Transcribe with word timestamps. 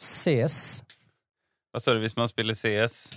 CS. 0.00 0.82
Hva 1.70 1.82
sa 1.82 1.94
du 1.94 2.00
hvis 2.02 2.16
man 2.18 2.28
spiller 2.30 2.56
CS? 2.56 3.10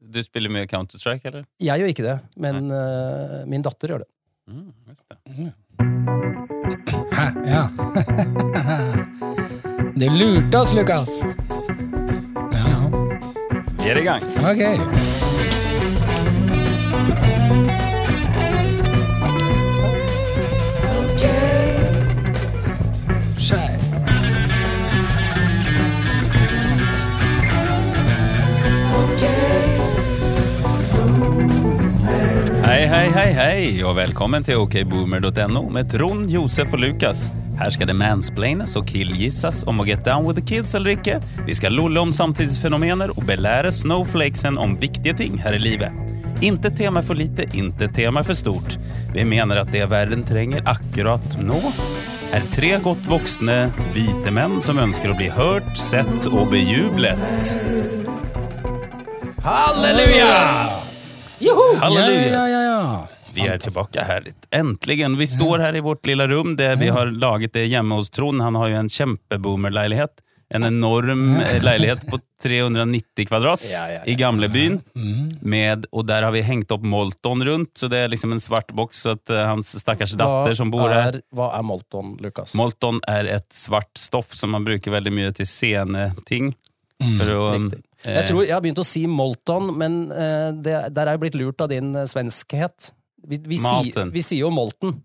Du 0.00 0.22
spiller 0.24 0.48
mye 0.52 0.68
Counter-Strike, 0.70 1.26
eller? 1.28 1.44
Jeg 1.60 1.82
gjør 1.82 1.92
ikke 1.92 2.06
det, 2.06 2.16
men 2.40 2.70
uh, 2.72 3.42
min 3.50 3.64
datter 3.66 3.92
gjør 3.92 4.06
det. 4.06 4.10
Mm, 4.48 4.72
just 4.88 5.04
det. 5.10 5.18
Hæ? 7.12 7.26
Ja. 7.50 7.64
Du 10.00 10.06
lurte 10.08 10.62
oss, 10.62 10.72
Lukas. 10.72 11.20
Ja, 12.54 12.64
ja. 12.64 12.80
Vi 13.82 13.92
er 13.92 14.00
i 14.00 14.08
gang. 14.08 14.24
Ok. 14.40 15.09
Hei, 32.70 32.84
hei, 32.86 33.08
hei, 33.10 33.30
hei, 33.34 33.62
og 33.82 33.96
velkommen 33.96 34.44
til 34.46 34.60
okboomer.no 34.62 35.62
med 35.74 35.88
Trond, 35.90 36.28
Josef 36.30 36.70
og 36.76 36.78
Lukas. 36.84 37.24
Her 37.58 37.72
skal 37.74 37.88
det 37.90 37.96
mansplaines 37.98 38.76
og 38.78 38.84
killgisses 38.86 39.64
om 39.66 39.82
å 39.82 39.86
get 39.88 40.04
down 40.06 40.22
with 40.22 40.38
the 40.38 40.44
kids 40.46 40.70
eller 40.78 40.92
ikke. 40.92 41.16
Vi 41.48 41.56
skal 41.58 41.74
lolle 41.74 41.98
om 41.98 42.12
samtidsfenomener 42.14 43.10
og 43.16 43.24
belære 43.26 43.72
snowflakesen 43.74 44.54
om 44.54 44.76
viktige 44.78 45.16
ting 45.18 45.34
her 45.42 45.58
i 45.58 45.58
livet. 45.58 45.90
Inte 46.46 46.70
tema 46.70 47.02
for 47.02 47.18
lite, 47.18 47.48
inte 47.58 47.88
tema 47.90 48.22
for 48.22 48.38
stort. 48.38 48.76
Vi 49.16 49.24
mener 49.26 49.64
at 49.64 49.72
det 49.74 49.88
verden 49.90 50.22
trenger 50.28 50.62
akkurat 50.70 51.26
nå, 51.42 51.58
er 52.30 52.46
tre 52.54 52.76
godt 52.84 53.08
voksne 53.10 53.64
hvite 53.96 54.30
menn 54.30 54.60
som 54.62 54.78
ønsker 54.78 55.10
å 55.10 55.18
bli 55.18 55.26
hørt, 55.34 55.74
sett 55.74 56.30
og 56.30 56.54
bejublet. 56.54 57.50
Halleluja! 59.42 60.79
Joho! 61.40 61.76
Halleluja! 61.80 62.20
Ja, 62.20 62.48
ja, 62.48 62.48
ja, 62.48 62.62
ja. 62.62 63.08
Vi 63.34 63.46
er 63.46 63.58
tilbake 63.58 64.02
her. 64.04 64.26
Endelig! 64.50 65.06
Vi 65.18 65.26
står 65.26 65.58
her 65.58 65.76
i 65.76 65.80
vårt 65.80 66.06
lilla 66.06 66.28
rum 66.28 66.56
der 66.56 66.76
vi 66.76 66.88
har 66.88 67.06
laget 67.06 67.52
det 67.52 67.64
hjemme 67.70 67.94
hos 67.94 68.10
Trond. 68.10 68.42
Han 68.42 68.58
har 68.58 68.68
jo 68.68 68.76
en 68.76 68.88
kjempeboomer-leilighet. 68.88 70.20
En 70.54 70.64
enorm 70.66 71.36
eh, 71.40 71.62
leilighet 71.62 72.02
på 72.10 72.18
390 72.42 73.26
kvadrat 73.28 73.62
Ja, 73.70 73.84
ja, 73.86 73.92
ja. 73.92 74.00
i 74.04 74.14
gamlebyen. 74.18 74.80
Mm. 74.98 75.28
Med, 75.40 75.86
og 75.92 76.08
der 76.10 76.26
har 76.26 76.34
vi 76.34 76.42
hengt 76.42 76.72
opp 76.74 76.82
Molton 76.82 77.44
rundt, 77.46 77.70
så 77.78 77.88
det 77.88 78.02
er 78.04 78.10
liksom 78.10 78.34
en 78.34 78.42
svart 78.42 78.74
boks. 78.74 79.04
Så 79.06 79.14
at 79.14 79.30
eh, 79.30 79.44
hans 79.46 79.70
stakkars 79.78 80.16
datter 80.18 80.58
som 80.58 80.72
bor 80.74 80.90
her 80.90 81.20
er, 81.20 81.20
hva 81.32 81.52
er 81.56 81.62
Molton, 81.64 82.16
Lukas? 82.20 82.56
Molton 82.58 82.98
er 83.08 83.30
et 83.38 83.46
svart 83.54 83.94
stoff 83.98 84.34
som 84.34 84.50
man 84.56 84.66
bruker 84.66 84.92
veldig 84.98 85.14
mye 85.14 85.30
til 85.38 85.46
sceneting. 85.46 86.50
For 87.00 87.32
å, 87.32 87.46
Riktig. 87.54 87.84
Eh, 88.04 88.14
Jeg 88.20 88.26
tror 88.30 88.44
jeg 88.46 88.52
har 88.54 88.60
begynt 88.64 88.78
å 88.82 88.86
si 88.86 89.06
Molton, 89.06 89.70
men 89.78 90.00
eh, 90.12 90.50
det, 90.52 90.78
der 90.94 91.06
er 91.06 91.16
jeg 91.16 91.20
blitt 91.26 91.34
lurt 91.40 91.60
av 91.60 91.68
din 91.72 91.94
eh, 91.96 92.06
svenskhet. 92.10 92.92
Vi, 93.26 93.36
vi, 93.44 93.56
sier- 93.60 94.10
vi 94.12 94.22
sier 94.24 94.40
jo 94.46 94.50
Molten 94.50 94.96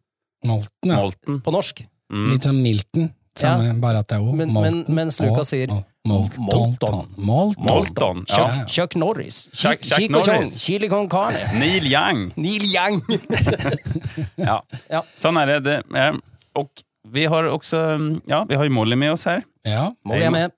Molten, 0.45 0.91
ja. 0.91 0.95
Molten. 1.01 1.41
på 1.41 1.51
norsk, 1.51 1.85
Mm. 2.13 2.25
Litt 2.35 2.43
sånn 2.45 2.59
Milton. 2.61 3.07
Samme, 3.35 3.71
bare 3.81 3.97
at 4.03 4.07
det 4.07 4.15
er 4.19 4.21
O. 4.21 4.31
Men- 4.31 4.51
Molten 4.53 4.83
men- 4.85 4.95
mens 4.95 5.17
Lukas 5.19 5.49
sier 5.49 5.67
Molton. 6.05 6.45
Molton. 6.45 7.07
Molton. 7.17 7.65
Molton. 7.65 8.19
Ja. 8.29 8.35
Chuck, 8.53 8.67
Chuck 8.69 8.95
Norris, 8.95 9.39
Chuck- 9.51 9.81
Chuck 9.81 9.97
Chico 9.97 10.21
Chong, 10.21 10.35
Norris. 10.45 10.53
Chili 10.61 10.87
con 10.87 11.09
carne, 11.09 11.41
Neil 11.57 11.83
Yang. 11.89 12.31
Neil 12.37 12.63
Yang. 12.71 13.01
Ja. 14.37 14.59
Ja. 14.91 15.01
Sånn 15.17 15.37
er 15.41 15.55
det. 15.55 15.59
det 15.65 15.77
eh, 15.97 16.17
og 16.55 16.69
vi 17.11 17.25
har 17.29 17.49
også 17.51 17.81
Ja, 18.29 18.43
vi 18.49 18.55
har 18.55 18.65
jo 18.69 18.73
Molly 18.77 18.95
med 18.95 19.11
oss 19.17 19.25
her. 19.29 19.43
Ja. 19.65 19.89
Molly 20.05 20.23
er 20.29 20.31
med. 20.31 20.51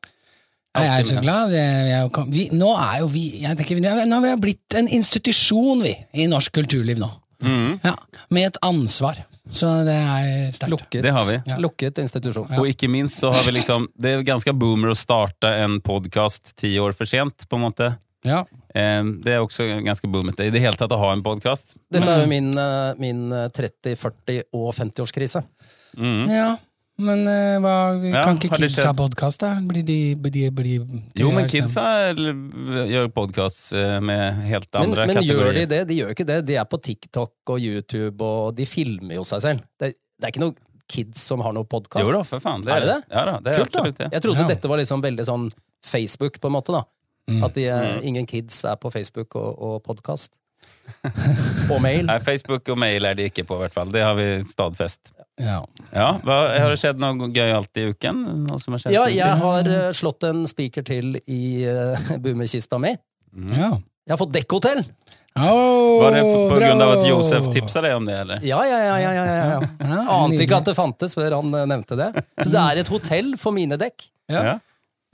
Jeg 0.83 0.99
er 0.99 1.07
så 1.09 1.21
glad. 1.23 1.53
Vi, 1.53 1.61
vi 1.87 1.95
er 1.95 2.27
vi, 2.33 2.43
nå 2.57 2.73
er 2.75 2.99
jo 3.01 3.07
vi 3.11 3.23
jeg 3.43 3.57
tenker, 3.59 3.79
Nå 3.81 4.19
har 4.19 4.25
vi 4.25 4.35
blitt 4.49 4.77
en 4.79 4.87
institusjon, 4.87 5.81
vi, 5.85 5.95
i 6.13 6.27
norsk 6.29 6.53
kulturliv 6.59 7.01
nå. 7.01 7.09
Mm. 7.45 7.79
Ja, 7.83 7.93
Med 8.33 8.51
et 8.51 8.61
ansvar. 8.65 9.19
Så 9.53 9.69
det 9.87 9.95
er 9.95 10.49
sterkt. 10.51 10.73
Lukket, 10.73 11.01
Det 11.05 11.13
har 11.15 11.25
vi. 11.25 11.37
Ja. 11.47 11.57
lukket 11.63 12.01
institusjon. 12.03 12.49
Og 12.59 12.67
ikke 12.67 12.89
minst 12.91 13.21
så 13.21 13.31
har 13.31 13.45
vi 13.45 13.53
liksom 13.55 13.87
Det 13.95 14.11
er 14.11 14.25
ganske 14.27 14.51
boomer 14.51 14.91
å 14.91 14.97
starte 14.97 15.53
en 15.63 15.79
podkast 15.81 16.55
ti 16.59 16.73
år 16.79 16.95
for 16.97 17.07
sent, 17.07 17.47
på 17.47 17.55
en 17.55 17.63
måte. 17.63 17.93
Ja. 18.27 18.41
Eh, 18.75 19.03
det 19.23 19.37
er 19.37 19.43
også 19.43 19.69
ganske 19.85 20.09
boomete 20.11 20.47
i 20.47 20.51
det 20.51 20.61
hele 20.63 20.75
tatt 20.75 20.91
å 20.91 20.99
ha 20.99 21.13
en 21.15 21.23
podkast. 21.23 21.77
Dette 21.93 22.11
er 22.11 22.25
jo 22.25 22.31
min, 22.31 22.51
eh, 22.57 22.93
min 22.99 23.31
eh, 23.31 23.47
30-, 23.55 23.95
40- 23.95 24.43
og 24.53 24.73
50-årskrise. 24.75 25.43
Mm. 25.97 26.27
ja. 26.29 26.49
Men 26.97 27.19
uh, 27.29 27.59
hva, 27.61 27.73
Ja, 28.01 28.23
kan 28.25 28.39
ikke 28.41 28.57
kidsa 28.57 28.87
ha 28.89 28.93
podkast, 28.97 29.39
da? 29.43 29.51
Blir 29.61 29.83
de, 29.85 29.97
blir 30.17 30.33
de, 30.33 30.45
blir 30.49 30.69
de 30.81 31.01
Jo, 31.21 31.29
men 31.35 31.45
kidsa 31.51 31.83
gjør 32.17 33.11
podkast 33.13 33.69
med 34.01 34.39
helt 34.49 34.65
Men, 34.73 34.95
kategorier 34.95 35.13
men 35.13 35.27
gjør 35.27 35.51
de 35.59 35.65
det? 35.75 35.81
De 35.91 35.97
gjør 35.99 36.15
ikke 36.15 36.25
det. 36.25 36.39
De 36.49 36.55
er 36.57 36.65
på 36.65 36.79
TikTok 36.81 37.53
og 37.53 37.59
YouTube, 37.61 38.17
og 38.25 38.55
de 38.57 38.65
filmer 38.65 39.19
jo 39.19 39.25
seg 39.29 39.43
selv. 39.45 39.61
Det, 39.77 39.91
det 40.17 40.25
er 40.25 40.33
ikke 40.33 40.45
noe 40.47 40.57
kids 40.89 41.21
som 41.29 41.41
har 41.45 41.53
noe 41.53 41.67
podkast. 41.69 42.01
Jo 42.07 42.15
da, 42.15 42.23
for 42.25 42.41
faen. 42.41 42.65
Det 42.65 42.71
Er 42.73 42.81
er 42.81 42.85
det 42.87 42.93
det. 42.95 43.13
Ja 43.13 43.25
da, 43.29 43.37
det 43.43 43.53
er 43.53 43.61
Kult, 43.61 43.75
absolutt 43.75 43.97
det. 44.01 44.09
Jeg 44.15 44.23
trodde 44.25 44.41
Ja. 44.45 44.47
dette 44.55 44.69
var 44.71 44.79
liksom 44.81 45.01
veldig 45.03 45.25
sånn 45.27 45.47
Facebook, 45.85 46.39
på 46.41 46.49
en 46.49 46.55
måte. 46.57 46.73
da. 46.73 46.83
Mm. 47.29 47.43
At 47.43 47.53
de, 47.59 47.65
Mm. 47.67 48.03
ingen 48.07 48.25
kids 48.25 48.63
er 48.65 48.75
på 48.79 48.89
Facebook 48.91 49.35
og, 49.35 49.53
og 49.61 49.83
podkast. 49.83 50.33
og 51.73 51.81
mail. 51.83 52.05
Nei, 52.07 52.17
Facebook 52.23 52.69
og 52.73 52.79
mail 52.79 53.05
er 53.09 53.17
de 53.17 53.27
ikke 53.29 53.45
på, 53.47 53.57
i 53.57 53.65
hvert 53.65 53.75
fall. 53.75 53.91
Det 53.93 54.03
har 54.05 54.15
vi 54.17 54.27
stadfest. 54.47 55.13
Ja. 55.37 55.59
Ja, 55.91 56.07
hva, 56.25 56.37
Har 56.57 56.71
det 56.73 56.79
skjedd 56.81 57.01
noe 57.01 57.29
gøyalt 57.29 57.77
i 57.77 57.89
uken? 57.91 58.23
Noe 58.47 58.57
som 58.61 58.73
har 58.73 58.81
skjedd 58.81 58.95
Ja, 58.95 59.03
siden 59.05 59.19
jeg 59.19 59.41
har 59.43 59.69
eh, 59.75 59.91
slått 59.93 60.25
en 60.25 60.47
spiker 60.49 60.85
til 60.87 61.19
i 61.29 61.43
uh, 61.69 62.15
boomerkista 62.23 62.79
mi. 62.81 62.95
ja. 63.53 63.75
Jeg 64.07 64.15
har 64.15 64.19
fått 64.21 64.31
dekkhotell! 64.31 64.85
Oh, 65.37 65.99
Var 65.99 66.13
det 66.15 66.21
på 66.23 66.35
bra! 66.47 66.59
grunn 66.61 66.81
av 66.81 66.93
at 66.95 67.03
Josef 67.05 67.49
tipsa 67.53 67.81
deg 67.83 67.97
om 67.97 68.05
det, 68.07 68.15
eller? 68.23 68.39
Ja, 68.47 68.61
ja, 68.65 68.77
ja. 68.81 68.93
ja, 69.03 69.09
ja, 69.13 69.25
ja. 69.27 69.57
Ja, 69.83 69.97
Ante 70.15 70.39
ikke 70.45 70.61
at 70.61 70.69
det 70.69 70.77
fantes 70.77 71.13
før 71.17 71.35
han 71.35 71.51
eh, 71.53 71.65
nevnte 71.69 71.97
det. 71.99 72.07
Så 72.39 72.47
det 72.53 72.61
er 72.61 72.79
et 72.81 72.89
hotell 72.93 73.33
for 73.37 73.53
mine 73.53 73.75
dekk. 73.77 74.07
Ja. 74.31 74.55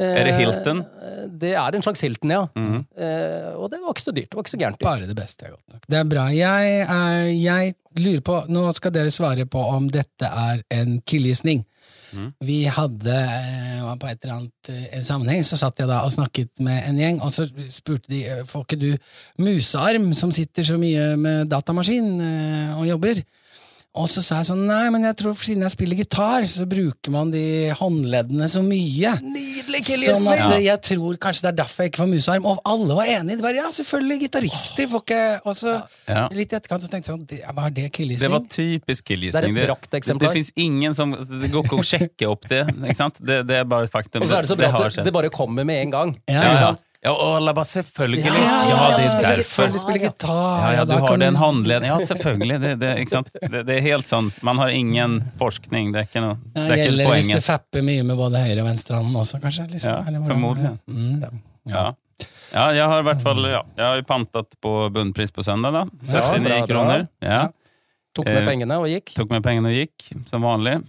Er 0.01 0.25
det 0.25 0.33
Hilton? 0.39 0.79
Eh, 1.01 1.25
Det 1.43 1.51
er 1.53 1.75
en 1.77 1.83
slags 1.85 2.01
Hilton, 2.01 2.31
ja. 2.33 2.41
Eh, 2.57 3.51
og 3.53 3.69
det 3.69 3.79
var 3.81 3.93
ikke 3.93 4.05
så 4.07 4.13
dyrt. 4.15 4.29
Det 4.31 4.37
var 4.37 4.43
ikke 4.45 4.53
så 4.55 4.61
gærent 4.61 4.79
dyrt. 4.79 4.87
Bare 4.87 5.09
det 5.09 5.15
beste 5.17 5.45
er 5.45 5.51
godt 5.53 5.75
nok. 5.75 5.83
Det 5.89 5.99
er 5.99 6.07
bra. 6.09 6.23
Jeg, 6.33 6.79
er, 6.87 7.27
jeg 7.37 7.75
lurer 8.01 8.23
på 8.25 8.39
Nå 8.49 8.63
skal 8.73 8.95
dere 8.95 9.11
svare 9.13 9.45
på 9.45 9.61
om 9.75 9.85
dette 9.93 10.25
er 10.25 10.63
en 10.73 10.97
killgisning. 11.05 11.61
Mm. 12.13 12.31
Vi 12.45 12.57
hadde 12.69 13.13
eh, 13.13 13.93
på 14.01 14.09
et 14.09 14.25
eller 14.25 14.35
annet 14.39 14.73
en 14.97 15.05
sammenheng, 15.05 15.45
så 15.45 15.57
satt 15.57 15.79
jeg 15.81 15.89
da 15.89 16.01
og 16.05 16.11
snakket 16.13 16.51
med 16.65 16.89
en 16.89 16.97
gjeng, 17.01 17.21
og 17.25 17.31
så 17.33 17.45
spurte 17.73 18.09
de 18.09 18.23
får 18.49 18.65
ikke 18.67 18.81
du 18.81 18.89
musearm 19.41 20.11
som 20.17 20.31
sitter 20.33 20.65
så 20.67 20.77
mye 20.81 21.13
med 21.17 21.49
datamaskin 21.53 22.11
eh, 22.21 22.75
og 22.79 22.87
jobber. 22.89 23.21
Og 23.93 24.07
så 24.09 24.23
sa 24.25 24.39
jeg 24.39 24.47
sånn, 24.47 24.63
nei, 24.65 24.87
men 24.89 25.03
jeg 25.05 25.13
tror 25.19 25.35
siden 25.37 25.61
jeg 25.67 25.73
spiller 25.75 25.99
gitar, 25.99 26.47
så 26.49 26.65
bruker 26.65 27.13
man 27.13 27.29
de 27.29 27.69
håndleddene 27.77 28.47
så 28.49 28.63
mye. 28.65 29.11
Nydelig 29.21 29.83
Sånn 29.85 30.25
at 30.31 30.39
Ja. 30.39 30.47
jeg 30.57 30.81
tror 30.87 31.19
kanskje 31.21 31.45
det 31.45 31.49
er 31.51 31.57
derfor 31.59 31.83
jeg 31.85 31.91
ikke 31.91 32.01
får 32.01 32.09
musearm. 32.09 32.47
Og 32.49 32.57
alle 32.65 32.97
var 32.97 33.05
enige. 33.05 33.37
De 33.37 33.45
bare, 33.45 33.59
ja, 33.61 33.69
selvfølgelig, 33.69 34.17
gitarister 34.25 34.89
får 34.89 35.03
ikke 35.05 35.21
Og 35.45 35.55
så 35.55 35.75
Ja. 36.09 36.27
litt 36.29 36.51
i 36.53 36.55
etterkant 36.57 36.81
så 36.81 36.89
tenkte 36.89 37.05
jeg 37.05 37.13
sånn, 37.13 37.27
det, 37.27 37.41
hva 37.53 37.65
er 37.67 37.69
det 37.69 37.91
Det 37.93 38.31
var 38.31 38.39
typisk 38.49 39.05
killisning 39.05 39.53
Det 39.53 39.61
er 39.61 39.69
et 39.69 39.69
prakteksemplar. 39.69 40.19
Det, 40.19 40.33
det 40.33 40.33
fins 40.33 40.51
ingen 40.57 40.93
som 40.95 41.11
Det 41.11 41.51
går 41.51 41.63
ikke 41.63 41.77
å 41.77 41.85
sjekke 41.85 42.29
opp 42.31 42.49
det. 42.49 42.67
Ikke 42.73 42.95
sant? 42.97 43.21
Det, 43.21 43.45
det 43.45 43.55
er 43.61 43.63
bare 43.63 43.83
et 43.83 43.91
faktum. 43.91 44.23
Og 44.23 44.27
så 44.27 44.37
er 44.37 44.41
det 44.41 44.49
så 44.49 44.57
bra 44.57 44.73
at 44.73 44.95
det, 44.95 45.05
det 45.05 45.13
bare 45.13 45.29
kommer 45.29 45.63
med 45.63 45.85
en 45.85 45.91
gang. 45.91 46.17
Ja, 46.27 46.41
ja, 46.41 46.49
Ikke 46.49 46.59
ja. 46.61 46.75
Ja, 47.03 47.11
og 47.11 47.35
alle 47.37 47.53
bare 47.57 47.67
selvfølgelig. 47.67 48.23
Ja, 48.23 48.33
Ja, 48.33 48.57
ja, 48.69 48.83
det 48.97 49.07
er 49.07 49.21
derfor. 49.21 49.43
Selvfølgelig 49.43 49.81
spiller 49.83 50.03
gitar. 50.05 50.73
Ja, 50.73 50.85
du 50.87 50.93
har 50.95 51.17
det 51.17 51.25
den 51.25 51.35
håndleden. 51.35 51.87
Ja, 51.89 51.97
selvfølgelig. 52.07 52.59
Det, 52.63 52.71
det, 52.79 52.91
ikke 53.03 53.11
sant? 53.17 53.31
Det, 53.41 53.63
det 53.67 53.75
er 53.77 53.81
helt 53.83 54.07
sånn. 54.11 54.29
Man 54.41 54.61
har 54.61 54.71
ingen 54.71 55.17
forskning. 55.39 55.91
Det 55.95 55.99
er 56.03 56.07
ikke 56.07 56.23
noe 56.23 56.37
Det 56.53 56.63
er 56.63 56.71
ikke 56.77 56.85
gjelder 56.85 57.11
hvis 57.17 57.31
det 57.33 57.41
fapper 57.43 57.83
mye 57.89 58.05
med 58.07 58.19
både 58.21 58.43
høyre 58.45 58.63
og 58.63 58.69
venstre 58.69 59.01
hånd 59.01 59.19
også, 59.23 59.41
kanskje? 59.43 59.67
Liksom. 59.73 60.13
Ja, 60.15 60.23
formodentlig. 60.29 60.71
Mm. 60.87 61.43
Ja. 61.73 61.83
ja, 62.53 62.63
jeg 62.79 62.87
har 62.91 62.99
i 62.99 63.05
hvert 63.07 63.21
fall 63.23 63.45
ja, 63.47 63.61
Jeg 63.77 63.85
har 63.85 63.99
jo 64.01 64.03
pantet 64.07 64.57
på 64.63 64.73
bunnpris 64.95 65.31
på 65.35 65.43
søndag, 65.43 65.75
da. 65.75 65.83
79 66.07 66.55
Ja, 66.55 66.63
kroner. 66.71 67.05
Ja. 67.23 67.43
Tok 68.13 68.27
med 68.29 68.43
Eh, 68.43 68.47
pengene 68.47 68.75
og 68.79 68.87
gikk. 68.91 69.11
Tok 69.17 69.31
med 69.33 69.43
pengene 69.43 69.71
og 69.71 69.75
gikk, 69.75 70.11
som 70.29 70.43
vanlig. 70.45 70.79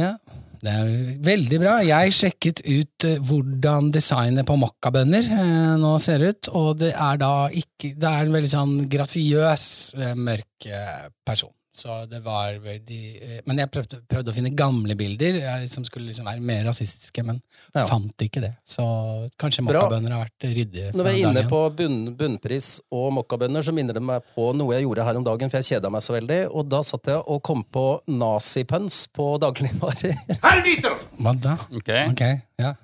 Ja, 0.00 0.14
det 0.62 0.72
er 0.72 0.90
veldig 1.26 1.58
bra. 1.58 1.72
Jeg 1.82 2.14
sjekket 2.14 2.60
ut 2.62 3.06
eh, 3.08 3.18
hvordan 3.18 3.90
designet 3.94 4.46
på 4.46 4.54
mokkabønner 4.62 5.26
eh, 5.26 5.72
nå 5.82 5.96
ser 6.02 6.22
ut, 6.22 6.50
og 6.54 6.76
det 6.84 6.92
er 6.94 7.18
da 7.18 7.32
ikke 7.50 7.96
Det 7.98 8.06
er 8.06 8.28
en 8.28 8.36
veldig 8.36 8.50
sånn 8.52 8.76
grasiøs, 8.90 9.64
eh, 9.98 10.14
mørk 10.14 10.68
person. 11.26 11.50
Så 11.72 11.94
det 12.04 12.18
var 12.20 12.58
veldig 12.60 12.98
eh, 13.24 13.38
Men 13.48 13.62
jeg 13.62 13.70
prøvde, 13.72 13.98
prøvde 14.04 14.28
å 14.28 14.34
finne 14.36 14.50
gamle 14.52 14.92
bilder 14.98 15.38
jeg, 15.40 15.70
som 15.72 15.86
skulle 15.88 16.10
liksom 16.10 16.26
være 16.28 16.42
mer 16.44 16.66
rasistiske, 16.68 17.24
men 17.24 17.38
Ja. 17.74 17.86
fant 17.88 18.12
ikke 18.20 18.42
det. 18.44 18.50
Så 18.68 18.84
kanskje 19.40 19.64
mokkabønder 19.64 20.12
har 20.12 20.26
vært 20.26 20.46
ryddige. 20.52 20.90
Når 20.92 21.08
vi 21.08 21.14
er 21.14 21.30
inne 21.30 21.44
på 21.48 21.62
bunn, 21.78 21.96
bunnpris 22.18 22.68
og 22.92 23.14
mokkabønner, 23.16 23.64
så 23.64 23.72
minner 23.72 23.96
det 23.96 24.04
meg 24.04 24.20
på 24.36 24.50
noe 24.54 24.76
jeg 24.76 24.84
gjorde 24.84 25.06
her 25.08 25.16
om 25.16 25.24
dagen, 25.24 25.48
for 25.48 25.62
jeg 25.62 25.70
kjeda 25.80 25.90
meg 25.90 26.04
så 26.04 26.12
veldig. 26.12 26.40
Og 26.52 26.68
da 26.68 26.82
satt 26.84 27.08
jeg 27.08 27.24
og 27.24 27.42
kom 27.42 27.64
på 27.64 27.86
nazipøns 28.06 29.06
på 29.16 29.32
dagligvarer. 29.40 30.12
Hva 31.22 31.32
da? 31.40 31.56
Ok? 31.72 31.88
Okay, 32.12 32.40
ja. 32.60 32.74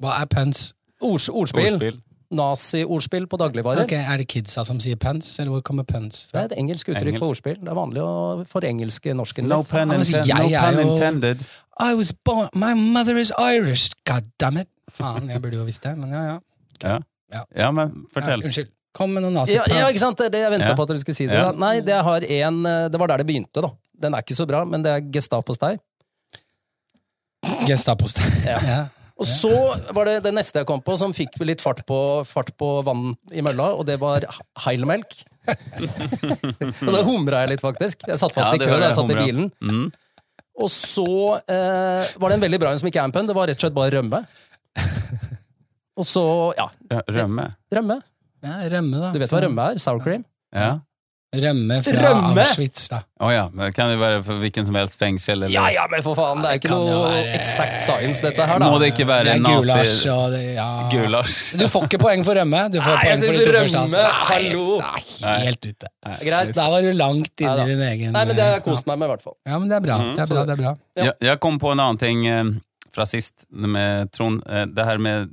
Hva 0.00 0.16
er 0.22 0.32
puns? 0.32 0.70
Ords, 1.04 1.28
ordspill. 1.28 1.74
Ordspill. 1.76 2.00
Nazi-ordspill 2.30 3.24
på 3.26 3.38
dagligvarer. 3.40 3.84
Ok, 3.86 3.92
Er 3.96 4.18
det 4.20 4.26
kidsa 4.28 4.64
som 4.68 4.78
sier 4.80 4.96
pens, 5.00 5.38
eller 5.40 5.50
hvor 5.54 5.62
kommer 5.64 5.84
puns 5.88 6.26
Det 6.30 6.36
er 6.40 6.44
et 6.50 6.58
engelsk 6.60 6.88
uttrykk 6.90 7.06
Engelsk. 7.14 7.22
for 7.24 7.32
ordspill. 7.32 7.56
Det 7.62 7.68
er 7.72 7.78
vanlig 7.78 8.02
å 8.04 8.44
forengelske 8.50 9.14
norsken 9.16 9.48
No 9.48 9.62
litt. 9.62 9.70
pun, 9.70 9.90
Altså, 9.96 10.20
jeg 10.26 10.74
no 10.76 10.82
pun 10.82 10.92
intended. 10.92 11.38
I 11.80 11.94
was 11.94 12.12
born 12.12 12.48
My 12.54 12.74
mother 12.74 13.16
is 13.16 13.32
Irish, 13.38 13.90
god 14.04 14.24
damn 14.38 14.58
it! 14.58 14.68
Faen, 14.92 15.28
jeg 15.30 15.40
burde 15.40 15.56
jo 15.56 15.64
visst 15.64 15.82
det, 15.82 15.96
men 15.96 16.10
ja, 16.12 16.22
ja. 16.34 16.38
Ja. 16.82 16.98
Ja. 17.32 17.42
ja, 17.56 17.70
men 17.70 17.88
ja 17.88 18.20
fortell. 18.20 18.44
unnskyld. 18.44 18.68
Kom 18.94 19.10
med 19.14 19.22
noen 19.22 19.34
Ja, 19.34 19.40
nazi-puns. 19.44 19.78
ja, 19.78 19.88
ikke 19.88 19.98
sant? 20.00 20.18
Det 20.18 20.26
er 20.26 20.30
det 20.30 20.40
jeg 20.40 20.50
venta 20.50 20.68
Ja. 20.68 20.74
på 20.74 20.82
at 20.82 20.88
du 20.88 20.98
skulle 20.98 21.14
si 21.16 21.26
det. 21.26 21.34
Ja. 21.34 21.52
da. 21.52 21.58
Nei, 21.58 21.80
det, 21.80 21.94
har 22.02 22.20
en, 22.24 22.66
eh, 22.66 22.88
det 22.88 22.98
var 23.00 23.06
der 23.08 23.18
det 23.18 23.26
begynte, 23.26 23.62
da. 23.62 23.70
Den 24.00 24.14
er 24.14 24.18
ikke 24.22 24.34
så 24.36 24.46
bra, 24.46 24.64
men 24.64 24.82
det 24.82 24.90
er 24.92 25.00
Gestapos 25.12 25.58
deg. 25.58 25.78
Gestapos 27.68 28.14
der. 28.14 28.30
Ja. 28.44 28.88
Og 29.18 29.26
så 29.26 29.50
var 29.96 30.06
det 30.06 30.18
det 30.28 30.32
neste 30.36 30.60
jeg 30.62 30.68
kom 30.68 30.82
på, 30.84 30.94
som 30.98 31.14
fikk 31.16 31.40
litt 31.42 31.62
fart 31.62 31.80
på, 31.88 31.98
fart 32.28 32.52
på 32.58 32.68
vann 32.86 33.08
i 33.34 33.42
mølla, 33.42 33.72
og 33.74 33.86
det 33.88 33.96
var 33.98 34.22
Heilemelk. 34.64 35.16
og 36.86 36.92
da 36.92 37.00
humra 37.06 37.42
jeg 37.42 37.56
litt, 37.56 37.64
faktisk. 37.64 38.04
Jeg 38.06 38.20
satt 38.20 38.36
fast 38.36 38.52
Ja, 38.52 38.54
i 38.54 38.62
kø 38.62 38.70
da 38.70 38.78
jeg 38.78 38.92
jeg 38.92 38.98
satt 39.00 39.10
i 39.14 39.18
bilen. 39.18 39.48
Mm. 39.58 39.88
Og 40.58 40.70
så 40.74 41.08
eh, 41.50 42.14
var 42.18 42.30
det 42.30 42.38
en 42.38 42.44
veldig 42.46 42.60
bra 42.62 42.70
en 42.74 42.80
som 42.80 42.90
ikke 42.90 43.02
er 43.02 43.10
en 43.10 43.14
pønn. 43.14 43.26
Det 43.30 43.34
var 43.34 43.50
rett 43.50 43.58
og 43.58 43.66
slett 43.66 43.76
bare 43.76 43.94
rømme. 43.98 44.22
Og 45.98 46.06
så, 46.06 46.22
ja, 46.54 46.68
Rømme. 47.10 47.48
rømme. 47.74 47.96
ja, 48.46 48.52
rømme, 48.70 49.00
da. 49.02 49.08
Du 49.10 49.18
vet 49.18 49.32
hva 49.34 49.40
rømme 49.42 49.64
er? 49.72 49.80
Sour 49.82 49.98
cream. 50.04 50.22
Ja. 50.54 50.76
Rømme 51.36 51.76
fra 51.84 51.92
Rømme? 52.00 52.40
Auschwitz, 52.40 52.86
da. 52.88 53.02
Å 53.20 53.28
ja, 53.28 53.42
men 53.52 53.66
det 53.68 53.74
kan 53.76 53.90
jo 53.92 53.98
være 54.00 54.22
for 54.24 54.38
hvilken 54.40 54.64
som 54.64 54.78
helst 54.78 54.96
fengsel 54.96 55.34
eller 55.42 55.52
Ja 55.52 55.66
ja, 55.74 55.82
men 55.92 56.00
for 56.06 56.16
faen! 56.16 56.40
Det 56.40 56.48
er 56.54 56.60
ikke 56.62 56.70
noe 56.72 56.94
være- 57.02 57.34
exact 57.36 57.82
science, 57.84 58.22
dette 58.24 58.46
her, 58.48 58.62
da. 58.62 58.70
Må 58.72 58.78
det 58.80 58.88
ikke 58.94 59.02
Det 59.04 59.08
være 59.10 59.34
er 59.34 59.42
gulasj 59.44 60.06
det, 60.32 60.40
ja. 60.56 60.68
Gulasj. 60.88 61.50
Du 61.60 61.66
får 61.68 61.84
ikke 61.90 62.00
poeng 62.00 62.24
for 62.24 62.40
rømme. 62.40 62.62
Du 62.72 62.78
får 62.80 62.94
Nei, 62.96 63.02
poeng 63.02 63.12
jeg 63.12 63.18
for 63.18 63.36
de 63.36 63.44
to 63.44 63.52
rømme, 63.58 63.74
første, 63.74 63.82
altså. 63.82 64.06
Hallo. 64.30 64.64
Nei, 65.26 65.34
helt 65.50 65.68
ute. 65.68 65.90
Greit. 66.24 66.54
Der 66.56 66.70
var 66.72 66.80
du 66.88 66.90
langt 66.96 67.44
inne 67.44 67.58
i 67.66 67.68
din 67.74 67.84
egen 67.90 68.16
Nei, 68.16 68.24
men 68.24 68.34
det 68.40 68.46
har 68.48 68.56
jeg 68.56 68.64
kost 68.70 68.88
meg 68.88 68.96
med, 69.02 69.10
i 69.10 69.12
hvert 69.12 69.26
fall. 69.28 69.36
Ja, 69.44 69.58
men 69.58 69.68
det 69.68 69.76
er 69.76 69.84
bra. 69.84 69.98
Mm, 70.00 70.14
Det 70.16 70.24
er 70.24 70.32
bra, 70.32 70.40
det- 70.40 70.48
det 70.48 70.56
er 70.56 70.62
bra. 70.64 70.72
Ja. 70.96 71.04
Jeg, 71.10 71.14
jeg 71.28 71.40
kom 71.44 71.58
på 71.60 71.72
en 71.76 71.84
annen 71.84 72.00
ting 72.00 72.24
eh, 72.26 72.42
fra 72.96 73.04
sist 73.04 73.44
med 73.52 74.10
Trond. 74.16 74.40
Eh, 74.48 74.64
det 74.64 74.88
her 74.88 74.96
med 74.96 75.28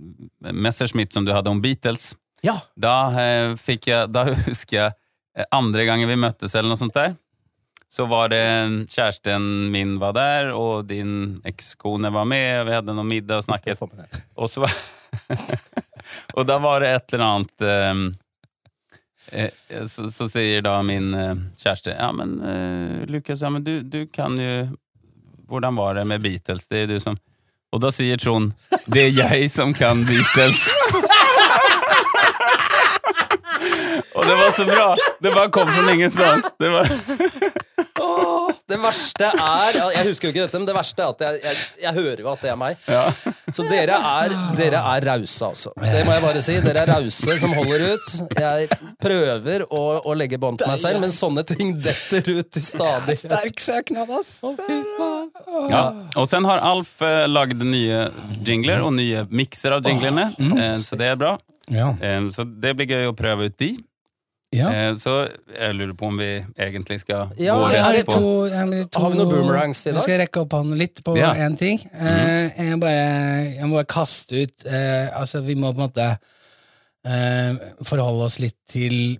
Messerschmitt 0.52 1.14
som 1.16 1.24
du 1.24 1.32
hadde 1.32 1.48
om 1.56 1.62
Beatles. 1.64 2.12
Ja. 2.44 2.60
Da, 2.78 2.98
eh, 3.16 3.56
fikk 3.56 3.88
jeg, 3.88 4.12
da 4.12 4.26
husker 4.52 4.82
jeg 4.84 4.92
andre 5.52 5.86
gangen 5.88 6.10
vi 6.10 6.18
møttes 6.20 6.56
eller 6.56 6.72
noe 6.72 6.80
sånt 6.80 6.96
der. 6.96 7.16
Så 7.92 8.08
var 8.10 8.30
det 8.34 8.44
kjæresten 8.92 9.70
min 9.72 9.98
var 10.02 10.16
der, 10.18 10.50
og 10.56 10.88
din 10.90 11.42
ekskone 11.48 12.12
var 12.12 12.26
med. 12.28 12.62
og 12.62 12.68
Vi 12.68 12.76
hadde 12.76 12.96
noe 12.98 13.08
middag 13.08 13.40
og 13.40 13.48
snakket. 13.48 13.84
Og 14.36 14.50
så 14.52 14.66
var 14.66 14.74
Og 16.38 16.46
da 16.46 16.58
var 16.62 16.84
det 16.84 16.90
et 16.92 17.14
eller 17.16 17.26
annet 17.26 17.66
eh, 19.32 19.86
så, 19.88 20.10
så 20.12 20.28
sier 20.30 20.62
da 20.66 20.80
min 20.86 21.14
eh, 21.18 21.36
kjæreste 21.58 21.96
Ja, 21.96 22.12
men 22.16 22.36
uh, 22.42 23.06
Lukas, 23.10 23.42
ja, 23.42 23.50
men 23.50 23.64
du, 23.64 23.80
du 23.82 24.06
kan 24.08 24.38
jo 24.40 24.68
Hvordan 25.50 25.76
var 25.76 25.96
det 25.96 26.06
med 26.10 26.22
Beatles? 26.22 26.68
Det 26.68 26.84
er 26.84 26.88
du 26.94 27.00
som 27.00 27.18
Og 27.74 27.82
da 27.82 27.92
sier 27.94 28.22
Trond 28.22 28.54
Det 28.86 29.08
er 29.08 29.18
jeg 29.18 29.52
som 29.54 29.74
kan 29.74 30.06
Beatles. 30.06 30.68
Og 34.16 34.24
det 34.24 34.36
var 34.40 34.52
så 34.56 34.66
bra! 34.68 34.88
Det 35.22 35.32
bare 35.36 35.50
kom 35.52 35.68
fra 35.68 35.92
ingenstans. 35.94 36.52
Det 36.60 36.70
var, 36.72 36.90
Åh, 38.00 38.50
det 38.70 38.78
verste 38.82 39.28
er 39.32 39.78
Jeg 39.96 40.04
husker 40.10 40.28
jo 40.28 40.32
ikke 40.34 40.44
dette, 40.46 40.60
men 40.60 40.68
det 40.68 40.76
verste 40.76 41.04
er 41.04 41.12
at 41.14 41.24
jeg, 41.26 41.40
jeg, 41.44 41.60
jeg 41.84 41.94
hører 41.96 42.22
jo 42.24 42.30
at 42.32 42.44
det 42.44 42.52
er 42.52 42.58
meg. 42.60 42.78
ja. 42.92 43.06
Så 43.56 43.64
dere 43.70 43.96
er, 43.96 44.34
dere 44.58 44.80
er 44.96 45.06
rause, 45.08 45.48
altså. 45.48 45.72
Det 45.80 46.02
må 46.08 46.12
jeg 46.16 46.24
bare 46.26 46.42
si. 46.44 46.56
Dere 46.66 46.82
er 46.84 46.90
rause 46.92 47.36
som 47.40 47.54
holder 47.56 47.86
ut. 47.94 48.10
Jeg 48.36 48.68
prøver 49.00 49.64
å, 49.70 49.82
å 50.04 50.16
legge 50.18 50.40
bånd 50.42 50.60
på 50.60 50.68
meg 50.68 50.82
selv, 50.82 51.00
men 51.04 51.14
sånne 51.16 51.46
ting 51.48 51.76
detter 51.80 52.28
ut 52.36 52.60
i 52.60 52.64
stadig. 52.66 53.16
Sterk 53.22 53.64
søknad, 53.64 54.12
ass! 54.18 54.34
Ja. 55.72 55.84
Og 56.20 56.28
sen 56.32 56.48
har 56.50 56.64
Alf 56.68 57.00
eh, 57.06 57.26
lagd 57.32 57.64
nye 57.64 58.08
jingler 58.46 58.84
og 58.86 58.96
nye 58.98 59.24
mikser 59.32 59.78
av 59.78 59.88
jinglene, 59.88 60.32
eh, 60.36 60.74
så 60.82 61.00
det 61.00 61.14
er 61.14 61.20
bra. 61.22 61.36
Ja. 61.72 61.94
Eh, 62.02 62.26
så 62.36 62.44
det 62.46 62.76
blir 62.80 62.92
gøy 62.92 63.12
å 63.14 63.16
prøve 63.18 63.48
ut 63.52 63.56
de. 63.62 63.76
Ja. 64.54 64.70
Eh, 64.72 64.96
så 65.02 65.16
jeg 65.52 65.76
lurer 65.76 65.94
på 65.98 66.08
om 66.12 66.18
vi 66.22 66.30
egentlig 66.58 67.00
skal 67.02 67.32
Ja, 67.42 67.56
gå 67.58 67.72
rett 67.74 68.06
på 68.06 68.14
to, 68.14 68.86
to, 68.88 69.00
Har 69.02 69.10
vi 69.12 69.18
noen 69.20 69.32
boomerangs 69.34 69.82
i 69.86 69.90
dag? 69.90 69.98
Jeg 70.00 70.06
skal 70.08 70.20
rekke 70.22 70.44
opp 70.46 70.54
hånden 70.54 70.78
litt 70.80 71.02
på 71.04 71.18
Ja. 71.18 71.34
én 71.34 71.58
ting. 71.60 71.82
Eh, 71.94 72.54
jeg, 72.70 72.80
bare, 72.80 73.52
jeg 73.58 73.68
må 73.68 73.76
bare 73.82 73.90
kaste 73.90 74.46
ut 74.46 74.66
eh, 74.66 75.10
Altså, 75.20 75.42
vi 75.42 75.56
må 75.60 75.74
på 75.74 75.82
en 75.82 75.88
måte 75.90 76.08
eh, 77.06 77.54
forholde 77.84 78.26
oss 78.30 78.40
litt 78.40 78.58
til 78.72 79.18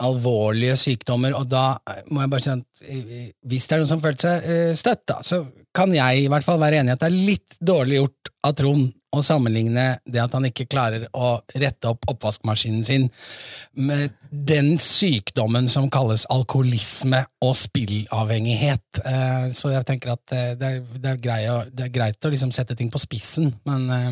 alvorlige 0.00 0.78
sykdommer, 0.80 1.34
og 1.36 1.50
da 1.52 1.74
må 2.08 2.22
jeg 2.22 2.30
bare 2.32 2.40
si 2.40 2.50
at 2.54 2.84
eh, 2.88 3.26
hvis 3.44 3.66
det 3.68 3.74
er 3.76 3.82
noen 3.82 3.90
som 3.90 4.00
føler 4.00 4.22
seg 4.22 4.46
eh, 4.48 4.70
støtt, 4.80 5.02
da, 5.10 5.18
så 5.20 5.42
kan 5.76 5.92
jeg 5.94 6.24
i 6.24 6.30
hvert 6.30 6.46
fall 6.46 6.60
være 6.60 6.80
enig 6.80 6.92
i 6.92 6.96
at 6.96 7.04
det 7.04 7.10
er 7.10 7.28
litt 7.30 7.60
dårlig 7.60 8.00
gjort 8.00 8.32
av 8.46 8.56
Trond 8.58 8.88
å 9.10 9.22
sammenligne 9.26 9.84
det 10.06 10.20
at 10.22 10.34
han 10.36 10.46
ikke 10.46 10.68
klarer 10.70 11.08
å 11.18 11.32
rette 11.58 11.90
opp 11.90 12.06
oppvaskmaskinen 12.12 12.84
sin 12.86 13.08
med 13.74 14.14
den 14.30 14.76
sykdommen 14.82 15.66
som 15.72 15.88
kalles 15.90 16.28
alkoholisme 16.30 17.24
og 17.42 17.56
spillavhengighet. 17.58 19.02
Eh, 19.02 19.48
Så 19.50 19.72
jeg 19.74 19.86
tenker 19.88 20.14
at 20.14 20.36
eh, 20.36 20.52
det 20.54 21.10
er, 21.10 21.90
greit 21.90 22.24
å 22.24 22.30
liksom 22.30 22.54
sette 22.54 22.78
ting 22.78 22.90
på 22.90 23.02
spissen, 23.02 23.50
men 23.66 23.90
eh, 23.90 24.10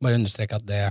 bare 0.00 0.16
understreke 0.16 0.56
at 0.56 0.64
det 0.68 0.86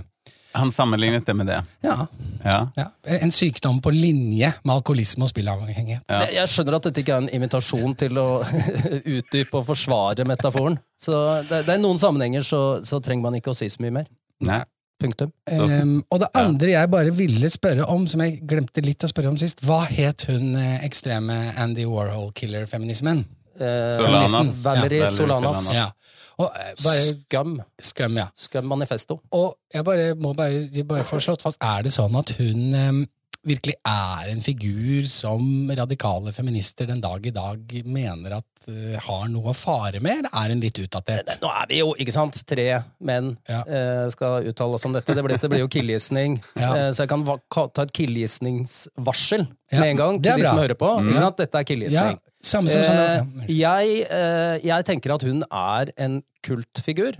Han 0.54 0.72
sammenlignet 0.74 1.26
det 1.26 1.34
med 1.36 1.46
det. 1.46 1.60
ja, 1.86 2.06
Ja. 2.44 2.58
ja, 2.76 2.86
en 3.20 3.30
sykdom 3.30 3.78
på 3.84 3.90
linje 3.92 4.48
med 4.64 4.72
alkoholisme 4.74 5.26
og 5.26 5.28
spilleavhengighet. 5.30 6.02
Ja. 6.08 6.24
Jeg 6.40 6.48
skjønner 6.48 6.78
at 6.78 6.88
dette 6.88 7.02
ikke 7.04 7.14
er 7.18 7.22
en 7.26 7.30
invitasjon 7.36 7.94
til 8.00 8.18
å 8.18 8.26
utdype 9.18 9.60
og 9.60 9.66
forsvare 9.68 10.24
metaforen. 10.28 10.78
Så 10.98 11.12
det, 11.50 11.66
det 11.68 11.76
er 11.76 11.82
noen 11.82 12.00
sammenhenger 12.00 12.42
så, 12.46 12.60
så 12.84 13.00
trenger 13.04 13.28
man 13.28 13.36
ikke 13.38 13.52
å 13.52 13.58
si 13.58 13.68
så 13.70 13.82
mye 13.84 13.98
mer. 14.00 14.08
Nei. 14.40 14.62
Punktum. 15.00 15.30
Ehm, 15.48 16.02
og 16.12 16.18
det 16.20 16.26
andre 16.36 16.74
jeg 16.74 16.88
bare 16.92 17.12
ville 17.16 17.48
spørre 17.48 17.86
om, 17.88 18.02
som 18.10 18.20
jeg 18.20 18.42
glemte 18.44 18.82
litt 18.84 19.04
å 19.06 19.08
spørre 19.08 19.30
om 19.32 19.38
sist, 19.40 19.62
hva 19.64 19.78
het 19.88 20.26
hun 20.28 20.50
eh, 20.60 20.82
ekstreme 20.84 21.38
Andy 21.56 21.86
Warhol-killer-feminismen? 21.88 23.22
Eh, 23.60 23.96
Solanas. 23.98 24.62
Valerie 24.64 25.04
Ja, 25.04 25.06
Solanas. 25.12 25.64
Solanas. 25.64 25.74
Ja. 25.76 25.88
Og 26.40 26.50
eh, 26.56 26.74
bare 26.84 27.06
Skam. 27.12 27.54
Skam, 27.92 28.16
ja. 28.22 28.28
Skam 28.34 28.68
manifesto. 28.72 29.20
Og 29.36 29.54
jeg 29.74 29.84
bare 29.84 30.14
må 30.16 30.34
bare, 30.34 30.62
jeg 30.72 30.86
bare 30.88 31.04
få 31.04 31.20
slått 31.20 31.42
fast, 31.46 31.60
er 31.62 31.82
det 31.84 31.92
sånn 31.92 32.16
at 32.16 32.32
hun 32.40 32.62
eh, 32.74 33.00
virkelig 33.46 33.74
er 33.88 34.28
en 34.34 34.40
figur 34.44 35.06
som 35.08 35.70
radikale 35.72 36.32
feminister 36.36 36.84
den 36.90 37.00
dag 37.00 37.24
i 37.24 37.30
dag 37.32 37.70
mener 37.88 38.34
at 38.36 38.68
eh, 38.68 38.98
har 39.00 39.28
noe 39.32 39.52
å 39.52 39.56
fare 39.56 40.00
med, 40.04 40.18
eller 40.26 40.34
er 40.42 40.52
hun 40.52 40.60
litt 40.60 40.80
utdatert? 40.82 41.30
Nå 41.40 41.48
er 41.62 41.68
vi 41.70 41.78
jo, 41.80 41.94
ikke 41.96 42.12
sant, 42.12 42.36
tre 42.48 42.66
menn 43.08 43.30
Ja. 43.48 43.62
eh, 43.64 44.04
skal 44.12 44.44
uttale 44.50 44.76
oss 44.76 44.84
om 44.88 44.92
dette. 44.96 45.16
Det 45.16 45.24
blir, 45.24 45.40
det 45.40 45.48
blir 45.52 45.64
jo 45.64 45.70
killgisning. 45.72 46.36
Ja. 46.60 46.72
Eh, 46.76 46.90
så 46.92 47.04
jeg 47.06 47.12
kan 47.14 47.24
va- 47.28 47.40
ta 47.52 47.84
et 47.86 47.92
killgisningsvarsel 47.96 49.46
Ja, 49.72 49.80
med 49.80 49.90
en 49.94 49.96
gang 50.02 50.20
til 50.22 50.36
de 50.40 50.46
som 50.48 50.58
hører 50.60 50.76
på. 50.76 50.88
Ikke 51.04 51.24
sant? 51.24 51.36
Dette 51.40 51.56
er 51.56 51.64
Ja, 51.64 51.68
killgissning. 51.72 52.20
Samme 52.42 52.70
som 52.72 52.84
Sandra. 52.84 53.24
Eh, 53.46 53.50
jeg, 53.58 54.06
eh, 54.10 54.56
jeg 54.64 54.84
tenker 54.88 55.14
at 55.14 55.22
hun 55.26 55.42
er 55.50 55.92
en 56.00 56.22
kultfigur, 56.46 57.18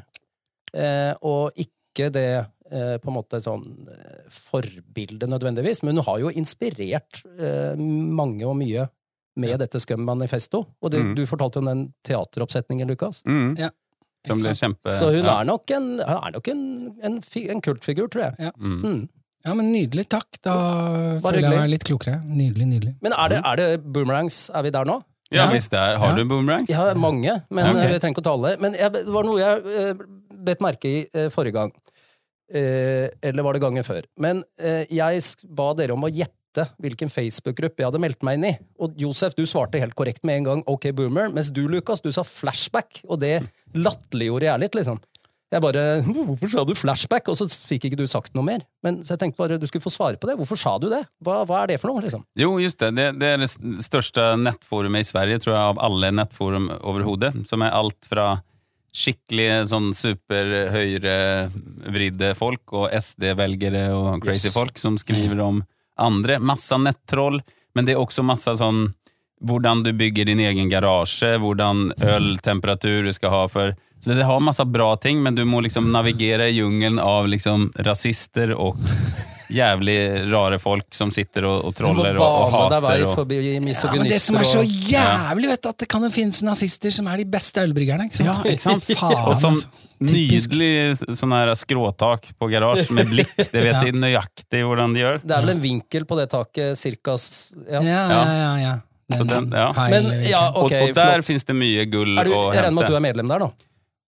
eh, 0.74 1.12
og 1.22 1.52
ikke 1.60 2.08
det 2.14 2.26
eh, 2.70 2.96
på 3.02 3.10
en 3.10 3.16
måte 3.18 3.40
sånn 3.42 3.66
eh, 3.90 4.22
forbilde 4.30 5.26
nødvendigvis, 5.28 5.82
men 5.82 5.98
hun 5.98 6.06
har 6.06 6.20
jo 6.22 6.30
inspirert 6.32 7.22
eh, 7.38 7.74
mange 7.76 8.46
og 8.48 8.56
mye 8.60 8.88
med 9.40 9.58
dette 9.62 9.80
Scum 9.80 10.02
Manifesto. 10.04 10.64
Og 10.82 10.90
det, 10.92 11.00
Mm. 11.04 11.14
du 11.16 11.22
fortalte 11.26 11.56
jo 11.58 11.62
om 11.64 11.68
den 11.70 11.84
teateroppsetningen, 12.04 12.88
Lukas. 12.90 13.22
Mm. 13.26 13.54
Ja. 13.58 13.70
Som 14.26 14.42
ble 14.42 14.50
kjempe... 14.52 14.90
Så 14.92 15.06
hun 15.14 15.24
ja. 15.24 15.38
er 15.40 15.46
nok 15.48 15.70
en, 15.72 15.86
er 16.00 16.32
nok 16.34 16.48
en, 16.52 16.62
en, 17.02 17.20
en 17.22 17.62
kultfigur, 17.64 18.10
tror 18.12 18.26
jeg. 18.26 18.34
Ja. 18.38 18.50
Mm. 18.58 19.08
Ja, 19.46 19.54
men 19.56 19.70
nydelig, 19.72 20.04
takk. 20.12 20.26
Da 20.44 20.52
føler 21.24 21.40
jeg 21.46 21.54
meg 21.54 21.70
litt 21.72 21.86
klokere. 21.88 22.18
Nydelig, 22.28 22.66
nydelig. 22.68 22.92
Men 23.00 23.14
er 23.16 23.32
det, 23.32 23.38
er 23.48 23.56
det 23.62 23.68
boomerangs? 23.86 24.50
Er 24.52 24.66
vi 24.66 24.72
der 24.74 24.84
nå? 24.84 24.98
Ja, 25.32 25.46
hvis 25.52 25.68
det 25.70 25.78
er. 25.78 25.98
Har 26.02 26.16
du 26.18 26.24
boomerangs? 26.26 26.70
Ja, 26.72 26.88
mange, 26.98 27.36
men 27.50 27.64
Ja, 27.64 27.70
ok. 27.70 27.84
eh, 27.84 27.92
vi 27.92 27.98
trenger 28.02 28.16
ikke 28.16 28.24
å 28.24 28.28
ta 28.28 28.34
alle. 28.34 28.56
Men 28.58 28.74
jeg, 28.74 28.92
det 28.96 29.06
var 29.14 29.28
noe 29.28 29.38
jeg 29.38 29.78
eh, 29.78 30.02
bet 30.50 30.60
merke 30.64 30.90
i 30.90 30.98
eh, 31.14 31.28
forrige 31.30 31.54
gang. 31.58 31.72
Eh, 32.50 33.06
eller 33.22 33.46
var 33.46 33.54
det 33.54 33.62
gangen 33.62 33.86
før? 33.86 34.06
Men 34.18 34.42
eh, 34.58 34.84
jeg 34.90 35.22
ba 35.54 35.68
dere 35.78 35.94
om 35.94 36.02
å 36.06 36.10
gjette 36.10 36.64
hvilken 36.82 37.12
Facebook-gruppe 37.14 37.78
jeg 37.78 37.86
hadde 37.92 38.00
meldt 38.02 38.24
meg 38.26 38.40
inn 38.40 38.48
i. 38.48 38.52
Og 38.82 38.96
Josef, 38.98 39.36
du 39.38 39.44
svarte 39.46 39.78
helt 39.78 39.94
korrekt 39.94 40.24
med 40.26 40.40
en 40.40 40.48
gang 40.48 40.64
OK 40.66 40.88
boomer, 40.98 41.30
mens 41.30 41.52
du, 41.54 41.62
Lukas, 41.70 42.02
du 42.02 42.10
sa 42.10 42.24
flashback. 42.26 43.04
Og 43.06 43.20
det 43.22 43.36
latterliggjorde 43.78 44.48
jeg 44.50 44.64
litt, 44.64 44.74
liksom. 44.80 44.98
Jeg 45.50 45.62
bare 45.64 45.82
Hvorfor 46.30 46.50
sa 46.52 46.62
du 46.68 46.74
flashback? 46.78 47.26
Og 47.32 47.38
så 47.40 47.48
fikk 47.50 47.88
ikke 47.88 47.98
du 47.98 48.04
sagt 48.10 48.34
noe 48.38 48.46
mer. 48.46 48.62
Men 48.86 49.00
Så 49.02 49.16
jeg 49.16 49.22
tenkte 49.24 49.40
bare 49.42 49.58
du 49.58 49.66
skulle 49.66 49.82
få 49.82 49.90
svare 49.94 50.20
på 50.20 50.28
det. 50.30 50.36
Hvorfor 50.38 50.58
sa 50.60 50.76
du 50.78 50.86
det? 50.92 51.00
Hva, 51.26 51.40
hva 51.48 51.64
er 51.64 51.72
det 51.72 51.80
for 51.82 51.90
noe, 51.90 52.04
liksom? 52.04 52.22
Jo, 52.38 52.52
just 52.62 52.78
det. 52.82 52.92
det. 52.98 53.08
Det 53.18 53.32
er 53.34 53.42
det 53.42 53.50
største 53.82 54.28
nettforumet 54.38 55.02
i 55.02 55.10
Sverige, 55.10 55.40
tror 55.42 55.56
jeg, 55.56 55.64
av 55.72 55.82
alle 55.82 56.12
nettforum 56.20 56.70
overhodet. 56.80 57.32
Som 57.50 57.66
er 57.66 57.74
alt 57.74 57.98
fra 58.06 58.28
skikkelig 58.90 59.68
sånn 59.70 59.92
superhøyre 59.94 60.70
høyrevridde 60.74 62.32
folk 62.38 62.72
og 62.74 62.88
SD-velgere 62.98 63.84
og 63.94 64.22
crazy 64.24 64.48
Yes. 64.48 64.56
folk 64.56 64.78
som 64.82 64.96
skriver 64.98 65.38
om 65.44 65.60
andre. 66.00 66.38
Massa 66.42 66.78
nettroll, 66.80 67.40
men 67.74 67.86
det 67.86 67.94
er 67.94 68.02
også 68.02 68.24
masse 68.26 68.50
sånn 68.58 68.88
hvordan 69.40 69.82
du 69.82 69.92
bygger 69.96 70.28
din 70.28 70.40
egen 70.44 70.68
garasje, 70.68 71.36
hvordan 71.40 71.90
øltemperatur 71.96 73.06
du 73.08 73.12
skal 73.16 73.32
ha 73.34 73.46
for 73.48 73.74
Så 74.00 74.14
det 74.16 74.24
har 74.24 74.40
masse 74.40 74.64
bra 74.64 74.94
ting, 74.96 75.22
men 75.22 75.34
du 75.34 75.44
må 75.44 75.60
liksom 75.60 75.90
navigere 75.92 76.48
i 76.48 76.56
jungelen 76.56 76.98
av 76.98 77.28
liksom 77.28 77.68
rasister 77.84 78.54
og 78.56 78.78
jævlig 79.50 80.30
rare 80.32 80.58
folk 80.62 80.94
som 80.94 81.10
sitter 81.12 81.44
og, 81.48 81.64
og 81.68 81.74
troller 81.76 82.16
og, 82.16 82.22
og 82.22 82.70
deg 82.70 82.86
hater. 82.86 83.04
Og, 83.08 83.14
forbi 83.18 83.40
Ja, 83.42 83.60
men 83.60 84.08
det 84.08 84.20
som 84.22 84.38
er 84.40 84.48
så 84.48 84.62
jævlig, 84.64 85.50
vet 85.50 85.62
du, 85.62 85.68
at 85.72 85.82
det 85.82 85.88
kan 85.90 86.06
jo 86.06 86.10
finnes 86.14 86.42
nazister 86.46 86.94
som 86.94 87.08
er 87.10 87.22
de 87.22 87.26
beste 87.28 87.64
ølbryggerne. 87.66 88.08
Ikke 88.08 88.22
sant? 88.22 88.44
Ja, 88.46 88.54
ikke 88.54 88.66
sant? 88.66 88.90
Faen, 89.00 89.16
og 89.26 89.38
som 89.40 89.56
altså. 89.58 89.86
Nydelig 90.00 91.16
sånn 91.18 91.34
her 91.36 91.50
skråtak 91.60 92.30
på 92.40 92.48
garasje 92.48 92.94
med 92.96 93.10
blikk. 93.10 93.34
Det 93.36 93.52
vet 93.52 93.74
Ja. 93.74 93.82
de 93.84 94.00
nøyaktig 94.00 94.62
hvordan 94.64 94.94
de 94.96 95.02
gjør. 95.02 95.18
Det 95.20 95.34
er 95.36 95.44
vel 95.44 95.52
en 95.52 95.60
vinkel 95.60 96.06
på 96.08 96.16
det 96.16 96.30
taket, 96.32 96.78
cirka 96.80 97.18
ja. 97.68 97.82
Ja, 97.84 98.06
ja, 98.08 98.54
ja. 98.62 98.72
Den- 99.18 99.50
ja. 99.52 99.72
Men 99.90 100.10
ja, 100.28 100.50
Og, 100.54 100.70
og 100.72 100.94
der 100.94 101.22
fins 101.22 101.44
det 101.44 101.54
mye 101.56 101.84
gull 101.90 102.16
å 102.18 102.24
jeg 102.54 102.62
regner 102.62 102.70
med 102.72 102.84
at 102.84 102.90
du 102.90 102.96
er 102.96 103.00
medlem 103.00 103.28
der, 103.28 103.38
da? 103.38 103.50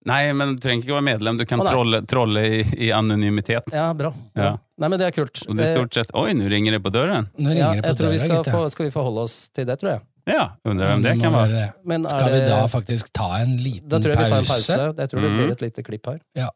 Nei, 0.05 0.33
men 0.33 0.55
du 0.55 0.59
trenger 0.59 0.83
ikke 0.83 0.95
være 0.97 1.03
medlem. 1.07 1.37
Du 1.37 1.45
kan 1.45 1.59
Å, 1.61 1.65
trolle, 1.65 2.01
trolle 2.05 2.41
i, 2.43 2.63
i 2.87 2.89
anonymitet. 2.91 3.63
Ja, 3.71 3.93
bra. 3.93 4.11
Ja. 4.35 4.57
Nei, 4.77 4.87
men 4.89 4.99
det 4.99 5.07
er 5.07 5.11
kult. 5.15 5.45
Og 5.47 5.55
det 5.55 5.63
er 5.69 5.75
stort 5.77 5.93
sett 5.95 6.09
Oi, 6.13 6.33
nå 6.35 6.49
ringer 6.51 6.71
det 6.75 6.81
på 6.83 6.91
døren! 6.91 7.29
Nå 7.39 7.51
Eh, 7.53 7.57
ja, 7.57 7.69
ringer 7.71 7.81
det 7.81 7.87
jeg 7.87 7.95
på 7.95 7.99
tror 8.01 8.11
vi 8.11 8.19
skal, 8.19 8.43
få, 8.43 8.69
skal 8.73 8.85
vi 8.85 8.91
forholde 8.91 9.23
oss 9.23 9.37
til 9.55 9.65
det, 9.69 9.77
tror 9.79 9.91
jeg. 9.93 10.01
Ja, 10.27 10.49
undrer 10.67 10.87
hvem 10.91 11.01
det 11.03 11.13
kan 11.21 11.31
være. 11.35 11.61
er 11.63 12.07
Skal 12.09 12.31
vi 12.31 12.39
da 12.47 12.59
faktisk 12.67 13.09
ta 13.13 13.29
en 13.43 13.55
liten 13.57 13.87
pause? 13.87 13.89
da 13.89 13.99
tror 13.99 14.11
jeg 14.11 14.17
vi 14.19 14.29
tar 14.29 14.37
en 14.39 14.45
pause? 14.45 14.75
pause. 14.75 14.95
Jeg 14.99 15.09
tror 15.13 15.21
det 15.21 15.29
Mhm. 15.31 15.37
blir 15.39 15.51
et 15.51 15.61
lite 15.61 15.83
klipp 15.83 16.05
her. 16.07 16.19
Ja, 16.35 16.49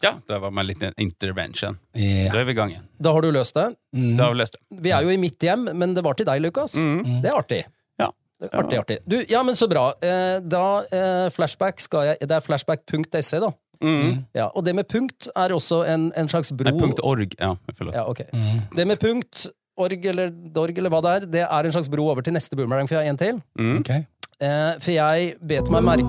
det 0.00 0.38
var 0.38 0.50
med 0.50 0.82
en 0.82 0.94
intervention. 0.96 1.78
Ja. 1.92 2.32
Da 2.32 2.40
er 2.40 2.48
vi 2.48 2.54
i 2.54 2.58
gang 2.58 2.72
igjen. 2.72 2.86
Da 2.98 3.12
har 3.12 3.22
du 3.22 3.30
løst 3.34 3.54
det. 3.54 3.66
Mm. 3.96 4.16
Da 4.16 4.24
har 4.24 4.32
vi 4.34 4.40
løst 4.42 4.56
det. 4.56 4.62
Vi 4.84 4.90
er 4.94 5.02
jo 5.06 5.10
i 5.10 5.18
mitt 5.20 5.42
hjem, 5.42 5.68
men 5.74 5.94
det 5.96 6.04
var 6.04 6.18
til 6.18 6.26
deg, 6.28 6.42
Lukas. 6.44 6.76
Mm. 6.76 7.22
Det 7.22 7.30
er 7.30 7.38
artig. 7.38 7.62
Ja. 8.00 8.10
Det 8.38 8.50
er 8.50 8.58
artig, 8.62 8.78
artig. 8.82 8.98
Du, 9.06 9.16
ja, 9.28 9.42
men 9.46 9.58
så 9.58 9.68
bra. 9.70 9.90
Eh, 10.02 10.38
da 10.44 10.64
eh, 10.94 11.28
flashback 11.34 11.80
skal 11.82 12.12
jeg 12.12 12.28
Det 12.28 12.36
er 12.36 12.44
flashback.se, 12.44 13.40
da. 13.44 13.52
Mm. 13.84 14.24
Ja, 14.34 14.48
og 14.48 14.64
det 14.66 14.74
med 14.74 14.88
punkt 14.90 15.28
er 15.36 15.54
også 15.54 15.84
en, 15.86 16.12
en 16.18 16.28
slags 16.28 16.52
bro. 16.52 16.70
Nei, 16.70 16.80
punkt 16.80 17.00
org. 17.02 17.34
Ja. 17.38 17.54
Ja, 17.92 18.08
okay. 18.10 18.26
Mm. 18.32 18.60
Det 18.76 18.86
med 18.90 18.98
punkt, 19.02 19.46
org 19.78 20.06
eller 20.10 20.30
dorg 20.30 20.78
eller 20.78 20.90
hva 20.90 21.00
det 21.04 21.10
er, 21.10 21.26
det 21.38 21.44
er 21.46 21.64
en 21.64 21.72
slags 21.74 21.90
bro 21.92 22.08
over 22.10 22.22
til 22.26 22.34
neste 22.34 22.56
boomerang, 22.58 22.88
for 22.90 22.98
jeg 22.98 23.06
har 23.06 23.10
en 23.14 23.20
til. 23.20 23.42
Mm. 23.58 23.76
Ok. 23.80 23.90
Eh, 24.38 24.72
for 24.82 24.90
jeg 24.94 25.34
bet 25.50 25.70
meg 25.74 25.82
merke 25.86 26.06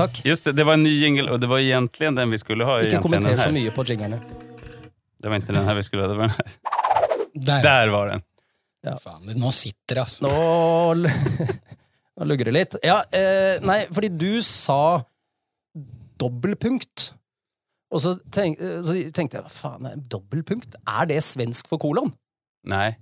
Takk. 0.00 0.22
Just 0.24 0.48
det, 0.48 0.56
det 0.56 0.64
var 0.66 0.78
en 0.78 0.84
ny 0.86 0.94
jingle, 0.96 1.28
og 1.34 1.42
det 1.42 1.50
var 1.50 1.60
egentlig 1.60 2.10
den 2.16 2.32
vi 2.32 2.40
skulle 2.40 2.68
ha. 2.68 2.78
Ikke 2.86 3.02
kommenter 3.04 3.36
så 3.40 3.50
mye 3.54 3.72
på 3.76 3.84
jinglene. 3.88 4.20
Det 5.20 5.28
var 5.28 5.42
ikke 5.42 5.52
den 5.52 5.68
her 5.68 5.76
vi 5.76 5.84
skulle 5.84 6.06
ha. 6.06 6.12
Det 6.12 6.18
var 6.18 6.30
den 6.30 6.36
her. 6.38 6.58
Der. 7.34 7.62
Der 7.62 7.92
var 7.92 8.14
den. 8.14 8.24
Ja. 8.86 8.96
Faen, 9.00 9.28
nå 9.36 9.52
sitter 9.52 10.00
det, 10.00 10.04
altså. 10.06 10.24
Nå, 10.24 11.10
nå 12.16 12.28
lugger 12.30 12.48
det 12.48 12.56
litt. 12.56 12.78
Ja, 12.86 13.02
eh, 13.12 13.60
nei, 13.64 13.82
fordi 13.92 14.08
du 14.16 14.40
sa 14.44 15.02
dobbeltpunkt. 16.20 17.10
Og 17.90 18.02
så, 18.04 18.14
tenk, 18.32 18.60
eh, 18.62 18.80
så 18.86 18.96
tenkte 19.14 19.40
jeg, 19.40 19.52
faen, 19.52 19.88
dobbeltpunkt? 20.10 20.78
Er 20.88 21.10
det 21.10 21.20
svensk 21.26 21.68
for 21.70 21.82
kolon? 21.82 22.12
Nei. 22.70 22.94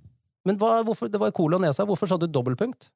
Men 0.47 0.59
hva, 0.59 0.79
hvorfor, 0.87 1.11
det 1.11 1.19
var 1.21 1.31
kolon 1.35 1.67
jeg 1.67 1.77
sa. 1.77 1.87
Hvorfor 1.87 2.11
sa 2.11 2.19
du 2.19 2.27
dobbeltpunkt? 2.27 2.91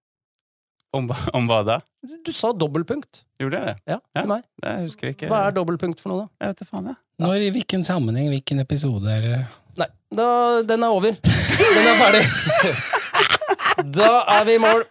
Om, 0.93 1.07
om 1.33 1.47
hva 1.49 1.63
da? 1.65 1.79
Du, 2.05 2.13
du 2.27 2.31
sa 2.35 2.51
dobbeltpunkt. 2.53 3.23
Gjorde 3.41 3.57
jeg 3.59 3.65
det? 3.65 3.75
Ja, 3.89 3.97
Ja. 4.13 4.21
til 4.21 4.29
meg. 4.29 4.43
husker 4.83 5.07
Jeg 5.07 5.15
ikke. 5.17 5.29
Hva 5.31 5.47
er 5.47 5.55
dobbeltpunkt 5.55 5.99
for 6.03 6.13
noe, 6.13 6.25
da? 6.25 6.27
Jeg 6.45 6.53
vet 6.53 6.59
det 6.61 6.67
faen, 6.69 6.85
jeg. 6.91 6.95
Når, 7.23 7.33
I 7.47 7.49
hvilken 7.55 7.83
sammenheng, 7.87 8.29
hvilken 8.29 8.59
episode? 8.61 9.09
Eller? 9.09 9.45
Nei, 9.77 9.87
da, 10.13 10.27
den 10.69 10.83
er 10.85 10.93
over. 10.93 11.17
Den 11.17 11.87
er 11.93 11.97
ferdig. 12.01 12.25
Da 13.73 14.09
er 14.37 14.43
vi 14.45 14.53
i 14.53 14.59
mål. 14.61 14.83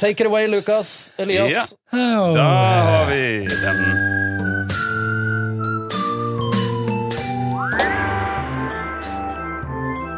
Take 0.00 0.20
it 0.20 0.26
away, 0.26 0.48
Lukas. 0.50 1.12
Elias. 1.22 1.76
Ja. 1.92 2.26
Da 2.34 2.48
har 2.88 3.06
vi 3.06 3.46
den. 3.46 3.78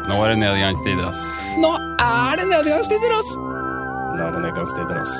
Nå 0.09 0.17
er 0.23 0.33
det 0.33 0.37
nedgangstider, 0.41 1.07
ass. 1.09 1.23
Nå 1.61 1.71
er 2.01 2.41
det 2.41 2.47
nedgangstider, 2.51 3.15
altså! 3.19 3.54
Nå 4.15 4.23
er 4.23 4.37
nedgangstider, 4.39 4.99
ass. 5.01 5.15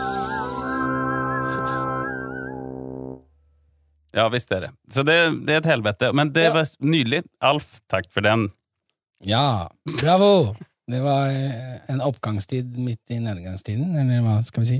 Ja, 4.15 4.29
visst 4.31 4.51
er 4.55 4.61
det. 4.67 4.69
Så 4.95 5.03
det, 5.03 5.15
det 5.45 5.57
er 5.57 5.59
et 5.63 5.67
helvete. 5.67 6.11
Men 6.15 6.31
det 6.31 6.45
Ja. 6.47 6.53
var 6.55 6.67
nydelig. 6.79 7.23
Alf, 7.43 7.81
takk 7.91 8.07
for 8.11 8.21
den. 8.23 8.45
Ja, 9.23 9.67
bravo! 10.01 10.55
Det 10.87 11.01
var 11.01 11.27
eh, 11.33 11.79
en 11.89 11.99
oppgangstid 12.01 12.77
midt 12.77 13.01
i 13.09 13.17
nedgangstiden, 13.19 13.89
eller 13.97 14.21
hva 14.21 14.35
skal 14.45 14.63
vi 14.63 14.67
si? 14.69 14.79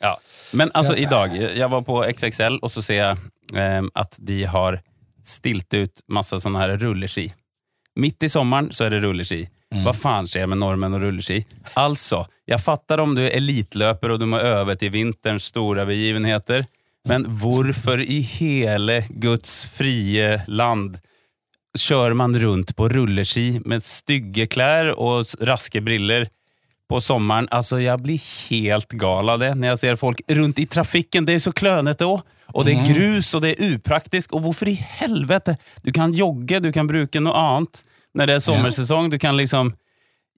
Ja. 0.00 0.16
Men 0.52 0.70
altså, 0.74 0.96
Ja. 0.96 1.02
i 1.02 1.10
dag, 1.10 1.36
jeg 1.56 1.70
var 1.70 1.82
på 1.82 2.00
XXL, 2.08 2.58
og 2.62 2.70
så 2.70 2.82
ser 2.82 2.94
jeg 2.94 3.18
eh, 3.54 3.82
at 3.94 4.16
de 4.24 4.44
har 4.46 4.80
stilt 5.22 5.72
ut 5.74 6.02
masse 6.08 6.34
sånne 6.40 6.58
her 6.58 6.74
rulleski. 6.80 7.28
Midt 7.96 8.22
i 8.22 8.28
sommeren 8.28 8.72
så 8.72 8.86
er 8.86 8.90
det 8.96 9.02
rulleski. 9.04 9.44
Mm. 9.74 9.82
Hva 9.82 9.94
faen 9.96 10.28
skjer 10.30 10.46
med 10.50 10.60
nordmenn 10.62 10.94
og 10.94 11.02
rulleski? 11.02 11.40
Altså, 11.80 12.22
jeg 12.46 12.62
fatter 12.62 13.02
om 13.02 13.16
du 13.16 13.24
er 13.24 13.34
elitløper 13.34 14.14
og 14.14 14.20
du 14.22 14.28
må 14.30 14.38
øve 14.38 14.76
til 14.78 14.92
vinterens 14.94 15.50
store 15.50 15.86
begivenheter, 15.88 16.68
men 17.08 17.26
hvorfor 17.40 18.00
i 18.00 18.20
hele 18.24 19.02
Guds 19.20 19.64
frie 19.68 20.38
land 20.48 20.94
kjører 21.74 22.14
man 22.16 22.36
rundt 22.40 22.72
på 22.78 22.88
rulleski 22.88 23.58
med 23.66 23.84
stygge 23.84 24.46
klær 24.48 24.94
og 24.94 25.34
raske 25.44 25.82
briller 25.84 26.28
på 26.88 27.00
sommeren? 27.02 27.50
Altså, 27.52 27.80
jeg 27.82 28.00
blir 28.04 28.22
helt 28.22 28.94
gal 29.00 29.34
av 29.34 29.42
det 29.42 29.52
når 29.58 29.72
jeg 29.72 29.82
ser 29.82 30.00
folk 30.00 30.22
rundt 30.38 30.62
i 30.62 30.68
trafikken. 30.70 31.26
Det 31.26 31.36
er 31.36 31.44
så 31.44 31.52
klønete 31.52 32.08
òg. 32.08 32.22
Og 32.54 32.66
det 32.68 32.76
er 32.76 32.86
grus, 32.86 33.32
og 33.34 33.42
det 33.42 33.54
er 33.54 33.72
upraktisk. 33.74 34.34
Og 34.36 34.44
hvorfor 34.44 34.68
i 34.70 34.76
helvete? 35.00 35.56
Du 35.82 35.90
kan 35.96 36.14
jogge, 36.14 36.60
du 36.62 36.70
kan 36.72 36.86
bruke 36.86 37.22
noe 37.24 37.34
annet 37.34 37.82
når 38.14 38.30
det 38.30 38.36
er 38.38 38.44
sommersesong. 38.44 39.10
Du 39.12 39.18
kan 39.22 39.36
liksom 39.38 39.72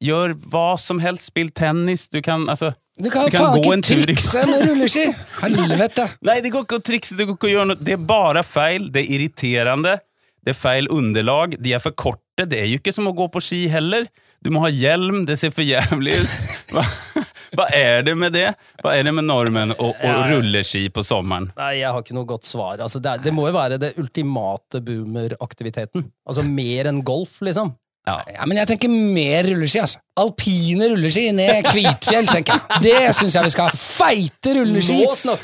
gjøre 0.03 0.37
hva 0.53 0.75
som 0.81 1.01
helst. 1.01 1.31
Spill 1.31 1.53
tennis. 1.57 2.09
Du 2.13 2.21
kan 2.25 2.49
altså 2.49 2.73
Du 2.97 3.11
kan, 3.13 3.27
Du 3.29 3.35
kan 3.37 3.53
faen 3.53 3.83
ikke 3.85 4.07
trikse 4.07 4.43
med 4.49 4.63
rulleski! 4.71 5.07
Helvete! 5.43 6.07
Nei, 6.25 6.39
det 6.41 6.53
går 6.55 6.65
ikke 6.65 6.79
å 6.81 6.85
trikse, 6.85 7.17
det 7.17 7.27
går 7.29 7.37
ikke 7.37 7.51
å 7.51 7.55
gjøre 7.55 7.71
noe. 7.73 7.81
Det 7.85 7.93
er 7.93 8.05
bare 8.09 8.41
feil, 8.47 8.87
det 8.93 9.03
er 9.03 9.11
irriterende, 9.19 9.99
det 10.41 10.55
er 10.55 10.57
feil 10.57 10.89
underlag, 10.89 11.59
de 11.61 11.75
er 11.77 11.83
for 11.85 11.93
korte, 11.93 12.47
det 12.49 12.57
er 12.63 12.71
jo 12.71 12.79
ikke 12.81 12.95
som 12.97 13.11
å 13.11 13.13
gå 13.17 13.27
på 13.35 13.43
ski 13.45 13.67
heller. 13.69 14.09
Du 14.41 14.49
må 14.55 14.63
ha 14.65 14.71
hjelm, 14.73 15.27
det 15.29 15.37
ser 15.41 15.53
for 15.53 15.67
jævlig 15.67 16.17
ut. 16.23 16.73
Hva, 17.57 17.67
er 17.73 18.05
det 18.07 18.15
med 18.19 18.35
det? 18.37 18.51
Hva 18.83 18.93
er 18.97 19.07
det 19.07 19.15
med 19.17 19.27
nordmenn 19.29 19.75
og, 19.77 19.95
og 19.95 20.21
rulleski 20.31 20.87
på 20.93 21.05
sommeren? 21.07 21.49
Nei, 21.57 21.73
jeg 21.81 21.93
har 21.93 22.05
ikke 22.05 22.17
noe 22.17 22.29
godt 22.29 22.49
svar. 22.49 22.83
Altså, 22.85 23.01
det, 23.03 23.15
er, 23.15 23.25
det 23.25 23.33
må 23.35 23.49
jo 23.49 23.57
være 23.57 23.81
det 23.81 23.95
ultimate 24.01 24.83
boomeraktiviteten. 24.85 26.07
Altså 26.29 26.45
mer 26.47 26.93
enn 26.93 27.03
golf, 27.07 27.39
liksom. 27.47 27.73
Ja, 28.07 28.45
men 28.47 28.55
jeg 28.61 28.69
tenker 28.71 28.91
mer 28.93 29.49
rulleski, 29.51 29.81
altså. 29.83 29.99
Alpine 30.17 30.87
rulleski 30.93 31.25
ned 31.35 31.67
Kvitfjell, 31.67 32.29
tenker 32.31 32.55
jeg. 32.55 32.83
Det 32.85 33.01
syns 33.19 33.35
jeg 33.35 33.49
vi 33.49 33.51
skal 33.53 33.67
ha. 33.67 33.81
Feite 33.83 34.53
rulleski! 34.55 35.01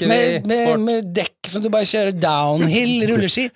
Med, 0.08 0.46
med, 0.46 0.84
med 0.84 1.08
dekk 1.16 1.50
som 1.50 1.64
du 1.64 1.66
bare 1.74 1.88
kjører 1.90 2.14
downhill 2.22 3.02
rulleski. 3.10 3.48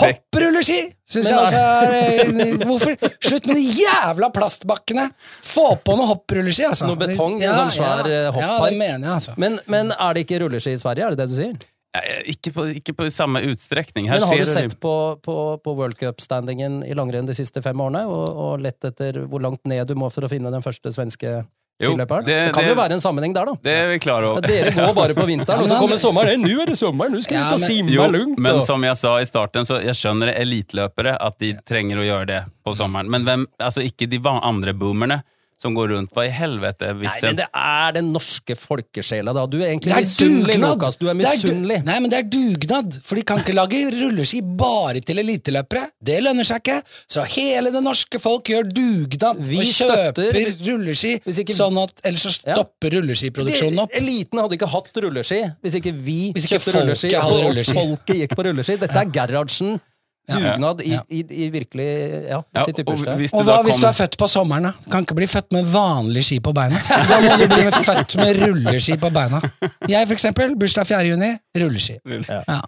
Hopprulleski! 0.00 0.78
Syns 1.04 1.28
jeg 1.28 1.36
altså 1.36 1.60
er 1.60 1.92
eh, 2.40 2.64
Hvorfor? 2.64 2.96
Slutt 3.20 3.50
med 3.50 3.60
de 3.60 3.66
jævla 3.82 4.30
plastbakkene! 4.32 5.10
Få 5.44 5.66
på 5.84 5.98
noe 6.00 6.08
hopprulleski, 6.14 6.64
altså. 6.70 6.88
Noe 6.88 7.02
betong, 7.04 7.36
en 7.44 7.54
sånn 7.60 7.76
svær, 7.76 8.08
eh, 8.08 8.40
Ja, 8.40 8.56
det 8.64 8.72
mener 8.80 9.04
jeg, 9.10 9.12
altså. 9.18 9.36
Men, 9.44 9.60
men 9.68 9.92
er 9.92 10.16
det 10.16 10.24
ikke 10.24 10.40
rulleski 10.46 10.72
i 10.72 10.80
Sverige, 10.80 11.10
er 11.10 11.14
det 11.18 11.20
det 11.26 11.30
du 11.34 11.36
sier? 11.36 11.70
Eh, 11.94 12.22
Ikke 12.34 12.50
på, 12.52 12.64
ikke 12.74 12.92
på 12.98 13.06
samme 13.14 13.40
utstrekning. 13.46 14.08
Her 14.10 14.18
Men 14.20 14.28
har 14.28 14.38
du 14.42 14.46
sett 14.50 14.78
på, 14.82 14.94
på, 15.22 15.34
på 15.62 15.74
World 15.78 15.96
Cup-standingen 16.00 16.80
i 16.86 16.94
langrenn 16.98 17.26
de 17.28 17.34
siste 17.38 17.62
fem 17.62 17.78
årene, 17.80 18.04
og, 18.10 18.24
og 18.46 18.64
lett 18.64 18.82
etter 18.88 19.20
hvor 19.30 19.40
langt 19.44 19.62
ned 19.70 19.86
du 19.86 19.94
må 19.94 20.10
for 20.10 20.26
å 20.26 20.30
finne 20.32 20.50
den 20.50 20.64
første 20.64 20.90
svenske 20.94 21.36
Jo, 21.82 21.92
skiløperen? 21.92 22.26
Det, 22.26 22.34
det- 22.34 22.54
kan 22.54 22.64
det- 22.64 22.72
jo 22.72 22.78
være 22.80 22.96
en 22.98 23.00
sammenheng 23.04 23.32
der, 23.34 23.46
da. 23.46 23.54
Det 23.62 23.72
er 23.84 23.88
vi 23.92 23.98
klar 24.02 24.22
Ja, 24.26 24.32
over. 24.32 24.42
dere 24.46 24.72
går 24.74 24.94
bare 24.94 25.14
på 25.14 25.26
vinteren, 25.26 25.60
og 25.62 25.68
så 25.70 25.78
kommer 25.78 25.98
sommeren. 26.02 26.42
Nå 26.42 26.62
er 26.62 26.66
det 26.72 26.78
sommer, 26.78 27.10
nå 27.14 27.22
skal 27.22 27.36
jeg 27.38 27.44
Ja, 27.44 27.54
ut 27.54 27.62
og 27.62 27.94
Jo, 27.94 28.08
lugnt. 28.10 28.38
men 28.38 28.60
som 28.66 28.82
jeg 28.90 28.96
sa 28.98 29.14
i 29.22 29.24
starten, 29.30 29.62
så 29.66 29.78
jeg 29.82 29.94
skjønner 29.94 30.32
det 30.32 30.36
elitløpere 30.42 31.14
at 31.20 31.38
de 31.38 31.52
trenger 31.66 32.02
å 32.02 32.08
gjøre 32.08 32.26
det 32.26 32.40
på 32.66 32.74
sommeren. 32.74 33.10
Men 33.10 33.24
hvem, 33.24 33.46
altså 33.62 33.86
ikke 33.86 34.10
de 34.10 34.18
andre 34.24 34.74
boomerne 34.74 35.22
som 35.60 35.74
går 35.76 35.88
rundt. 35.94 36.10
Hva 36.14 36.26
i 36.26 36.32
helvete 36.34 36.88
er 36.90 36.94
Nei, 36.98 37.14
men 37.22 37.36
det 37.38 37.46
er 37.54 37.92
den 37.96 38.10
norske 38.12 38.56
folkesjela, 38.58 39.32
da. 39.36 39.44
Du 39.46 39.58
er 39.62 39.70
egentlig 39.72 39.94
misunnelig! 39.96 40.58
Lukas. 40.60 40.96
Du 41.00 41.06
er 41.08 41.14
misunnelig. 41.18 41.78
Nei, 41.86 41.98
men 42.04 42.10
det 42.12 42.18
er 42.18 42.28
dugnad, 42.28 42.98
for 43.04 43.16
de 43.20 43.22
kan 43.28 43.40
ikke 43.42 43.54
lage 43.56 43.80
rulleski 43.94 44.42
bare 44.42 45.00
til 45.04 45.22
eliteløpere. 45.22 45.86
Det 46.04 46.18
lønner 46.24 46.44
seg 46.48 46.60
ikke. 46.64 46.80
Så 47.10 47.24
hele 47.36 47.72
det 47.74 47.82
norske 47.84 48.20
folk 48.22 48.50
gjør 48.52 48.68
dugnad 48.74 49.40
Vi 49.46 49.58
og 49.62 49.70
kjøper 49.70 50.12
støtter- 50.12 50.60
rulleski, 50.68 51.14
ikke- 51.24 51.56
sånn 51.56 51.80
at 51.82 51.94
ellers 52.04 52.26
så 52.26 52.34
Ja. 52.46 52.54
stopper 52.58 52.90
rulleskiproduksjonen 52.98 53.78
opp. 53.80 53.90
Eliten 53.94 54.38
hadde 54.42 54.56
ikke 54.58 54.68
hatt 54.68 54.90
rulleski 54.94 55.40
hvis 55.62 55.74
ikke 55.80 55.92
vi 55.94 56.32
Hvis 56.34 56.44
ikke 56.50 56.58
kjøpte 56.58 56.80
rulleski, 56.80 57.10
folket 57.10 57.22
hadde 57.22 57.42
rulleski. 57.48 57.74
folket 57.80 58.16
gikk 58.22 58.36
på 58.36 58.44
rulleski. 58.50 58.78
Dette 58.80 58.96
er 58.96 59.10
Gerhardsen. 59.14 59.80
Dugnad 60.28 60.80
i, 60.80 60.94
i, 61.12 61.20
i 61.44 61.48
virkelig 61.52 61.86
Ja, 62.30 62.38
Ja, 62.56 62.62
sitt 62.64 62.78
og 62.80 62.94
hvis 63.18 63.32
du 63.34 63.36
Og 63.36 63.44
hva, 63.44 63.58
hva 63.58 63.64
hvis 63.66 63.76
du 63.82 63.86
er 63.88 63.96
født 63.96 64.16
på 64.20 64.28
sommeren, 64.30 64.70
da? 64.70 64.72
Kan 64.92 65.04
ikke 65.04 65.16
bli 65.18 65.28
født 65.28 65.52
med 65.52 65.68
vanlig 65.68 66.24
ski 66.24 66.38
på 66.40 66.54
beina. 66.56 66.80
Da 67.10 67.20
må 67.20 67.36
du 67.40 67.44
bli 67.50 67.66
født 67.84 68.16
med 68.22 68.40
rulleski 68.40 68.96
på 69.00 69.10
beina. 69.12 69.42
Jeg, 69.88 70.06
for 70.08 70.16
eksempel, 70.16 70.56
bursdag 70.56 70.88
4. 70.88 71.02
juni, 71.12 71.30
rulleski. 71.60 71.98
Ja. 72.32 72.60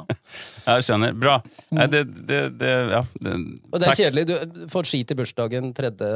Ja. 0.66 0.76
Jeg 0.80 0.86
skjønner. 0.88 1.12
Bra. 1.14 1.36
Nei, 1.78 1.86
det, 1.92 2.00
det, 2.26 2.40
det, 2.58 2.70
ja, 2.90 3.02
det, 3.22 3.34
Og 3.72 3.78
det 3.78 3.86
er 3.86 3.90
takk. 3.92 4.00
kjedelig. 4.00 4.24
Du 4.26 4.64
får 4.72 4.88
ski 4.90 5.04
til 5.06 5.16
bursdagen 5.20 5.68
tredje, 5.76 6.08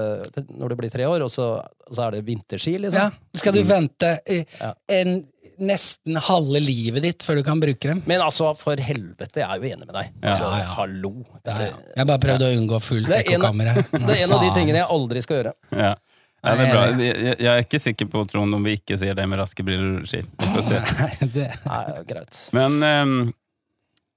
når 0.51 0.73
du 0.73 0.79
blir 0.81 0.91
tre 0.91 1.07
år, 1.07 1.23
og 1.27 1.31
så, 1.31 1.47
så 1.91 2.09
er 2.09 2.17
det 2.19 2.25
vinterski, 2.27 2.77
liksom. 2.83 2.99
ja. 2.99 3.39
Skal 3.39 3.55
du 3.55 3.63
vente 3.69 4.17
i 4.27 4.41
Ja. 4.61 4.73
en, 5.01 5.21
nesten 5.61 6.17
halve 6.25 6.57
livet 6.65 7.03
ditt 7.05 7.23
før 7.27 7.37
du 7.37 7.43
kan 7.45 7.61
bruke 7.61 7.85
dem? 7.91 7.99
Men 8.09 8.23
altså, 8.25 8.55
for 8.57 8.81
helvete, 8.81 9.43
jeg 9.43 9.45
er 9.45 9.61
jo 9.61 9.69
enig 9.75 9.87
med 9.87 9.95
deg. 9.99 10.13
Ja. 10.23 10.29
Altså, 10.33 10.45
Ja, 10.51 10.59
ja. 10.63 10.69
Hallo. 10.79 11.11
Det 11.45 11.53
er, 11.55 11.75
Jeg 11.99 12.07
bare 12.09 12.23
prøvde 12.23 12.47
å 12.49 12.55
unngå 12.59 12.79
fullt 12.83 13.11
det 13.13 13.19
er, 13.19 13.35
en, 13.37 13.45
av- 13.45 13.51
ekkokamera. 13.53 13.75
det 14.09 14.15
er 14.17 14.23
en 14.25 14.33
av 14.39 14.41
de 14.47 14.55
tingene 14.57 14.81
jeg 14.81 14.89
aldri 14.97 15.23
skal 15.27 15.43
gjøre. 15.43 15.53
Ja. 15.77 15.95
Ja, 16.41 16.55
det 16.57 16.65
er 16.65 16.71
bra. 16.73 16.85
jeg- 17.05 17.49
er 17.53 17.59
ikke 17.67 17.79
sikker 17.85 18.07
på, 18.09 18.23
Trond, 18.31 18.55
om 18.57 18.63
vi 18.65 18.79
ikke 18.79 18.97
ser 18.97 19.13
det 19.19 19.27
med 19.29 19.37
raske 19.43 19.61
briller 19.67 19.99
og 20.01 20.07
ski. 20.09 20.23
Vi 20.25 20.47
får 20.55 20.65
se. 20.71 20.79
Nei, 21.03 21.29
det 21.35 21.49
er 21.53 21.99
greit. 22.09 22.39
Men, 22.57 22.79
ehm, 22.81 23.19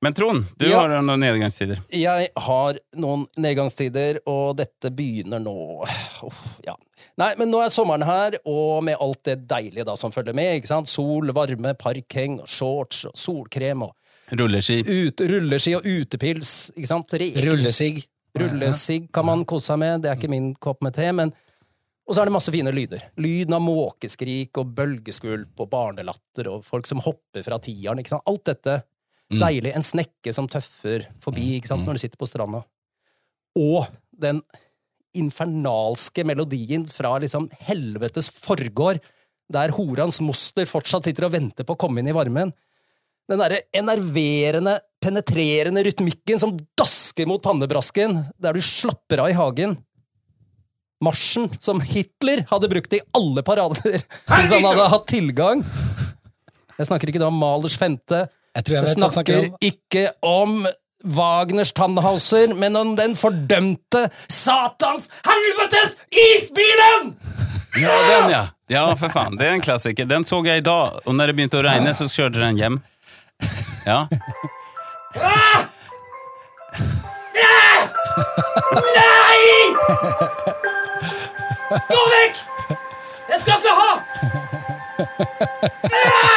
men 0.04 0.14
Trond, 0.18 0.46
du 0.60 0.66
Ja. 0.68 0.82
har 0.84 0.92
noen 1.02 1.20
nedgangstider. 1.24 1.80
Jeg 1.96 2.30
har 2.46 2.78
noen 3.00 3.26
nedgangstider, 3.40 4.20
og 4.28 4.58
dette 4.60 4.92
begynner 4.94 5.40
nå 5.42 5.56
Uff, 6.28 6.42
ja. 6.66 6.76
Nei, 7.20 7.34
men 7.40 7.50
nå 7.52 7.62
er 7.64 7.72
sommeren 7.74 8.04
her, 8.08 8.38
og 8.46 8.84
med 8.84 8.98
alt 9.02 9.24
det 9.28 9.38
deilige 9.48 9.86
da 9.88 9.96
som 10.00 10.12
følger 10.12 10.34
med. 10.36 10.58
ikke 10.62 10.68
sant? 10.72 10.88
Sol, 10.92 11.32
varme, 11.36 11.74
parkheng, 11.80 12.40
shorts 12.48 13.06
og 13.10 13.14
solkrem 13.20 13.84
og 13.88 13.94
Rulleski. 14.34 14.82
ut, 14.88 15.20
rulleski 15.30 15.76
og 15.78 15.84
utepils. 15.86 16.72
ikke 16.78 16.88
sant? 16.88 17.12
Rullesigg. 17.14 18.06
Rullesigg 18.40 19.12
kan 19.14 19.26
man 19.28 19.44
kose 19.46 19.68
seg 19.74 19.78
med, 19.80 20.02
det 20.02 20.10
er 20.12 20.16
ikke 20.18 20.30
min 20.32 20.54
kopp 20.56 20.82
med 20.82 20.94
te, 20.96 21.12
men 21.12 21.34
Og 22.06 22.16
så 22.16 22.20
er 22.22 22.26
det 22.28 22.34
masse 22.34 22.52
fine 22.52 22.68
lyder. 22.76 23.00
Lyden 23.16 23.54
av 23.56 23.62
måkeskrik 23.64 24.58
og 24.60 24.74
bølgeskvulp 24.76 25.62
og 25.64 25.70
barnelatter 25.72 26.50
og 26.52 26.66
folk 26.68 26.86
som 26.90 27.00
hopper 27.00 27.46
fra 27.46 27.56
tieren. 27.64 27.98
ikke 28.02 28.10
sant? 28.12 28.26
Alt 28.28 28.44
dette 28.50 28.84
deilig. 29.42 29.74
En 29.74 29.86
snekke 29.86 30.34
som 30.36 30.50
tøffer 30.52 31.08
forbi 31.24 31.58
ikke 31.58 31.72
sant? 31.72 31.88
når 31.88 31.98
du 31.98 32.04
sitter 32.04 32.20
på 32.20 32.30
stranda. 32.30 32.64
Og 33.60 33.86
den 34.14 34.42
infernalske 35.14 36.26
melodien 36.26 36.86
fra 36.90 37.16
liksom 37.22 37.48
helvetes 37.68 38.30
forgård, 38.34 39.02
der 39.54 39.74
horans 39.76 40.20
moster 40.24 40.66
fortsatt 40.66 41.06
sitter 41.06 41.28
og 41.28 41.36
venter 41.36 41.68
på 41.68 41.76
å 41.76 41.80
komme 41.80 42.02
inn 42.02 42.10
i 42.10 42.16
varmen. 42.16 42.54
Den 43.30 43.40
derre 43.40 43.62
enerverende, 43.76 44.78
penetrerende 45.04 45.84
rytmikken 45.86 46.42
som 46.42 46.56
dasker 46.80 47.28
mot 47.30 47.44
pannebrasken, 47.44 48.18
der 48.42 48.58
du 48.58 48.64
slapper 48.64 49.24
av 49.24 49.32
i 49.32 49.38
hagen. 49.38 49.78
Marsjen 51.04 51.50
som 51.64 51.82
Hitler 51.84 52.46
hadde 52.50 52.70
brukt 52.72 52.94
i 52.96 53.02
alle 53.16 53.44
parader 53.46 54.00
hvis 54.38 54.54
han 54.56 54.66
hadde 54.66 54.90
hatt 54.92 55.08
tilgang. 55.12 55.64
Jeg 56.78 56.90
snakker 56.90 57.12
ikke 57.12 57.22
da 57.22 57.30
om 57.30 57.38
Malers 57.38 57.76
femte. 57.80 58.26
Jeg 58.54 58.66
tror 58.66 58.76
jeg 58.76 58.86
vet 58.86 58.90
hva 58.90 59.10
snakker 59.10 59.14
snakker 59.14 59.38
om. 59.50 59.56
ikke 59.66 60.04
om 60.22 60.68
Wagners 61.18 61.72
Tannhauser, 61.76 62.54
men 62.56 62.76
om 62.80 62.94
den 62.96 63.16
fordømte 63.20 64.06
satans 64.32 65.10
helvetes 65.26 65.98
isbilen! 66.12 67.16
Ja, 67.82 67.96
den 68.08 68.30
ja! 68.32 68.44
Ja, 68.72 68.84
for 68.98 69.10
faen. 69.12 69.36
Det 69.38 69.46
er 69.48 69.58
en 69.58 69.62
klassiker. 69.62 70.06
Den 70.08 70.24
så 70.26 70.40
jeg 70.46 70.62
i 70.62 70.66
dag, 70.66 71.02
og 71.06 71.16
når 71.18 71.30
det 71.30 71.36
begynte 71.38 71.60
å 71.60 71.66
regne, 71.66 71.94
så 71.98 72.08
kjørte 72.10 72.40
den 72.40 72.58
hjem. 72.62 72.80
Ja. 73.86 74.06
Nei! 78.94 79.42
Gå 81.90 82.02
vekk! 82.14 82.36
Jeg 83.34 83.42
skal 83.42 83.60
ikke 83.60 83.74
ha! 83.82 83.92
Ah! 85.94 86.34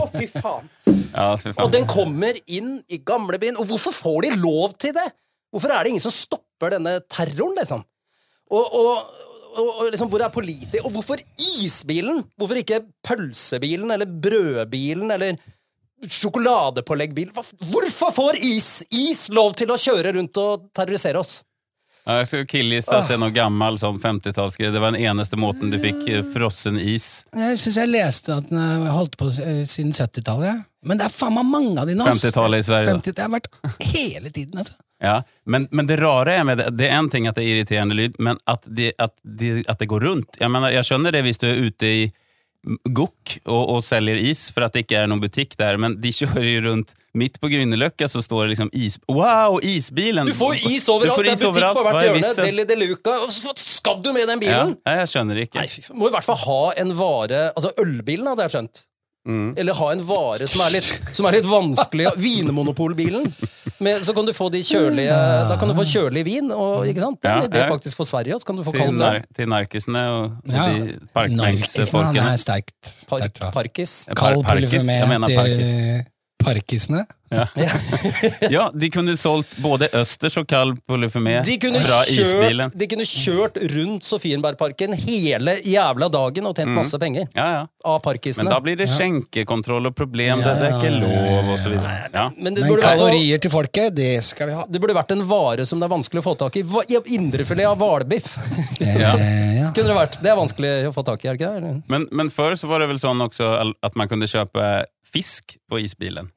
Å, 0.00 0.06
fy 0.12 0.26
faen. 0.32 0.68
ja, 0.86 1.28
for 1.40 1.62
Og 1.64 1.72
den 1.74 1.86
kommer 1.90 2.38
inn 2.46 2.78
i 2.88 3.00
gamlebyen. 3.04 3.58
Og 3.60 3.70
hvorfor 3.70 3.94
får 3.96 4.26
de 4.26 4.34
lov 4.40 4.76
til 4.80 4.94
det? 4.96 5.06
Hvorfor 5.54 5.72
er 5.72 5.84
det 5.84 5.94
ingen 5.94 6.04
som 6.04 6.14
stopper 6.14 6.74
denne 6.76 6.98
terroren, 7.08 7.56
liksom? 7.58 7.84
Og, 8.52 8.74
og, 8.78 8.90
og, 9.54 9.68
og 9.68 9.92
liksom, 9.92 10.10
hvor 10.12 10.24
er 10.24 10.32
politi... 10.32 10.80
Og 10.82 10.92
hvorfor 10.94 11.20
isbilen? 11.40 12.22
Hvorfor 12.38 12.60
ikke 12.60 12.82
pølsebilen 13.06 13.92
eller 13.94 14.08
brødbilen 14.08 15.12
eller 15.16 15.38
sjokoladepåleggbilen? 16.04 17.34
Hvorfor 17.72 18.14
får 18.14 18.40
is, 18.44 18.70
is 18.94 19.26
lov 19.34 19.56
til 19.58 19.72
å 19.72 19.80
kjøre 19.80 20.14
rundt 20.18 20.40
og 20.42 20.68
terrorisere 20.76 21.20
oss? 21.20 21.40
Ja, 22.08 22.22
jeg 22.22 22.28
skal 22.30 22.44
killgisse 22.48 22.94
at 22.96 23.10
det 23.10 23.18
er 23.18 23.20
noe 23.20 23.34
gammel 23.36 23.76
sånn 23.76 23.98
50-tallsgreie. 24.00 24.72
Det 24.72 24.80
var 24.80 24.94
den 24.94 25.04
eneste 25.04 25.36
måten 25.36 25.68
du 25.68 25.76
fikk 25.82 26.06
eh, 26.08 26.22
frossen 26.32 26.78
is. 26.80 27.26
Jeg 27.36 27.58
syns 27.60 27.76
jeg 27.82 27.90
leste 27.92 28.32
at 28.32 28.48
den 28.48 28.62
har 28.62 28.94
holdt 28.96 29.18
på 29.20 29.28
eh, 29.44 29.60
siden 29.68 29.92
70-tallet. 29.92 30.62
Men 30.88 31.00
det 31.00 31.04
er 31.04 31.12
faen 31.12 31.36
meg 31.36 31.50
mange 31.50 31.74
av 31.82 31.90
dine! 31.90 32.06
ass. 32.08 32.22
50-tallet 32.24 32.64
i 32.64 32.66
Sverige, 32.70 32.94
da. 32.94 33.02
50, 33.02 33.16
det 33.18 33.26
har 33.26 33.34
vært 33.34 33.50
hele 33.92 34.32
tiden, 34.32 34.60
altså. 34.64 34.78
Ja, 34.98 35.20
men, 35.46 35.68
men 35.70 35.86
det 35.86 36.00
rare 36.00 36.32
er 36.40 36.46
med 36.48 36.58
det, 36.58 36.72
det 36.74 36.88
er 36.88 36.96
en 36.96 37.06
ting 37.12 37.28
at 37.30 37.36
det 37.38 37.44
er 37.44 37.52
irriterende 37.52 37.94
lyd, 37.94 38.16
men 38.18 38.40
at 38.50 38.64
det, 38.66 38.88
at 38.98 39.12
det, 39.22 39.60
at 39.70 39.78
det 39.78 39.86
går 39.92 40.02
rundt. 40.02 40.40
Jeg, 40.40 40.50
mener, 40.50 40.72
jeg 40.74 40.88
skjønner 40.88 41.14
det 41.14 41.20
hvis 41.22 41.38
du 41.38 41.46
er 41.46 41.60
ute 41.68 41.92
i 42.00 42.00
Gokk 42.66 43.36
og, 43.46 43.60
og 43.76 43.84
selger 43.86 44.18
is 44.18 44.48
for 44.52 44.66
at 44.66 44.74
det 44.74 44.82
ikke 44.84 44.96
er 44.98 45.06
noen 45.08 45.22
butikk 45.22 45.54
der, 45.60 45.78
men 45.80 45.94
de 46.02 46.10
kjører 46.12 46.48
jo 46.48 46.64
rundt 46.66 46.90
midt 47.18 47.38
på 47.40 47.48
Grünerløkka, 47.52 48.08
så 48.10 48.20
står 48.22 48.44
det 48.44 48.56
liksom 48.56 48.72
is... 48.76 48.98
Wow, 49.08 49.60
isbilen! 49.64 50.28
Du 50.28 50.34
får 50.36 50.58
is 50.68 50.88
overalt! 50.90 51.14
Får 51.14 51.24
Det 51.24 51.32
er 51.32 51.38
butikk 51.38 51.48
overalt. 51.52 51.78
på 51.78 51.84
hvert 51.86 52.00
er 52.02 52.10
hjørne. 52.10 52.32
Deli 52.42 52.66
de 52.68 52.78
Luca. 52.82 53.16
Skal 53.62 54.02
du 54.04 54.10
med 54.16 54.28
den 54.28 54.42
bilen? 54.42 54.74
nei, 54.82 54.96
jeg 55.00 55.12
skjønner 55.14 55.42
ikke. 55.46 55.62
Nei. 55.62 55.86
Må 55.94 56.10
i 56.10 56.14
hvert 56.16 56.26
fall 56.26 56.40
ha 56.44 56.60
en 56.82 56.94
vare 56.98 57.40
Altså, 57.54 57.72
ølbilen 57.80 58.28
hadde 58.32 58.46
jeg 58.48 58.56
skjønt. 58.56 58.84
Mm. 59.28 59.54
Eller 59.60 59.74
ha 59.76 59.88
en 59.92 60.02
vare 60.08 60.46
som 60.48 60.62
er 60.64 60.70
litt, 60.78 60.88
som 61.12 61.26
er 61.28 61.32
litt 61.38 61.48
vanskelig. 61.48 62.06
Vinmonopolbilen. 62.16 63.26
Med, 63.78 64.02
så 64.06 64.14
kan 64.16 64.26
du 64.26 64.32
få 64.34 64.48
de 64.50 64.58
kjølige 64.64 65.14
Da 65.48 65.56
kan 65.60 65.68
du 65.70 65.74
få 65.76 65.84
kjølig 65.86 66.24
vin. 66.26 66.50
Og, 66.54 66.86
ikke 66.88 67.02
sant? 67.04 67.20
Det 67.22 67.30
er 67.30 67.36
Ja, 67.36 67.42
en 67.44 67.50
idé 67.52 67.64
faktisk 67.68 67.96
for 68.00 68.08
Sverige. 68.08 68.38
Så 68.40 68.46
kan 68.48 68.56
du 68.56 68.64
få 68.64 68.72
Til, 68.72 68.80
kaldt 68.80 69.02
øl. 69.02 69.22
til 69.36 69.48
narkisene 69.48 70.04
og, 70.08 70.36
Ja. 70.48 70.66
de 70.72 70.98
Narkisen, 71.14 71.36
Narkisene 71.36 72.32
er 72.32 72.36
sterkt. 72.36 72.74
Sterkt 72.84 73.40
Park, 73.40 73.52
parkis. 73.54 74.08
Kald 74.16 74.42
pulver 74.44 74.46
parkis. 74.46 74.86
til 74.86 76.04
parkisene. 76.42 77.06
Ja, 78.50 78.70
de 78.74 78.88
kunne 78.90 79.12
solgt 79.20 79.56
både 79.60 79.88
østers 79.96 80.38
og 80.40 80.46
kald 80.48 80.78
De 80.88 81.56
kunne, 81.60 81.80
fra 81.84 81.98
isbilen. 82.08 82.72
de 82.72 82.86
kunne 82.88 83.04
kjørt 83.04 83.58
rundt 83.74 84.06
Sofienbergparken 84.06 84.94
hele 84.96 85.58
jævla 85.60 86.08
dagen 86.08 86.48
og 86.48 86.56
tjent 86.56 86.72
masse 86.72 86.98
penger. 87.00 87.28
Ja, 87.36 87.48
ja. 87.52 87.66
Av 87.84 88.00
Men 88.04 88.48
da 88.48 88.60
blir 88.64 88.78
det 88.80 88.88
skjenkekontroll 88.92 89.90
og 89.90 89.96
problem, 89.96 90.40
det, 90.40 90.54
det 90.60 90.70
er 90.70 90.78
ikke 90.78 90.94
lov, 91.02 91.52
videre. 91.68 91.94
Ja. 92.14 92.26
Men 92.36 92.56
det 92.56 92.64
Men 92.64 92.80
kalorier 92.82 93.38
til 93.44 93.52
folket, 93.52 93.94
det 93.96 94.24
skal 94.24 94.48
vi 94.48 94.56
ha. 94.56 94.64
det 94.68 94.80
burde 94.80 94.96
vært 94.96 95.12
en 95.12 95.24
vare 95.28 95.66
som 95.68 95.80
det 95.80 95.88
er 95.88 95.94
vanskelig 95.94 96.24
å 96.24 96.28
få 96.30 96.36
tak 96.40 96.56
i. 96.60 96.64
Indrefilet 97.18 97.68
av 97.68 97.80
hvalbiff. 97.82 98.36
Ja. 98.98 99.12
Kunne 99.74 99.90
det 99.90 99.94
vært. 99.94 100.16
Det 100.22 100.30
er 100.30 100.36
vanskelig 100.38 100.70
å 100.88 100.92
få 100.94 101.02
tak 101.06 101.22
i, 101.22 101.28
er 101.28 101.36
det 101.36 101.42
ikke 101.44 101.60
det? 101.62 101.72
Men, 101.92 102.06
men 102.14 102.30
før 102.34 102.56
så 102.58 102.70
var 102.70 102.80
det 102.82 102.88
vel 102.90 103.00
sånn 103.02 103.20
også 103.22 103.50
at 103.84 103.98
man 103.98 104.08
kunne 104.10 104.26
kjøpe 104.30 104.64
fisk 105.12 105.56
på 105.70 105.80
isbilen? 105.84 106.30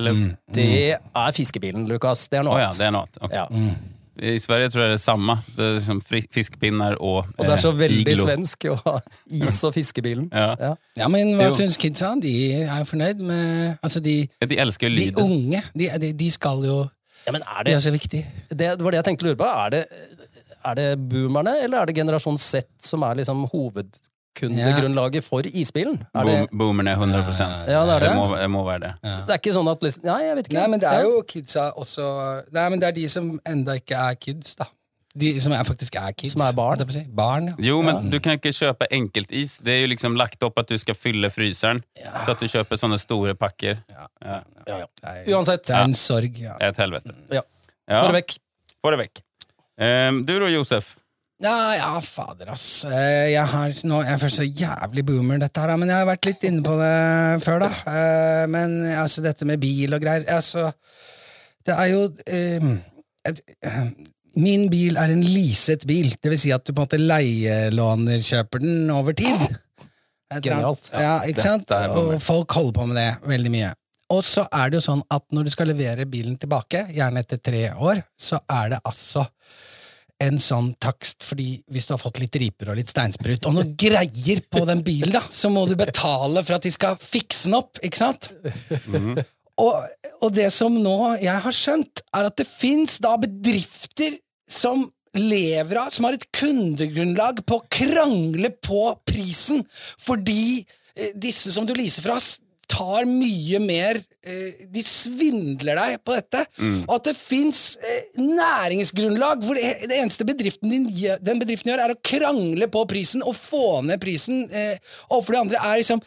Eller? 0.00 0.14
Mm. 0.16 0.30
Det 0.54 0.70
er 0.94 1.34
fiskebilen, 1.36 1.86
Lukas. 1.90 2.28
Det 2.30 2.40
er 2.40 2.46
noe 2.46 2.58
ja, 2.58 2.70
annet. 2.70 2.80
det 2.80 2.86
er 2.86 2.94
noe 2.94 3.04
annet. 3.06 3.20
Ok. 3.22 3.34
Ja. 3.34 3.46
I 4.14 4.38
Sverige 4.38 4.70
tror 4.70 4.84
jeg 4.84 4.90
det 4.92 4.98
er 5.00 5.02
samme. 5.02 5.34
Det 5.56 5.64
er 5.64 5.72
liksom 5.80 6.00
fiskepinner 6.06 6.94
og 7.02 7.24
Og 7.34 7.40
det 7.40 7.50
er 7.50 7.62
så 7.62 7.72
eh, 7.72 7.78
veldig 7.80 8.12
iglo. 8.12 8.26
svensk 8.28 8.66
å 8.70 8.74
ha 8.84 8.96
is 9.26 9.62
og 9.66 9.74
fiskebilen. 9.74 10.28
Ja. 10.44 10.52
Ja. 10.60 10.72
Ja, 11.02 11.08
men 11.10 11.34
hva 11.38 11.48
syns 11.54 11.78
kidsa? 11.80 12.12
De 12.22 12.34
er 12.62 12.78
jo 12.82 12.86
fornøyd 12.92 13.22
med 13.26 13.78
Altså, 13.82 14.02
de, 14.04 14.28
De 14.38 14.58
elsker 14.62 14.90
jo 14.90 15.00
de 15.00 15.24
unge, 15.24 15.62
de, 15.74 15.90
de, 15.98 16.12
de 16.14 16.30
skal 16.30 16.62
jo 16.66 16.78
Ja, 17.26 17.32
men 17.34 17.42
er 17.42 17.64
det, 17.64 17.72
det, 17.72 17.74
er 17.74 17.82
så 17.82 17.94
viktig. 17.94 18.22
det, 18.50 18.70
var 18.78 18.94
det 18.94 19.00
jeg 19.00 19.08
tenkte 19.08 19.26
å 19.26 19.30
lure 19.30 19.40
på. 19.40 19.50
Er 19.50 19.74
det, 19.74 19.82
er 20.64 20.78
det 20.78 20.88
boomerne, 21.10 21.56
eller 21.64 21.80
er 21.82 21.90
det 21.90 21.96
generasjon 21.96 22.38
Z 22.38 22.68
som 22.84 23.02
er 23.08 23.22
liksom 23.22 23.46
hovedkundegrunnlaget 24.40 25.24
for 25.24 25.42
isbilen? 25.46 26.02
Er 26.14 26.24
det, 26.24 26.36
boomerne 26.50 26.94
100% 26.94 27.42
Ja, 27.70 27.84
det 27.86 27.94
er 27.94 27.98
det. 28.08 28.14
må, 28.16 28.36
det 28.36 28.50
må 28.50 28.64
være 28.64 28.78
det. 28.80 28.92
det 29.02 29.30
er 29.30 29.40
ikke 29.40 29.52
sånn 29.54 29.68
at 29.70 29.82
liksom, 29.82 30.04
Nei, 30.04 30.20
jeg 30.24 30.36
vet 30.36 30.48
ikke. 30.48 30.60
Nei, 30.60 30.68
men 30.68 30.80
det 30.80 30.88
er 30.92 31.02
jo 31.06 31.20
kidsa 31.28 31.70
også 31.80 32.06
Nei, 32.52 32.68
men 32.70 32.80
det 32.80 32.88
er 32.88 32.96
de 32.96 33.08
som 33.08 33.34
enda 33.46 33.76
ikke 33.80 33.94
er 33.94 34.14
kids, 34.20 34.54
da. 34.60 34.66
De 35.14 35.28
som 35.40 35.52
er, 35.54 35.62
faktisk 35.62 35.94
er 35.94 36.10
kids. 36.10 36.32
Som 36.34 36.42
er 36.42 36.54
barn. 36.56 36.80
Si. 36.90 37.04
Barn, 37.14 37.46
ja. 37.52 37.54
Jo, 37.68 37.76
men 37.86 38.08
du 38.10 38.16
kan 38.18 38.34
ikke 38.34 38.50
kjøpe 38.50 38.88
enkeltis. 38.90 39.60
Det 39.62 39.70
er 39.76 39.84
jo 39.84 39.92
liksom 39.92 40.16
lagt 40.18 40.42
opp 40.42 40.58
at 40.58 40.66
du 40.66 40.74
skal 40.78 40.96
fylle 40.98 41.30
fryseren. 41.30 41.84
Så 42.02 42.32
at 42.34 42.42
du 42.42 42.48
kjøper 42.50 42.80
sånne 42.80 42.98
store 42.98 43.36
pakker. 43.38 43.78
Ja. 43.94 44.08
Ja. 44.24 44.40
Ja, 44.66 44.80
ja. 44.82 44.88
Uansett. 45.36 45.68
det 45.68 45.76
er 45.76 45.86
en 45.86 45.94
sorg. 45.94 46.40
Ja. 46.42 46.56
Et 46.58 46.82
helvete. 46.82 47.14
Ja. 47.30 47.44
Ja. 47.86 48.00
Få 48.00 48.10
det 48.10 48.16
vekk. 48.18 48.36
Få 48.82 48.90
det 48.90 49.00
vekk. 49.04 49.22
Um, 49.78 50.20
du 50.26 50.34
da, 50.34 50.50
Josef? 50.50 50.96
Ja, 51.44 51.74
ja, 51.76 51.88
fader, 52.00 52.48
ass. 52.54 52.84
Eh, 52.88 53.34
Jeg, 53.34 53.44
har, 53.50 53.74
nå, 53.84 53.98
jeg 54.06 54.14
er 54.14 54.20
først 54.22 54.40
så 54.40 54.46
jævlig 54.48 55.04
boomer, 55.04 55.42
dette 55.42 55.60
her, 55.60 55.74
men 55.76 55.90
jeg 55.92 55.98
har 56.00 56.08
vært 56.08 56.28
litt 56.30 56.46
inne 56.48 56.64
på 56.64 56.76
det 56.80 56.94
før, 57.44 57.66
da. 57.66 57.70
Eh, 57.92 58.44
Men 58.48 58.78
altså, 58.96 59.20
dette 59.24 59.44
med 59.48 59.60
bil 59.60 59.92
og 59.92 60.00
greier 60.00 60.24
altså, 60.32 60.70
Det 61.66 61.76
er 61.76 61.90
jo 61.92 62.06
eh, 62.26 62.64
eh, 63.28 63.78
Min 64.40 64.66
bil 64.72 64.96
er 64.98 65.12
en 65.12 65.22
leaset 65.22 65.84
bil. 65.86 66.14
Det 66.22 66.32
vil 66.32 66.40
si 66.40 66.50
at 66.54 66.64
du 66.64 66.72
på 66.72 66.80
en 66.80 66.88
måte 66.88 66.98
leielåner 66.98 68.24
kjøper 68.24 68.64
den 68.64 68.88
over 68.90 69.14
tid. 69.14 69.44
Genialt. 70.42 70.88
Ja, 70.90 71.20
ikke 71.28 71.44
sant? 71.44 71.70
Og 71.94 72.16
folk 72.24 72.50
holder 72.56 72.74
på 72.74 72.86
med 72.90 72.98
det 72.98 73.10
veldig 73.30 73.52
mye. 73.54 73.68
Og 74.10 74.24
så 74.26 74.42
er 74.50 74.72
det 74.72 74.80
jo 74.80 74.86
sånn 74.88 75.04
at 75.14 75.22
når 75.30 75.46
du 75.46 75.52
skal 75.54 75.70
levere 75.70 76.08
bilen 76.10 76.34
tilbake, 76.40 76.82
gjerne 76.96 77.22
etter 77.22 77.38
tre 77.46 77.62
år, 77.78 78.02
så 78.18 78.40
er 78.50 78.74
det 78.74 78.80
altså 78.90 79.22
en 80.22 80.38
sånn 80.42 80.72
takst, 80.82 81.24
fordi 81.26 81.58
hvis 81.72 81.88
du 81.88 81.94
har 81.94 82.00
fått 82.02 82.20
litt 82.22 82.36
riper 82.38 82.70
og 82.70 82.78
litt 82.78 82.92
steinsprut 82.92 83.48
og 83.48 83.56
noe 83.56 83.70
greier 83.78 84.42
på 84.46 84.62
den 84.68 84.84
bilen, 84.86 85.14
da, 85.14 85.22
så 85.26 85.50
må 85.52 85.64
du 85.68 85.74
betale 85.78 86.44
for 86.44 86.56
at 86.56 86.66
de 86.66 86.72
skal 86.74 86.98
fikse 87.00 87.48
den 87.48 87.58
opp, 87.58 87.80
ikke 87.82 88.00
sant? 88.00 88.30
og, 89.64 89.88
og 90.20 90.28
det 90.34 90.50
som 90.54 90.76
nå 90.78 90.98
jeg 91.22 91.34
har 91.46 91.56
skjønt, 91.56 92.04
er 92.14 92.30
at 92.30 92.38
det 92.40 92.48
fins 92.48 93.00
da 93.02 93.16
bedrifter 93.20 94.20
som 94.50 94.86
lever 95.14 95.78
av, 95.78 95.90
som 95.94 96.08
har 96.08 96.16
et 96.16 96.26
kundegrunnlag 96.34 97.44
på 97.46 97.58
å 97.60 97.66
krangle 97.70 98.50
på 98.64 98.86
prisen, 99.06 99.62
fordi 100.02 100.62
eh, 100.62 101.14
disse 101.14 101.52
som 101.54 101.66
du 101.66 101.74
leaser 101.76 102.06
fra, 102.06 102.18
tar 102.70 103.06
mye 103.08 103.60
mer 103.62 103.98
eh, 103.98 104.64
De 104.72 104.82
svindler 104.86 105.78
deg 105.78 105.98
på 106.04 106.16
dette. 106.16 106.42
Og 106.86 106.94
at 106.96 107.10
det 107.10 107.16
fins 107.18 107.62
eh, 107.82 108.08
næringsgrunnlag 108.20 109.44
hvor 109.44 109.58
det, 109.58 109.90
eneste 109.90 110.26
bedriften 110.28 110.72
din, 110.72 110.88
den 111.24 111.42
bedriften 111.42 111.72
gjør, 111.72 111.84
er 111.84 111.94
å 111.94 112.00
krangle 112.04 112.68
på 112.72 112.86
prisen 112.90 113.24
og 113.24 113.36
få 113.38 113.82
ned 113.86 114.02
prisen 114.02 114.46
eh, 114.50 114.80
overfor 115.10 115.36
de 115.36 115.42
andre, 115.44 115.62
er 115.62 115.82
liksom 115.82 116.02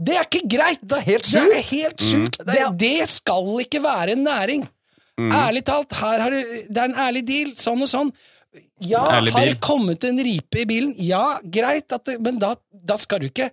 Det 0.00 0.16
er 0.16 0.26
ikke 0.28 0.48
greit! 0.56 0.82
Det 0.82 0.98
er 0.98 1.08
helt 1.12 1.30
sjukt! 1.30 1.54
Det, 1.54 1.64
helt 1.70 2.04
sjukt. 2.10 2.42
det, 2.48 2.66
det 2.80 3.08
skal 3.12 3.50
ikke 3.66 3.82
være 3.84 4.16
en 4.16 4.24
næring. 4.24 4.68
Ærlig 5.20 5.64
talt, 5.68 5.92
her 6.00 6.22
har 6.24 6.32
du, 6.32 6.38
det 6.72 6.80
er 6.80 6.88
en 6.88 7.00
ærlig 7.04 7.20
deal, 7.28 7.50
sånn 7.60 7.82
og 7.84 7.90
sånn. 7.90 8.12
Ja, 8.80 9.02
har 9.04 9.46
det 9.46 9.58
kommet 9.62 10.04
en 10.08 10.18
ripe 10.24 10.62
i 10.62 10.66
bilen? 10.66 10.94
Ja, 10.98 11.38
greit, 11.44 11.92
at 11.92 12.06
det, 12.08 12.16
men 12.24 12.40
da, 12.40 12.54
da 12.72 12.96
skal 12.98 13.20
du 13.22 13.28
ikke 13.28 13.50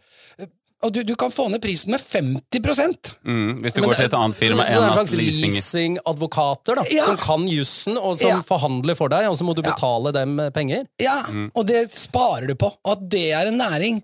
Og 0.86 0.92
du, 0.94 1.00
du 1.02 1.16
kan 1.18 1.32
få 1.34 1.48
ned 1.50 1.58
prisen 1.64 1.90
med 1.90 2.00
50 2.00 3.16
Mm, 3.26 3.62
hvis 3.64 3.74
du 3.74 3.82
Men 3.82 3.90
går 3.90 3.96
det- 3.96 3.98
til 3.98 4.06
et 4.06 4.14
annet 4.14 4.36
firma 4.38 4.64
Så 4.64 4.68
det 4.68 4.76
er 4.78 4.82
enn 4.82 4.88
en 4.88 4.94
slags 4.94 5.16
leasing 5.18 5.52
leasingadvokater 5.56 6.76
da, 6.76 6.84
Ja. 6.92 7.04
som 7.08 7.18
kan 7.18 7.48
jussen, 7.50 7.98
og 7.98 8.20
som 8.20 8.30
Ja. 8.30 8.42
forhandler 8.46 8.96
for 8.96 9.10
deg, 9.10 9.26
og 9.28 9.36
så 9.38 9.44
må 9.44 9.56
du 9.56 9.62
betale 9.64 10.12
dem 10.14 10.40
eh, 10.40 10.50
penger. 10.52 10.86
Ja, 11.02 11.24
Mm. 11.28 11.52
og 11.56 11.66
det 11.66 11.92
sparer 11.96 12.48
du 12.48 12.54
på. 12.56 12.72
Og 12.86 12.92
at 12.92 13.10
det 13.10 13.32
er 13.34 13.48
en 13.48 13.58
næring, 13.58 14.04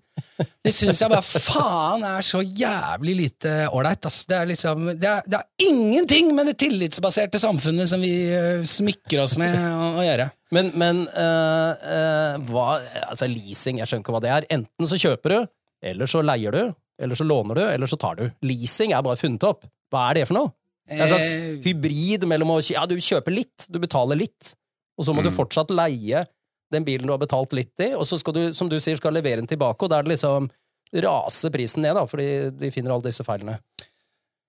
det 0.66 0.74
syns 0.74 1.00
jeg 1.00 1.10
bare 1.10 1.22
faen 1.22 2.04
er 2.04 2.22
så 2.22 2.42
jævlig 2.42 3.16
lite 3.18 3.70
ålreit. 3.72 4.06
ass. 4.06 4.26
Det 4.26 4.36
er 4.42 4.46
liksom 4.46 5.00
det 5.00 5.04
er, 5.10 5.22
det 5.28 5.40
er 5.40 5.68
ingenting 5.70 6.34
med 6.36 6.48
det 6.48 6.58
tillitsbaserte 6.58 7.40
samfunnet 7.40 7.88
som 7.88 8.02
vi 8.02 8.34
uh, 8.34 8.64
smykker 8.64 9.22
oss 9.24 9.38
med 9.38 9.54
å, 9.56 9.98
å 10.00 10.04
gjøre. 10.04 10.32
Men, 10.52 10.72
men 10.76 11.08
uh, 11.08 11.74
uh, 11.74 12.38
hva 12.50 12.82
Altså, 13.10 13.28
leasing, 13.28 13.78
jeg 13.78 13.88
skjønner 13.88 14.02
ikke 14.04 14.14
hva 14.14 14.22
det 14.22 14.30
er. 14.32 14.46
Enten 14.50 14.88
så 14.88 14.98
kjøper 14.98 15.30
du, 15.30 15.48
eller 15.84 16.10
så 16.10 16.22
leier 16.26 16.52
du, 16.56 16.74
eller 17.04 17.16
så 17.20 17.26
låner 17.28 17.56
du, 17.60 17.64
eller 17.68 17.90
så 17.92 17.98
tar 18.00 18.16
du. 18.20 18.26
Leasing 18.48 18.94
er 18.96 19.04
bare 19.06 19.20
funnet 19.20 19.44
opp. 19.50 19.66
Hva 19.94 20.08
er 20.10 20.22
det 20.22 20.28
for 20.30 20.40
noe? 20.40 20.54
Det 20.88 20.98
er 21.00 21.04
en 21.06 21.12
slags 21.14 21.34
Eh, 21.36 21.58
hybrid 21.64 22.26
mellom 22.28 22.50
å 22.56 22.58
Ja, 22.72 22.86
du 22.90 22.96
kjøper 22.98 23.32
litt, 23.36 23.68
du 23.72 23.80
betaler 23.80 24.18
litt, 24.20 24.54
og 24.98 25.06
så 25.08 25.14
må 25.16 25.24
du 25.24 25.30
Mm. 25.30 25.38
fortsatt 25.38 25.70
leie 25.72 26.26
den 26.74 26.84
bilen 26.84 27.06
du 27.08 27.14
har 27.14 27.20
betalt 27.22 27.54
litt 27.54 27.80
i, 27.80 27.94
og 27.94 28.04
så 28.10 28.18
skal 28.20 28.34
du, 28.34 28.54
som 28.54 28.68
du 28.70 28.80
sier, 28.80 28.98
skal 28.98 29.14
levere 29.14 29.38
den 29.44 29.48
tilbake, 29.48 29.84
og 29.84 29.90
da 29.90 30.00
er 30.00 30.04
det 30.04 30.18
liksom 30.18 30.50
raser 30.94 31.50
prisen 31.54 31.82
ned, 31.82 31.94
da, 31.96 32.06
fordi 32.06 32.28
de 32.58 32.72
finner 32.72 32.92
alle 32.92 33.04
disse 33.08 33.24
feilene. 33.24 33.60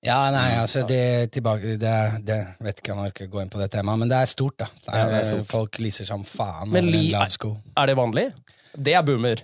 Ja, 0.05 0.31
nei, 0.35 0.51
altså 0.61 0.83
det, 0.87 1.31
tilbake, 1.33 1.79
det, 1.81 2.25
det 2.29 2.39
vet 2.61 2.81
ikke 2.83 2.93
om 2.93 2.99
jeg 3.05 3.13
orker 3.15 3.29
å 3.29 3.33
gå 3.33 3.41
inn 3.41 3.49
på 3.53 3.61
det 3.63 3.71
temaet, 3.73 3.99
men 4.03 4.11
det 4.11 4.19
er 4.21 4.27
stort, 4.29 4.59
da. 4.61 4.67
Det 4.85 4.91
er, 4.93 4.99
Ja, 4.99 5.07
det 5.09 5.21
er 5.23 5.29
stort. 5.31 5.47
Folk 5.49 5.79
leaser 5.81 6.05
som 6.11 6.25
faen 6.29 6.69
Men 6.75 6.85
en 6.85 6.91
li- 6.93 7.11
lav. 7.15 7.57
Er 7.81 7.87
det 7.89 7.97
vanlig? 7.97 8.27
Det 8.77 8.93
er 8.99 9.03
boomer. 9.07 9.41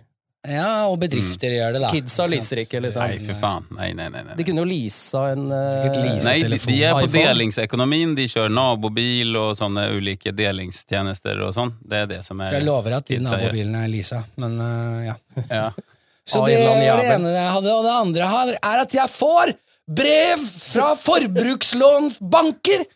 Ja, 0.49 0.89
og 0.89 0.97
bedrifter 1.03 1.53
gjør 1.53 1.75
det, 1.77 1.81
da. 1.83 1.91
Kidsa 1.93 2.25
leaser 2.31 2.63
ikke, 2.63 2.81
liksom. 2.81 3.05
Nei, 3.05 3.19
for 3.27 3.41
faen. 3.43 3.67
Nei, 3.77 3.91
nei, 3.97 4.07
nei. 4.13 4.23
nei. 4.25 4.37
De 4.39 4.47
kunne 4.49 4.63
jo 4.63 4.69
leasa 4.71 5.25
en 5.35 5.43
uh, 5.53 5.85
Nei, 6.25 6.39
de, 6.41 6.57
de 6.57 6.79
er 6.81 6.95
på 6.97 7.03
iPhone. 7.05 7.25
delingsekonomien. 7.27 8.15
De 8.17 8.25
kjører 8.31 8.55
nabobil 8.57 9.37
og 9.37 9.51
sånne 9.59 9.91
ulike 9.99 10.33
delingstjenester 10.33 11.43
og 11.45 11.53
sånn. 11.59 11.75
Det 11.85 12.05
er 12.07 12.09
det 12.15 12.21
som 12.25 12.41
er 12.41 12.55
Så 12.55 12.57
jeg 12.57 12.69
lover 12.71 12.97
at 13.03 13.13
de 13.13 13.21
nabobilene 13.27 13.85
er 13.85 13.93
leasa, 13.93 14.23
men 14.41 14.57
uh, 14.65 15.11
ja. 15.11 15.19
Ja. 15.51 15.67
Så 16.31 16.45
det 16.47 16.57
var 16.63 16.79
det 16.79 17.11
ene 17.17 17.35
jeg 17.35 17.53
hadde, 17.57 17.75
og 17.75 17.85
det 17.85 17.93
andre 17.99 18.25
jeg 18.25 18.33
har, 18.33 18.57
er 18.73 18.83
at 18.87 18.97
jeg 18.97 19.13
får 19.13 19.55
brev 20.01 20.49
fra 20.57 20.89
forbrukslånbanker! 21.05 22.89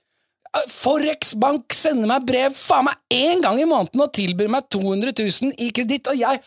Forex 0.71 1.33
Bank 1.43 1.75
sender 1.75 2.07
meg 2.07 2.27
brev 2.29 2.53
faen 2.55 2.87
meg 2.87 3.01
én 3.11 3.41
gang 3.43 3.59
i 3.59 3.67
måneden 3.67 4.05
og 4.05 4.13
tilbyr 4.15 4.53
meg 4.55 4.69
200 4.71 5.11
000 5.19 5.57
i 5.59 5.73
kreditt, 5.75 6.07
og 6.13 6.21
jeg 6.21 6.39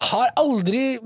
har 0.00 0.30
aldri 0.40 0.98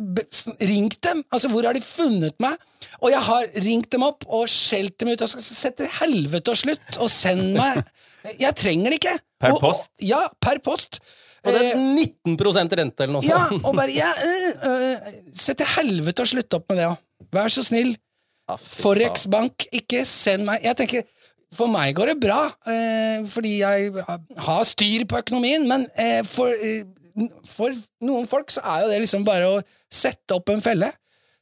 ringt 0.60 1.00
dem. 1.02 1.22
Altså, 1.32 1.48
hvor 1.50 1.66
har 1.66 1.74
de 1.76 1.80
funnet 1.84 2.36
meg? 2.42 2.54
Og 3.02 3.10
jeg 3.10 3.20
har 3.26 3.48
ringt 3.64 3.90
dem 3.90 4.04
opp 4.06 4.24
og 4.28 4.46
skjelt 4.48 4.96
dem 5.02 5.10
ut 5.14 5.24
og 5.24 5.28
skal 5.32 5.42
sett 5.46 5.76
til 5.80 5.90
helvete 6.00 6.52
og 6.54 6.56
slutt, 6.60 6.98
og 7.02 7.10
send 7.10 7.56
meg 7.58 7.82
Jeg 8.40 8.54
trenger 8.56 8.88
det 8.94 9.00
ikke. 9.02 9.18
Per 9.42 9.52
Og- 9.52 9.56
og- 9.58 9.64
post? 9.74 9.90
Ja, 10.00 10.22
per 10.40 10.58
post. 10.64 11.00
Og 11.44 11.52
det 11.52 11.60
Eh, 11.60 11.70
er 11.74 11.76
19% 11.76 12.72
rente 12.78 13.02
eller 13.04 13.12
noe 13.18 13.22
sånt. 13.22 13.34
ja, 13.34 13.68
og 13.68 13.74
bare 13.76 13.92
ja, 13.92 14.08
øh, 14.16 14.70
øh, 14.70 15.10
Se 15.36 15.52
til 15.54 15.66
helvete 15.74 16.20
og 16.24 16.26
slutt 16.30 16.54
opp 16.56 16.64
med 16.70 16.78
det 16.80 16.86
òg. 16.88 16.96
Vær 17.36 17.48
så 17.52 17.62
snill. 17.66 17.90
Ja, 18.48 18.56
Forex. 18.56 19.26
Bank, 19.28 19.66
ikke 19.72 20.04
send 20.08 20.44
meg 20.44 20.62
Jeg 20.64 20.76
tenker, 20.76 21.04
For 21.54 21.68
meg 21.70 21.94
går 21.94 22.06
det 22.14 22.20
bra, 22.20 22.46
eh, 22.66 23.26
fordi 23.30 23.58
jeg 23.60 23.92
har 24.38 24.64
styr 24.64 25.04
på 25.06 25.20
økonomien, 25.20 25.68
men 25.68 25.84
eh, 25.96 26.22
for, 26.26 26.48
eh, 26.50 26.82
for 27.48 27.70
noen 28.02 28.26
folk 28.30 28.50
så 28.50 28.60
er 28.64 28.84
jo 28.84 28.90
det 28.92 29.00
liksom 29.04 29.24
bare 29.26 29.48
å 29.48 29.62
sette 29.92 30.34
opp 30.36 30.48
en 30.54 30.60
felle. 30.64 30.90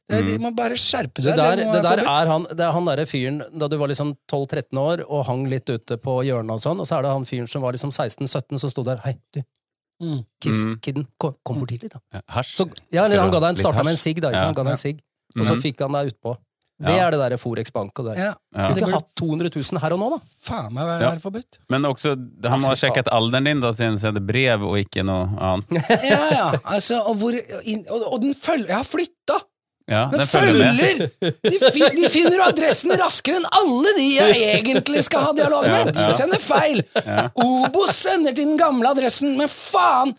Det, 0.09 0.19
De 0.27 0.33
må 0.37 0.49
bare 0.53 0.75
skjerpe 0.77 1.15
Det 1.23 1.31
seg. 1.31 1.37
der, 1.39 1.55
det 1.61 1.65
det 1.71 1.81
der 1.85 2.01
er 2.03 2.27
han, 2.27 2.43
det 2.43 2.59
er 2.59 2.73
han 2.75 2.85
derre 2.85 3.05
fyren 3.07 3.37
da 3.57 3.69
du 3.71 3.77
var 3.79 3.87
liksom 3.87 4.11
12-13 4.29 4.77
år 4.77 5.03
og 5.07 5.25
hang 5.29 5.45
litt 5.49 5.69
ute 5.71 5.95
på 5.97 6.17
hjørnet 6.27 6.51
og 6.57 6.61
sånn, 6.61 6.79
og 6.83 6.85
så 6.89 6.97
er 6.99 7.03
det 7.07 7.13
han 7.15 7.25
fyren 7.25 7.47
som 7.47 7.63
var 7.63 7.71
liksom 7.73 7.89
16-17 7.95 8.59
som 8.59 8.69
sto 8.69 8.83
der. 8.83 8.97
Hei, 9.05 9.15
du, 9.33 9.41
Mm. 10.01 10.25
kiss, 10.41 10.65
Mm. 10.65 10.75
kidden, 10.81 11.07
kom, 11.19 11.35
kom 11.45 11.59
bort 11.59 11.69
hit 11.71 11.83
litt, 11.83 11.93
da. 11.93 11.99
Ja, 12.11 12.21
Hasj. 12.27 12.55
Så, 12.57 12.65
ja, 12.91 13.03
han 13.07 13.31
ga 13.31 13.39
deg 13.39 13.49
en, 13.49 13.55
starta 13.55 13.83
med 13.85 13.93
en 13.93 13.97
sigg, 14.01 14.19
da. 14.19 14.29
Ikke 14.33 14.41
Ja. 14.41 14.45
Han 14.49 14.53
ga 14.57 14.63
deg 14.63 14.71
en 14.71 14.77
sigg, 14.81 14.99
og 15.37 15.45
så 15.45 15.53
Mhm. 15.55 15.61
fikk 15.61 15.79
han 15.79 15.91
deg 15.93 16.11
utpå. 16.11 16.35
Det 16.87 16.95
er 16.99 17.13
det 17.15 17.19
derre 17.21 17.37
Forex 17.41 17.71
Bank 17.75 17.99
og 18.03 18.09
det. 18.11 18.17
Ja, 18.19 18.33
Ja. 18.53 18.67
Skulle 18.67 18.83
ikke 18.83 18.93
hatt 18.97 19.07
200 19.19 19.49
000 19.55 19.81
her 19.81 19.93
og 19.95 19.99
nå, 20.03 20.09
da. 20.13 20.19
faen 20.45 20.73
meg 20.75 20.85
være, 20.85 21.01
Ja. 21.01 21.09
være 21.15 21.23
forbudt. 21.23 21.59
Men 21.73 21.85
også, 21.89 22.13
han 22.49 22.61
må 22.61 22.67
ha 22.69 22.75
sjekket 22.79 23.09
alderen 23.11 23.47
din, 23.49 23.61
da, 23.63 23.71
siden 23.73 23.95
det 23.97 24.03
sendte 24.03 24.21
brev 24.25 24.61
og 24.67 24.77
ikke 24.81 25.03
noe 25.07 25.25
annet. 25.39 25.73
Ja, 26.13 26.21
ja. 26.31 26.45
Altså, 26.65 26.99
og, 27.07 27.15
hvor, 27.21 27.33
og, 27.33 28.05
og 28.13 28.21
den 28.21 28.35
følger 28.35 28.67
Jeg 28.73 28.77
har 28.81 28.87
flytta! 28.87 29.39
Ja, 29.91 30.05
Den 30.11 30.21
den 30.21 30.27
følger 30.31 30.73
med. 30.77 31.01
De, 31.43 31.57
fin, 31.75 31.97
de 31.99 32.09
finner 32.09 32.37
jo 32.37 32.43
adressen 32.45 32.93
raskere 32.95 33.35
enn 33.41 33.47
alle 33.51 33.91
de 33.97 34.05
jeg 34.15 34.37
egentlig 34.61 35.01
skal 35.03 35.25
ha 35.25 35.33
dialog 35.35 35.65
med! 35.67 35.89
Ja, 35.91 36.05
ja. 36.05 36.05
De 36.07 36.19
sender 36.21 36.39
feil! 36.39 36.79
Obos 37.35 37.97
sender 38.05 38.31
til 38.37 38.47
den 38.47 38.57
gamle 38.61 38.93
adressen, 38.95 39.35
men 39.39 39.51
faen! 39.51 40.13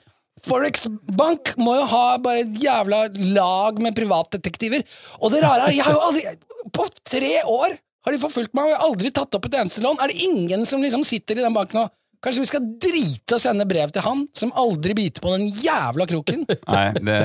Forex 0.44 0.82
Bank 1.16 1.54
må 1.56 1.78
jo 1.78 1.84
ha 1.88 2.18
bare 2.20 2.42
et 2.44 2.56
jævla 2.60 3.06
lag 3.32 3.78
med 3.80 3.94
privatdetektiver. 3.96 4.82
Og 5.24 5.32
det 5.32 5.40
rare 5.40 5.70
er, 5.70 5.78
jeg 5.78 5.86
har 5.86 5.96
jo 5.96 6.02
aldri 6.10 6.26
På 6.72 6.86
tre 7.10 7.42
år 7.42 7.76
har 8.04 8.12
de 8.12 8.20
forfulgt 8.20 8.54
meg, 8.56 8.64
og 8.64 8.70
jeg 8.72 8.78
har 8.78 8.88
aldri 8.88 9.12
tatt 9.16 9.36
opp 9.36 9.46
et 9.48 9.58
eneste 9.60 9.82
lån. 9.84 10.00
Er 10.00 10.12
det 10.12 10.24
ingen 10.28 10.64
som 10.68 10.82
liksom 10.84 11.04
sitter 11.04 11.40
i 11.40 11.44
den 11.44 11.54
banken 11.56 11.84
og 11.84 11.92
Kanskje 12.24 12.40
vi 12.40 12.48
skal 12.48 12.68
drite 12.80 13.36
og 13.36 13.40
sende 13.42 13.66
brev 13.68 13.90
til 13.92 14.00
han, 14.00 14.22
som 14.32 14.52
aldri 14.56 14.94
biter 14.96 15.20
på 15.20 15.34
den 15.34 15.50
jævla 15.60 16.06
kroken? 16.08 16.46
Nei, 16.72 16.86
det, 17.04 17.18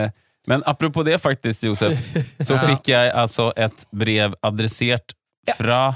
men 0.50 0.64
apropå 0.68 1.06
det 1.08 1.22
faktisk, 1.24 1.64
Josef, 1.70 2.02
så 2.44 2.58
fikk 2.68 2.92
jeg 2.92 3.14
altså 3.16 3.46
et 3.56 3.86
brev 3.96 4.36
adressert 4.44 5.16
fra, 5.56 5.94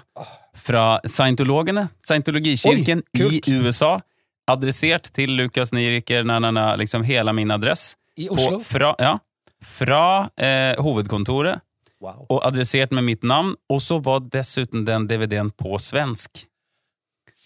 fra 0.56 0.86
scientologene, 1.04 1.90
scientologikirken 2.08 3.04
Oi, 3.20 3.42
i. 3.44 3.58
USA. 3.60 3.98
Adressert 4.48 5.12
til 5.16 5.36
Lukas 5.36 5.76
Niriker, 5.76 6.24
na, 6.28 6.40
na, 6.44 6.54
na, 6.56 6.66
liksom 6.80 7.04
hela 7.04 7.36
min 7.36 7.52
adress. 7.52 7.98
I 8.16 8.30
På- 8.32 8.62
fra, 8.64 8.94
ja, 9.04 9.18
fra 9.76 10.04
eh, 10.38 10.80
hovedkontoret, 10.80 11.60
Wow. 12.04 12.26
og 12.28 12.42
adressert 12.44 12.92
med 12.92 13.06
mitt 13.08 13.24
navn. 13.24 13.54
og 13.72 13.80
så 13.82 14.00
var 14.04 14.26
dessuten 14.34 14.84
den 14.86 15.08
DVD-en 15.08 15.52
på 15.56 15.78
svensk. 15.80 16.48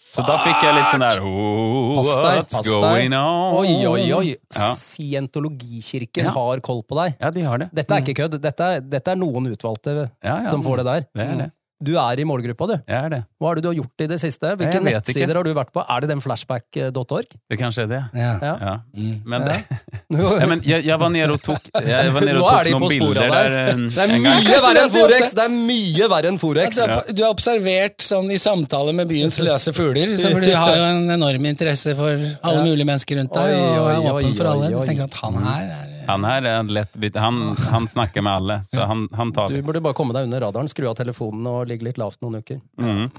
Så 0.08 0.24
da 0.24 0.38
fikk 0.40 0.62
jeg 0.64 0.72
litt 0.72 0.88
sånn 0.88 1.02
der 1.04 1.18
oh, 1.20 1.98
Pass 1.98 2.14
deg, 2.16 2.38
What's 2.54 2.70
going 2.72 3.12
on? 3.12 3.58
Oi, 3.60 3.74
oi, 3.86 4.06
oi! 4.16 4.30
Ja. 4.56 4.70
Scientologikirken 4.74 6.30
Ja. 6.30 6.32
har 6.32 6.62
koll 6.64 6.80
på 6.82 6.96
deg. 6.96 7.18
Ja, 7.20 7.30
de 7.30 7.44
har 7.44 7.60
det. 7.60 7.68
Dette 7.76 7.94
er 7.94 8.02
ikke 8.02 8.16
kødd. 8.22 8.38
Dette 8.40 8.70
dette 8.88 9.12
er 9.12 9.20
noen 9.20 9.50
utvalgte 9.52 10.10
Ja, 10.24 10.40
som 10.48 10.64
får 10.64 10.80
det 10.80 10.86
der. 10.88 11.06
Det 11.14 11.26
er 11.28 11.36
det. 11.44 11.50
Du 11.78 11.92
er 11.94 12.18
i 12.18 12.24
målgruppa, 12.26 12.66
du. 12.66 12.74
Jeg 12.88 12.98
er 12.98 13.12
det. 13.12 13.20
Hva 13.38 13.52
er 13.52 13.58
det 13.58 13.62
du 13.62 13.68
har 13.68 13.76
gjort 13.78 14.02
i 14.02 14.06
det 14.10 14.16
siste? 14.18 14.50
Hvilke 14.58 14.80
vet 14.80 14.82
ikke. 14.82 14.96
nettsider 14.96 15.38
har 15.38 15.46
du 15.46 15.52
vært 15.54 15.70
på? 15.76 15.84
Er 15.84 16.02
det 16.02 16.08
den 16.10 16.22
flashback.org? 16.24 17.36
Det 17.52 17.58
kanskje 17.60 17.84
er 17.84 17.92
det. 17.92 18.00
Ja. 18.18 18.32
Ja. 18.42 18.72
Mm. 18.96 19.20
Men, 19.22 19.46
det, 19.46 19.60
ja, 20.08 20.46
men 20.48 20.62
jeg, 20.64 20.86
jeg 20.86 20.96
var 21.00 21.10
nede 21.12 21.34
og 21.34 21.42
tok, 21.44 21.66
jeg 21.84 22.12
var 22.14 22.24
nede 22.24 22.40
og 22.40 22.46
tok 22.48 22.68
noen 22.72 22.92
bilder 22.94 23.18
der. 23.18 23.50
der. 23.52 23.82
Det 23.92 24.04
er 24.04 24.12
mye 24.14 24.60
verre 24.62 24.84
enn 24.84 24.88
Det 24.88 24.94
Forex! 24.94 25.34
Det 25.36 25.44
er 25.44 25.52
mye 25.52 26.08
verre 26.14 26.30
enn 26.32 26.38
Forex! 26.40 26.78
Du, 26.78 26.92
har, 26.94 27.02
du 27.18 27.20
har 27.26 27.34
observert 27.34 28.06
sånn 28.06 28.32
i 28.32 28.38
samtale 28.40 28.94
med 28.96 29.10
byens 29.10 29.36
løse 29.44 29.74
fugler, 29.76 30.14
så 30.16 30.32
du 30.32 30.48
har 30.48 30.72
jo 30.78 30.86
en 30.94 31.12
enorm 31.18 31.44
interesse 31.50 31.92
for 31.98 32.14
alle 32.16 32.64
mulige 32.64 32.88
mennesker 32.88 33.20
rundt 33.20 33.36
deg, 33.36 33.54
og 33.58 33.90
er 33.92 34.10
åpen 34.14 34.34
for 34.40 34.50
alle. 34.54 34.72
Du 34.72 34.80
tenker 34.88 35.10
at 35.10 35.20
han 35.20 35.38
her 35.44 35.68
er 35.76 35.94
Han 36.08 36.24
her 36.24 36.40
er 36.40 36.54
en 36.62 36.72
lett 36.72 36.94
bytte. 36.96 37.20
Han, 37.20 37.42
han 37.68 37.88
snakker 37.92 38.24
med 38.24 38.32
alle, 38.40 38.60
så 38.72 38.88
han, 38.88 39.04
han 39.12 39.32
tar 39.36 39.52
Du 39.52 39.60
burde 39.66 39.84
bare 39.84 39.98
komme 39.98 40.16
deg 40.16 40.30
under 40.30 40.40
radaren, 40.48 40.72
skru 40.72 40.88
av 40.88 40.96
telefonen 40.96 41.44
og 41.52 41.66
ligge 41.68 41.84
litt 41.84 42.00
lavt 42.00 42.22
noen 42.24 42.40
uker. 42.40 42.62
Mhm. 42.80 43.10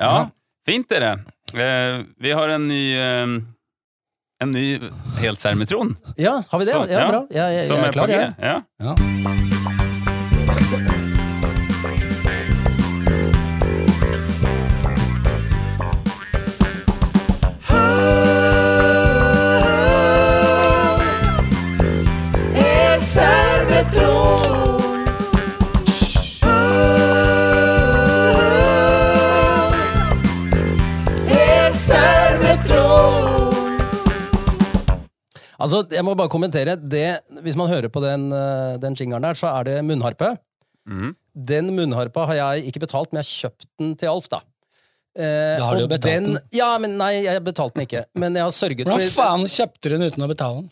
Ja, 0.00 0.28
fint 0.64 0.92
er 0.94 1.02
det. 1.02 1.14
Eh, 1.60 1.96
vi 2.22 2.30
har 2.38 2.54
en 2.54 2.68
ny 2.70 2.84
eh, 2.94 3.40
en 4.40 4.50
ny 4.50 4.80
helt 5.20 5.40
sermitron. 5.40 5.96
Ja, 6.16 6.42
har 6.48 6.58
vi 6.58 6.64
det? 6.64 6.72
Så, 6.72 6.86
Ja, 6.88 7.08
bra. 7.08 7.26
Jeg, 7.30 7.54
jeg, 7.54 7.68
jeg 7.68 7.86
er 7.86 7.92
klar, 7.92 8.08
jeg. 8.08 8.32
Ja. 8.40 8.60
ja. 8.80 9.79
Altså, 35.60 35.82
jeg 35.92 36.04
må 36.06 36.14
bare 36.16 36.32
kommentere. 36.32 36.76
Det, 36.80 37.20
hvis 37.44 37.58
man 37.58 37.68
hører 37.68 37.92
på 37.92 38.00
den, 38.04 38.30
eh, 38.32 38.76
den 38.82 38.96
jingeren 38.96 39.26
der, 39.28 39.36
så 39.38 39.50
er 39.58 39.68
det 39.68 39.78
munnharpe. 39.84 40.34
Mhm. 40.88 41.14
Den 41.50 41.68
munnharpa 41.76 42.24
har 42.26 42.34
jeg 42.38 42.70
ikke 42.72 42.80
betalt, 42.86 43.12
men 43.12 43.20
jeg 43.22 43.28
har 43.28 43.50
kjøpt 43.50 43.66
den 43.78 43.94
til 44.00 44.08
Alf, 44.10 44.26
da. 44.32 44.40
Eh, 45.16 45.58
Da 45.58 45.64
har 45.66 45.76
du 45.76 45.84
jo 45.84 45.90
betalt 45.90 46.24
den. 46.26 46.38
Ja, 46.54 46.76
men 46.78 46.96
nei, 46.98 47.22
jeg 47.24 47.42
betalte 47.44 47.74
den 47.76 47.86
ikke. 47.86 48.04
Men 48.14 48.34
jeg 48.34 48.42
har 48.46 48.54
sørget 48.54 48.86
Hvordan 48.86 49.10
for 49.10 49.22
faen 49.22 49.46
kjøpte 49.46 49.88
du 49.88 49.96
den 49.96 50.06
uten 50.08 50.26
å 50.26 50.30
betale 50.30 50.62
den? 50.62 50.70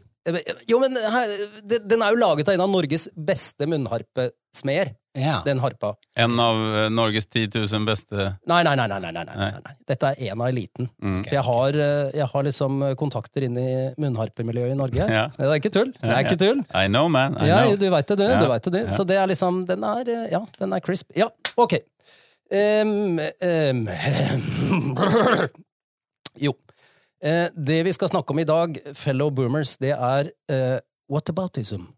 Jo, 0.69 0.79
men 0.83 0.93
her, 0.93 1.31
Den 1.65 2.03
er 2.03 2.13
jo 2.13 2.19
laget 2.21 2.49
av 2.49 2.55
en 2.55 2.61
av 2.67 2.69
Norges 2.71 3.09
beste 3.17 3.65
munnharpesmeder. 3.71 4.95
Ja. 5.19 5.41
Den 5.47 5.59
harpa. 5.63 5.93
En 6.17 6.39
av 6.41 6.57
eh, 6.79 6.89
Norges 6.95 7.27
10 7.27 7.51
000 7.73 7.85
beste 7.89 8.17
Nei, 8.47 8.63
nei, 8.67 8.75
nei. 8.79 8.87
nei, 8.89 9.01
nei, 9.03 9.13
nei, 9.13 9.25
nei. 9.35 9.75
Dette 9.89 10.13
er 10.15 10.31
en 10.33 10.41
av 10.45 10.49
eliten. 10.53 10.89
mm. 11.03 11.19
Jeg 11.33 11.43
har, 11.47 11.79
eh, 11.85 12.11
jeg 12.21 12.29
har 12.33 12.47
liksom 12.49 12.81
kontakter 13.01 13.45
inn 13.49 13.59
i 13.59 13.69
munnharpemiljøet 13.99 14.73
i 14.73 14.79
Norge. 14.79 15.09
Ja. 15.11 15.27
Det 15.37 15.47
er 15.51 15.59
ikke 15.61 15.75
tull. 15.75 15.93
Det 16.01 16.15
er 16.15 16.25
ikke 16.27 16.39
tull. 16.41 16.65
I 16.75 16.87
know, 16.89 17.09
man. 17.09 17.37
I 17.43 17.49
Ja, 17.51 17.61
know. 17.67 17.77
du 17.77 17.89
veit 17.91 18.07
det, 18.09 18.17
du. 18.23 18.25
Ja. 18.29 18.41
du 18.43 18.49
vet 18.53 18.71
det, 18.79 18.85
Så 18.97 19.05
det 19.09 19.17
er 19.19 19.27
liksom 19.31 19.65
Den 19.69 19.85
er 19.85 20.09
eh, 20.09 20.27
Ja, 20.33 20.45
den 20.59 20.73
er 20.73 20.81
crisp. 20.81 21.11
Ja, 21.17 21.29
ok. 21.57 21.79
Um, 22.51 23.19
um, 23.45 23.89
jo. 26.39 26.55
Eh, 27.23 27.49
det 27.57 27.83
vi 27.85 27.93
skal 27.93 28.09
snakke 28.13 28.31
om 28.33 28.39
i 28.39 28.47
dag, 28.49 28.79
fellow 28.95 29.31
boomers, 29.35 29.77
det 29.83 29.91
er 29.97 30.31
uh, 30.53 30.79
whataboutism. 31.11 31.89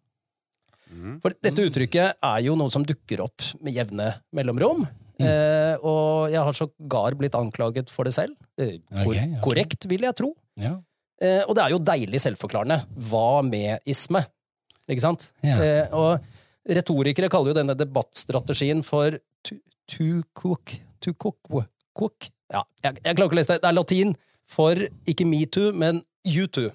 Mhm. 1.11 1.21
For 1.23 1.35
dette 1.43 1.67
uttrykket 1.69 2.21
er 2.31 2.41
jo 2.47 2.57
noe 2.59 2.73
som 2.73 2.85
dukker 2.87 3.25
opp 3.27 3.45
med 3.61 3.75
jevne 3.77 4.13
mellomrom. 4.33 4.87
Eh, 5.21 5.77
og 5.85 6.31
jeg 6.33 6.41
har 6.41 6.57
sågar 6.57 7.17
blitt 7.19 7.35
anklaget 7.37 7.91
for 7.93 8.09
det 8.09 8.15
selv. 8.17 8.37
Eh, 8.57 8.79
kor 9.03 9.13
okay, 9.13 9.35
ok. 9.35 9.43
Korrekt, 9.45 9.89
vil 9.91 10.07
jeg 10.07 10.17
tro. 10.17 10.31
Ja. 10.57 10.79
Eh, 11.21 11.43
og 11.45 11.55
det 11.59 11.65
er 11.65 11.75
jo 11.75 11.81
deilig 11.85 12.23
selvforklarende. 12.25 12.79
Hva 13.11 13.43
med 13.45 13.85
isme? 13.85 14.23
Ikke 14.89 15.05
sant? 15.05 15.27
Ja. 15.45 15.59
Eh, 15.61 15.93
og 15.93 16.25
retorikere 16.65 17.29
kaller 17.29 17.53
jo 17.53 17.59
denne 17.61 17.77
debattstrategien 17.77 18.81
for 18.87 19.19
to, 19.45 19.59
to 19.93 20.23
cook 20.33 20.79
To 21.01 21.15
cook, 21.17 21.39
cook. 21.97 22.27
Ja, 22.53 22.61
jeg, 22.85 22.99
jeg 23.05 23.17
klarer 23.17 23.31
ikke 23.31 23.37
å 23.37 23.39
lese 23.39 23.55
det. 23.55 23.63
Det 23.63 23.69
er 23.71 23.77
latin 23.77 24.11
for 24.51 24.83
ikke 25.09 25.27
metoo, 25.29 25.71
men 25.73 26.03
you 26.29 26.45
too. 26.51 26.73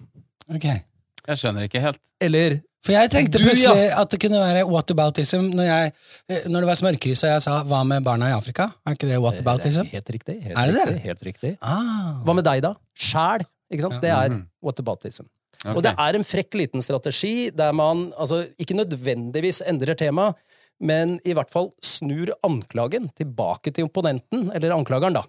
Ok. 0.50 0.66
Jeg 0.66 1.42
skjønner 1.42 1.68
ikke 1.68 1.82
helt. 1.84 2.02
Eller 2.24 2.60
For 2.86 2.94
jeg 2.94 3.10
tenkte 3.10 3.40
Du, 3.42 3.46
plutselig 3.48 3.88
at 3.98 4.12
det 4.14 4.20
kunne 4.22 4.40
være 4.44 4.66
whataboutism 4.70 5.48
når, 5.58 5.66
jeg, 5.66 5.94
eh, 6.30 6.44
når 6.52 6.66
det 6.66 6.70
var 6.70 6.78
smørkris 6.82 7.24
og 7.26 7.30
jeg 7.32 7.42
sa 7.42 7.64
'hva 7.64 7.82
med 7.88 8.04
barna 8.06 8.30
i 8.30 8.36
Afrika'? 8.36 8.68
Er 8.86 8.94
ikke 8.94 9.10
det 9.10 9.18
whataboutism? 9.24 9.82
Det 9.90 9.94
er 9.94 9.98
Helt 9.98 10.12
riktig. 10.14 10.36
Helt 10.44 10.58
Er 10.58 10.66
det 10.72 10.76
det? 10.76 11.00
Helt 11.02 11.24
riktig. 11.26 11.58
Ah. 11.62 12.22
Hva 12.24 12.36
med 12.36 12.46
deg, 12.46 12.62
da? 12.62 12.74
Sjæl. 12.98 13.42
Ikke 13.74 13.82
sant? 13.82 13.94
Ja. 13.94 14.00
Det 14.00 14.10
er 14.12 14.30
Mhm. 14.30 14.46
whataboutism. 14.64 15.26
Okay. 15.66 15.76
Og 15.76 15.82
det 15.82 15.96
er 15.98 16.16
en 16.16 16.24
frekk 16.24 16.54
liten 16.54 16.82
strategi 16.82 17.50
der 17.50 17.72
man 17.74 18.14
altså, 18.20 18.46
ikke 18.60 18.76
nødvendigvis 18.78 19.62
endrer 19.66 19.96
tema, 19.98 20.34
men 20.80 21.20
i 21.26 21.34
hvert 21.34 21.50
fall 21.50 21.72
snur 21.82 22.30
anklagen 22.44 23.10
tilbake 23.18 23.74
til 23.74 23.86
opponenten, 23.86 24.52
eller 24.54 24.76
anklageren, 24.76 25.14
da. 25.14 25.24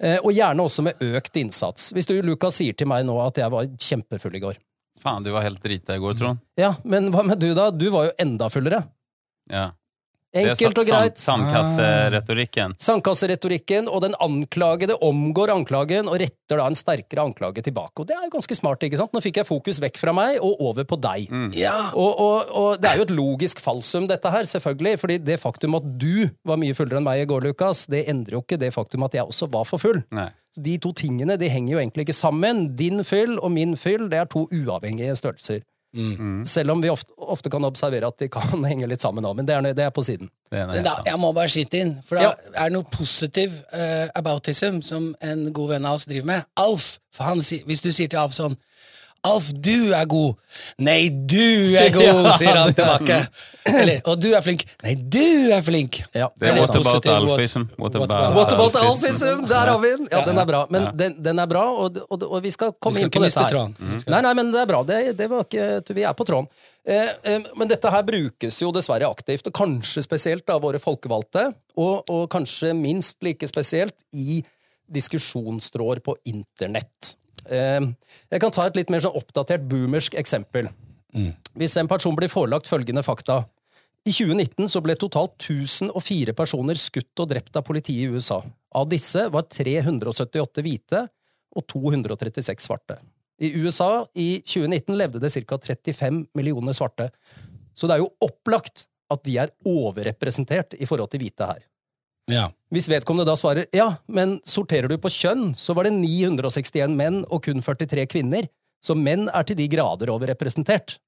Eh, 0.00 0.18
og 0.22 0.32
gjerne 0.32 0.62
også 0.62 0.82
med 0.82 0.94
økt 1.00 1.36
innsats. 1.36 1.92
Hvis 1.92 2.06
du, 2.06 2.20
Lukas, 2.22 2.54
sier 2.54 2.76
til 2.76 2.86
meg 2.86 3.04
nå 3.06 3.18
at 3.26 3.34
jeg 3.34 3.50
var 3.50 3.64
kjempefull 3.66 4.36
i 4.36 4.40
går. 4.40 4.54
Faen, 5.04 5.24
du 5.24 5.30
var 5.34 5.44
helt 5.44 5.62
drita 5.62 5.96
i 5.96 6.00
går, 6.00 6.16
Trond. 6.16 6.40
Ja, 6.56 6.72
men 6.88 7.10
hva 7.12 7.24
med 7.28 7.40
du, 7.42 7.50
da? 7.56 7.68
Du 7.70 7.90
var 7.92 8.08
jo 8.08 8.14
enda 8.24 8.48
fullere. 8.52 8.80
Ja. 9.52 9.66
Enkelt 10.34 10.80
og 10.82 10.88
greit. 10.88 11.20
Sandkasseretorikken. 11.20 12.74
Sandkasseretorikken, 12.82 13.88
og 13.88 14.02
den 14.04 14.16
anklagede 14.22 14.96
omgår 15.04 15.52
anklagen 15.54 16.10
og 16.10 16.18
retter 16.22 16.60
da 16.60 16.66
en 16.68 16.78
sterkere 16.78 17.24
anklage 17.24 17.62
tilbake. 17.64 18.02
Og 18.02 18.08
det 18.08 18.16
er 18.16 18.26
jo 18.26 18.34
ganske 18.34 18.58
smart, 18.58 18.82
ikke 18.86 18.98
sant? 19.00 19.14
Nå 19.14 19.22
fikk 19.24 19.40
jeg 19.40 19.48
fokus 19.48 19.80
vekk 19.82 20.00
fra 20.00 20.14
meg 20.16 20.40
og 20.42 20.62
over 20.68 20.86
på 20.88 20.98
deg. 21.00 21.30
Ja. 21.58 21.74
Og, 21.94 22.20
og, 22.20 22.54
og 22.54 22.82
det 22.82 22.90
er 22.90 23.00
jo 23.00 23.08
et 23.08 23.14
logisk 23.14 23.62
falsum, 23.64 24.08
dette 24.10 24.30
her, 24.30 24.48
selvfølgelig. 24.50 24.98
fordi 25.00 25.18
det 25.22 25.40
faktum 25.42 25.78
at 25.78 25.86
du 26.00 26.26
var 26.44 26.60
mye 26.60 26.74
fullere 26.76 27.00
enn 27.00 27.06
meg 27.06 27.24
i 27.24 27.28
går, 27.30 27.46
Lukas, 27.48 27.86
det 27.90 28.06
endrer 28.10 28.38
jo 28.38 28.44
ikke 28.44 28.60
det 28.60 28.72
faktum 28.74 29.06
at 29.06 29.14
jeg 29.14 29.26
også 29.28 29.50
var 29.52 29.68
for 29.68 29.82
full. 29.82 30.02
Nei. 30.14 30.30
De 30.54 30.76
to 30.78 30.92
tingene 30.94 31.34
de 31.40 31.48
henger 31.50 31.74
jo 31.74 31.80
egentlig 31.82 32.06
ikke 32.06 32.16
sammen. 32.16 32.68
Din 32.78 33.02
fyll 33.06 33.38
og 33.40 33.50
min 33.54 33.74
fyll 33.80 34.06
det 34.10 34.20
er 34.22 34.28
to 34.30 34.46
uavhengige 34.54 35.16
størrelser. 35.18 35.64
Mm. 35.94 36.40
Selv 36.50 36.74
om 36.74 36.80
vi 36.82 36.90
ofte, 36.90 37.12
ofte 37.22 37.50
kan 37.52 37.64
observere 37.64 38.08
at 38.10 38.18
de 38.18 38.26
kan 38.28 38.64
henge 38.70 38.88
litt 38.90 39.00
sammen 39.04 39.24
òg, 39.24 39.36
men 39.38 39.46
det 39.46 39.54
er, 39.54 39.68
det 39.78 39.84
er 39.86 39.92
på 39.94 40.02
siden. 40.06 40.30
Det 40.50 40.58
er 40.60 40.82
da, 40.82 40.96
jeg 41.06 41.20
må 41.22 41.30
bare 41.36 41.50
skyte 41.52 41.80
inn, 41.80 41.92
for 42.06 42.18
da 42.18 42.22
Ja. 42.28 42.32
er 42.54 42.68
det 42.70 42.76
noe 42.76 42.88
positiv 42.90 43.54
uh, 43.72 44.08
aboutism 44.18 44.80
som 44.82 45.12
en 45.22 45.46
god 45.54 45.74
venn 45.76 45.86
av 45.86 46.00
oss 46.00 46.06
driver 46.10 46.26
med. 46.34 46.44
Alf! 46.58 46.96
For 47.14 47.24
han, 47.30 47.38
hvis 47.40 47.80
du 47.84 47.92
sier 47.94 48.10
til 48.10 48.18
Alf 48.18 48.34
sånn 48.34 48.56
Alf, 49.24 49.46
du 49.56 49.92
er 49.96 50.04
god! 50.10 50.34
Nei, 50.84 51.08
du 51.08 51.74
er 51.80 51.88
god, 51.96 52.04
Ja. 52.04 52.32
sier 52.36 52.58
han 52.60 52.74
tilbake. 52.76 53.16
Eller, 53.64 54.02
og 54.10 54.18
du 54.20 54.26
er 54.36 54.42
flink. 54.44 54.66
Nei, 54.84 54.92
du 55.00 55.48
er 55.56 55.62
flink! 55.64 56.02
Ja. 56.12 56.26
Det 56.36 56.50
er 56.50 56.58
what 56.60 56.76
about 56.76 57.06
alfism? 57.08 57.62
What 57.80 57.96
what 57.96 58.10
about 58.12 58.34
What 58.36 58.52
about 58.52 58.76
alfism? 58.82 59.46
Der 59.48 59.70
har 59.72 59.78
vi 59.80 59.94
den! 59.94 60.08
Ja, 60.12 60.20
den 60.26 60.38
er 60.42 60.44
bra. 60.50 60.60
Men 60.68 60.90
den, 61.00 61.16
den 61.24 61.40
er 61.40 61.48
bra, 61.48 61.62
og, 61.72 61.96
og, 62.04 62.26
og 62.28 62.42
vi 62.44 62.52
skal 62.52 62.74
komme 62.76 62.98
Vi 62.98 63.06
skal 63.06 63.08
inn 63.08 63.16
på 63.16 63.24
dette 63.24 63.46
her. 63.46 63.54
tråden. 63.54 64.04
Nei, 64.12 64.20
nei, 64.28 64.34
men 64.42 64.52
det 64.52 64.60
er 64.66 64.68
bra. 64.74 64.82
Det, 64.92 65.00
det 65.16 65.30
var 65.32 65.48
ikke, 65.48 65.96
vi 65.96 66.04
er 66.04 66.18
på 66.20 66.28
tråden. 66.28 66.50
Eh, 66.84 67.08
eh, 67.32 67.48
men 67.56 67.70
dette 67.72 67.88
her 67.96 68.04
brukes 68.04 68.60
jo 68.60 68.68
dessverre 68.76 69.08
aktivt, 69.08 69.48
og 69.48 69.56
kanskje 69.56 70.04
spesielt 70.04 70.52
av 70.52 70.60
våre 70.68 70.82
folkevalgte, 70.82 71.48
og, 71.80 72.04
og 72.12 72.28
kanskje 72.36 72.74
minst 72.76 73.24
like 73.24 73.48
spesielt 73.48 74.04
i 74.12 74.42
diskusjonstråder 74.92 76.04
på 76.04 76.18
internett. 76.28 77.14
Eh, 77.46 77.80
jeg 78.32 78.42
kan 78.42 78.54
ta 78.54 78.66
et 78.68 78.78
litt 78.78 78.92
mer 78.92 79.04
sånn 79.04 79.16
oppdatert 79.18 79.66
boomersk 79.68 80.16
eksempel. 80.20 80.70
Hvis 81.54 81.76
en 81.78 81.86
person 81.86 82.16
blir 82.18 82.32
forelagt 82.32 82.66
følgende 82.66 83.04
fakta 83.06 83.44
i 84.04 84.12
2019 84.12 84.68
så 84.68 84.82
ble 84.84 84.96
totalt 85.00 85.38
1004 85.40 86.34
personer 86.36 86.76
skutt 86.76 87.22
og 87.22 87.30
drept 87.30 87.56
av 87.56 87.64
politiet 87.64 88.04
i 88.04 88.10
USA. 88.12 88.42
Av 88.76 88.88
disse 88.90 89.28
var 89.32 89.46
378 89.48 90.64
hvite 90.64 91.04
og 91.56 91.64
236 91.72 92.66
svarte. 92.66 92.98
I 93.40 93.54
USA 93.56 94.04
i 94.12 94.42
2019 94.44 94.98
levde 94.98 95.22
det 95.22 95.32
ca. 95.48 95.56
35 95.56 96.20
millioner 96.36 96.76
svarte. 96.76 97.08
Så 97.72 97.88
det 97.88 97.96
er 97.96 98.04
jo 98.04 98.12
opplagt 98.22 98.84
at 99.10 99.24
de 99.24 99.38
er 99.40 99.54
overrepresentert 99.64 100.76
i 100.76 100.86
forhold 100.90 101.10
til 101.14 101.24
hvite 101.24 101.48
her. 101.48 101.64
Ja. 102.30 102.48
Hvis 102.72 102.88
vedkommende 102.90 103.28
da 103.28 103.36
svarer 103.38 103.68
ja, 103.74 103.90
men 104.06 104.38
sorterer 104.48 104.88
du 104.90 104.96
på 105.00 105.12
kjønn, 105.12 105.52
så 105.58 105.76
var 105.76 105.86
det 105.86 105.94
961 105.98 106.94
menn 106.96 107.22
og 107.28 107.44
kun 107.46 107.62
43 107.62 108.06
kvinner, 108.10 108.48
så 108.84 108.96
menn 108.96 109.28
er 109.28 109.46
til 109.46 109.58
de 109.58 109.68
grader 109.72 110.12
overrepresentert. 110.12 110.98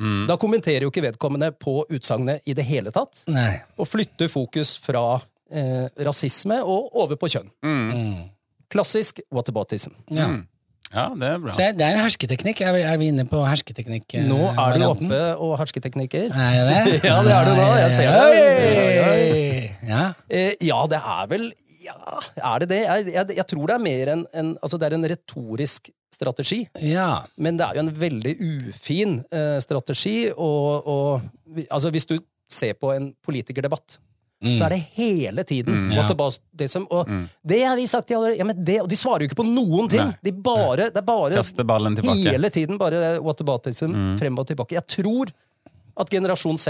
Mm. 0.00 0.24
Da 0.30 0.36
kommenterer 0.40 0.86
jo 0.86 0.92
ikke 0.92 1.04
vedkommende 1.04 1.50
på 1.60 1.82
utsagnet 1.92 2.46
i 2.48 2.54
det 2.56 2.64
hele 2.68 2.92
tatt, 2.94 3.24
Nei. 3.28 3.58
og 3.76 3.88
flytter 3.88 4.30
fokus 4.32 4.76
fra 4.80 5.18
eh, 5.50 5.88
rasisme 6.06 6.60
og 6.62 6.94
over 7.02 7.20
på 7.20 7.28
kjønn. 7.34 7.50
Mm. 7.64 8.30
Klassisk 8.70 9.20
whataboutism. 9.34 9.96
Ja. 10.14 10.30
Mm. 10.30 10.46
Ja, 10.90 11.04
det 11.14 11.28
er 11.28 11.38
bra. 11.38 11.52
Så 11.54 11.66
det 11.78 11.84
er 11.86 11.94
en 11.94 12.00
hersketeknikk. 12.02 12.60
Er 12.66 12.72
vi, 12.74 12.80
er 12.82 12.96
vi 12.98 13.08
inne 13.12 13.22
på 13.30 13.38
hersketeknikk? 13.46 14.08
eh, 14.18 14.24
Nå 14.26 14.38
er 14.50 14.54
du 14.56 14.58
varianten? 14.58 15.06
oppe 15.06 15.20
og 15.46 15.52
hersketeknikker. 15.60 16.32
Er 16.34 16.56
jeg 16.56 16.64
det? 16.70 16.96
Ja, 17.10 17.20
det 17.22 17.34
er 17.36 17.44
du 17.46 17.52
nå. 17.54 17.66
Jeg 17.78 17.92
ser 17.94 18.10
det. 18.10 19.70
Ja. 19.90 20.02
Eh, 20.28 20.52
ja, 20.66 20.80
det 20.90 20.98
er 21.00 21.30
vel 21.30 21.46
Ja, 21.80 21.94
er 22.52 22.58
det 22.64 22.68
det? 22.74 22.80
Jeg, 22.84 23.06
jeg, 23.14 23.36
jeg 23.38 23.46
tror 23.48 23.70
det 23.70 23.76
er 23.78 23.84
mer 23.86 24.10
en, 24.12 24.26
en 24.36 24.50
Altså, 24.62 24.76
det 24.82 24.90
er 24.90 24.96
en 24.98 25.06
retorisk 25.14 25.88
strategi. 26.12 26.64
ja. 26.84 27.22
Men 27.38 27.56
det 27.56 27.64
er 27.68 27.78
jo 27.78 27.84
en 27.86 27.94
veldig 28.02 28.34
ufin 28.68 29.14
eh, 29.32 29.56
strategi, 29.62 30.28
og, 30.34 30.86
og 30.90 31.22
altså, 31.70 31.88
hvis 31.94 32.04
du 32.10 32.16
ser 32.50 32.74
på 32.76 32.90
en 32.92 33.12
politikerdebatt, 33.24 34.00
så 34.40 34.64
er 34.66 34.72
det 34.72 34.80
hele 34.96 35.44
tiden 35.44 35.74
Mm. 35.74 35.90
what 35.96 36.08
Ja. 36.08 36.12
about 36.12 36.38
this, 36.56 36.76
og 36.76 37.08
det 37.44 37.60
har 37.66 37.76
vi 37.76 37.86
sagt 37.86 38.08
til 38.08 38.36
ja, 38.38 38.44
men 38.44 38.64
det, 38.64 38.80
Og 38.80 38.88
de 38.88 38.96
svarer 38.96 39.20
jo 39.20 39.28
ikke 39.28 39.42
på 39.42 39.46
noen 39.46 39.88
ting! 39.88 40.14
De 40.24 40.32
bare, 40.32 40.88
det 40.90 40.96
er 40.96 41.02
bare 41.02 41.36
hele 42.14 42.50
tiden 42.50 42.78
bare 42.78 43.20
whataboutism 43.20 43.92
frem 44.18 44.38
og 44.38 44.46
tilbake. 44.46 44.72
Jeg 44.78 44.86
tror 44.86 45.26
at 46.00 46.08
generasjon 46.10 46.58
Z 46.58 46.68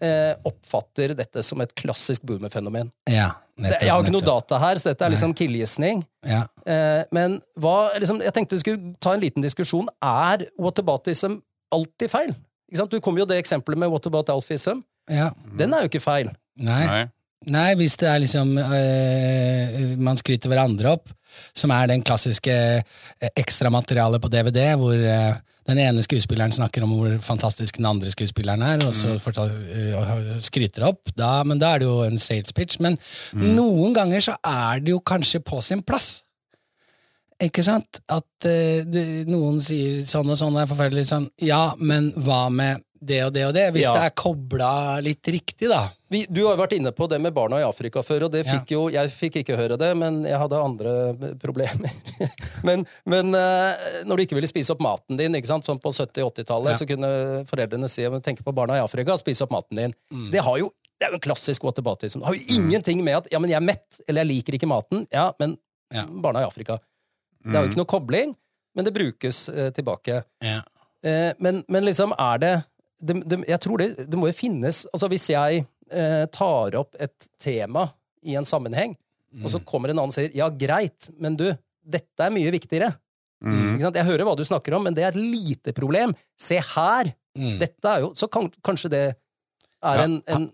eh, 0.00 0.34
oppfatter 0.46 1.14
dette 1.18 1.42
som 1.42 1.60
et 1.60 1.74
klassisk 1.74 2.22
boomerfenomen. 2.24 2.90
ja 3.10 3.32
nettopp, 3.58 3.82
Jeg 3.82 3.90
har 3.90 4.02
ikke 4.04 4.12
noe 4.14 4.22
data 4.22 4.58
her, 4.58 4.76
så 4.76 4.84
dette 4.92 5.04
er 5.04 5.10
liksom 5.10 5.34
killgissning. 5.34 6.04
Ja. 6.24 6.44
Eh, 6.64 7.04
men 7.12 7.40
hva, 7.58 7.90
liksom, 7.98 8.20
jeg 8.22 8.32
tenkte 8.32 8.54
vi 8.54 8.58
skulle 8.62 8.94
ta 9.00 9.12
en 9.14 9.20
liten 9.20 9.42
diskusjon. 9.42 9.88
Er 10.00 10.46
whataboutism 10.58 11.40
alltid 11.72 12.10
feil? 12.10 12.34
Du 12.88 13.00
kom 13.00 13.16
jo 13.18 13.24
det 13.24 13.38
eksempelet 13.42 13.78
med 13.78 13.90
what 13.90 14.06
about 14.06 14.28
alfism. 14.30 14.84
ja. 15.10 15.30
Den 15.56 15.72
er 15.74 15.80
jo 15.82 15.88
ikke 15.88 16.00
feil. 16.04 16.30
Nei. 16.58 16.82
Nei. 16.86 17.06
Nei, 17.46 17.68
hvis 17.78 17.94
det 18.00 18.08
er 18.10 18.18
liksom 18.18 18.56
øh, 18.58 19.92
Man 20.02 20.18
skryter 20.18 20.50
hverandre 20.50 20.96
opp, 20.96 21.12
som 21.54 21.70
er 21.70 21.86
den 21.92 22.02
klassiske 22.02 22.54
øh, 22.82 23.28
ekstramaterialet 23.38 24.22
på 24.22 24.30
DVD, 24.32 24.72
hvor 24.80 24.98
øh, 24.98 25.36
den 25.68 25.78
ene 25.84 26.02
skuespilleren 26.02 26.52
snakker 26.52 26.82
om 26.82 26.94
hvor 26.96 27.14
fantastisk 27.22 27.76
den 27.76 27.86
andre 27.86 28.10
skuespilleren 28.10 28.62
er, 28.64 28.82
og 28.86 28.94
så 28.96 29.18
fortal, 29.22 29.52
øh, 29.52 30.38
skryter 30.42 30.88
opp, 30.88 31.12
da, 31.14 31.42
men 31.44 31.60
da 31.60 31.74
er 31.74 31.82
det 31.82 31.90
jo 31.90 32.00
en 32.06 32.18
sales 32.18 32.56
pitch. 32.56 32.80
Men 32.82 32.96
noen 33.36 33.94
ganger 33.94 34.24
så 34.30 34.38
er 34.42 34.80
det 34.82 34.96
jo 34.96 35.02
kanskje 35.04 35.44
på 35.44 35.60
sin 35.62 35.84
plass. 35.84 36.24
Ikke 37.38 37.62
sant? 37.62 38.00
At 38.10 38.26
det, 38.42 39.28
noen 39.28 39.60
sier 39.62 40.02
sånn 40.08 40.32
og 40.32 40.40
sånn 40.40 40.56
er 40.58 40.66
forferdelig 40.66 41.06
sånn, 41.12 41.28
ja, 41.44 41.68
men 41.78 42.10
hva 42.16 42.48
med 42.50 42.82
det 43.00 43.18
og 43.26 43.32
det 43.32 43.44
og 43.46 43.52
det? 43.54 43.64
Hvis 43.74 43.84
Ja. 43.84 43.92
det 43.94 44.02
er 44.08 44.14
kobla 44.16 45.00
litt 45.04 45.22
riktig, 45.30 45.68
da. 45.68 45.90
Vi, 46.10 46.24
du 46.30 46.40
har 46.46 46.56
jo 46.56 46.62
vært 46.62 46.72
inne 46.78 46.90
på 46.92 47.08
det 47.08 47.20
med 47.20 47.34
barna 47.34 47.58
i 47.60 47.66
Afrika 47.66 48.02
før, 48.02 48.24
og 48.26 48.32
det 48.32 48.44
Ja. 48.46 48.52
fikk 48.58 48.70
jo, 48.74 48.88
jeg 48.90 49.10
fikk 49.10 49.36
ikke 49.42 49.56
høre 49.56 49.76
det, 49.78 49.96
men 49.96 50.24
jeg 50.24 50.38
hadde 50.38 50.56
andre 50.62 50.92
problemer. 51.38 51.90
men 52.64 52.86
men 53.06 53.34
eh, 53.34 54.02
når 54.04 54.16
du 54.16 54.22
ikke 54.24 54.34
ville 54.38 54.48
spise 54.50 54.70
opp 54.72 54.80
maten 54.80 55.16
din, 55.16 55.32
ikke 55.34 55.46
sant? 55.50 55.64
sånn 55.64 55.78
på 55.80 55.92
70-80-tallet, 55.92 56.74
Ja. 56.74 56.76
så 56.80 56.86
kunne 56.88 57.44
foreldrene 57.46 57.88
si 57.88 58.08
«Men 58.08 58.20
tenk 58.20 58.42
på 58.42 58.54
barna 58.54 58.76
i 58.78 58.82
Afrika, 58.84 59.16
spise 59.16 59.42
opp 59.46 59.50
maten 59.52 59.76
din. 59.76 59.94
Mm. 60.12 60.30
Det 60.32 60.40
har 60.44 60.58
jo 60.58 60.72
det 60.98 61.06
er 61.06 61.10
jo 61.12 61.14
en 61.20 61.20
klassisk 61.20 61.62
whataboutism. 61.62 62.18
Det 62.18 62.26
har 62.26 62.34
jo 62.34 62.56
ingenting 62.58 63.04
med 63.04 63.16
at 63.20 63.28
ja, 63.30 63.38
men 63.38 63.50
jeg 63.50 63.56
er 63.60 63.66
mett, 63.68 64.00
eller 64.08 64.24
jeg 64.24 64.30
liker 64.32 64.56
ikke 64.58 64.66
maten. 64.66 65.06
Ja, 65.14 65.32
men 65.38 65.56
Ja. 65.94 66.06
barna 66.10 66.40
i 66.42 66.44
Afrika. 66.48 66.80
Det 67.44 67.54
er 67.54 67.62
jo 67.62 67.68
ikke 67.70 67.78
noe 67.78 67.86
kobling, 67.86 68.34
men 68.74 68.84
det 68.84 68.92
brukes 68.92 69.48
eh, 69.48 69.70
tilbake. 69.70 70.24
Ja. 70.42 70.60
Eh, 71.06 71.32
men, 71.38 71.62
men 71.68 71.84
liksom 71.86 72.12
er 72.18 72.38
det, 72.42 72.64
det, 73.00 73.20
det 73.30 73.38
Jeg 73.48 73.60
tror 73.64 73.78
det, 73.82 73.88
det 74.10 74.18
må 74.18 74.26
jo 74.30 74.34
finnes 74.36 74.82
Altså 74.92 75.08
hvis 75.12 75.28
jeg 75.30 75.64
eh, 75.90 76.24
tar 76.34 76.74
opp 76.80 76.96
et 76.98 77.28
tema 77.40 77.86
i 78.26 78.34
en 78.36 78.44
sammenheng, 78.48 78.96
og 79.44 79.50
så 79.52 79.60
kommer 79.64 79.92
en 79.92 80.00
annen 80.00 80.10
og 80.10 80.16
sier 80.16 80.32
ja, 80.34 80.48
greit, 80.50 81.06
men 81.22 81.36
du, 81.38 81.46
dette 81.86 82.24
er 82.26 82.32
mye 82.34 82.50
viktigere. 82.50 82.88
Mm. 83.44 83.76
Jeg 83.94 84.04
hører 84.08 84.26
hva 84.26 84.34
du 84.36 84.42
snakker 84.44 84.74
om, 84.74 84.82
men 84.88 84.96
det 84.96 85.04
er 85.06 85.12
et 85.14 85.20
lite 85.20 85.72
problem. 85.76 86.12
Se 86.40 86.58
her! 86.74 87.12
Mm. 87.38 87.54
Dette 87.60 87.92
er 87.92 88.02
jo 88.02 88.08
Så 88.18 88.26
kan, 88.26 88.48
kanskje 88.66 88.90
det 88.90 89.02
er 89.06 89.14
Ja. 90.00 90.04
en, 90.08 90.16
en 90.26 90.48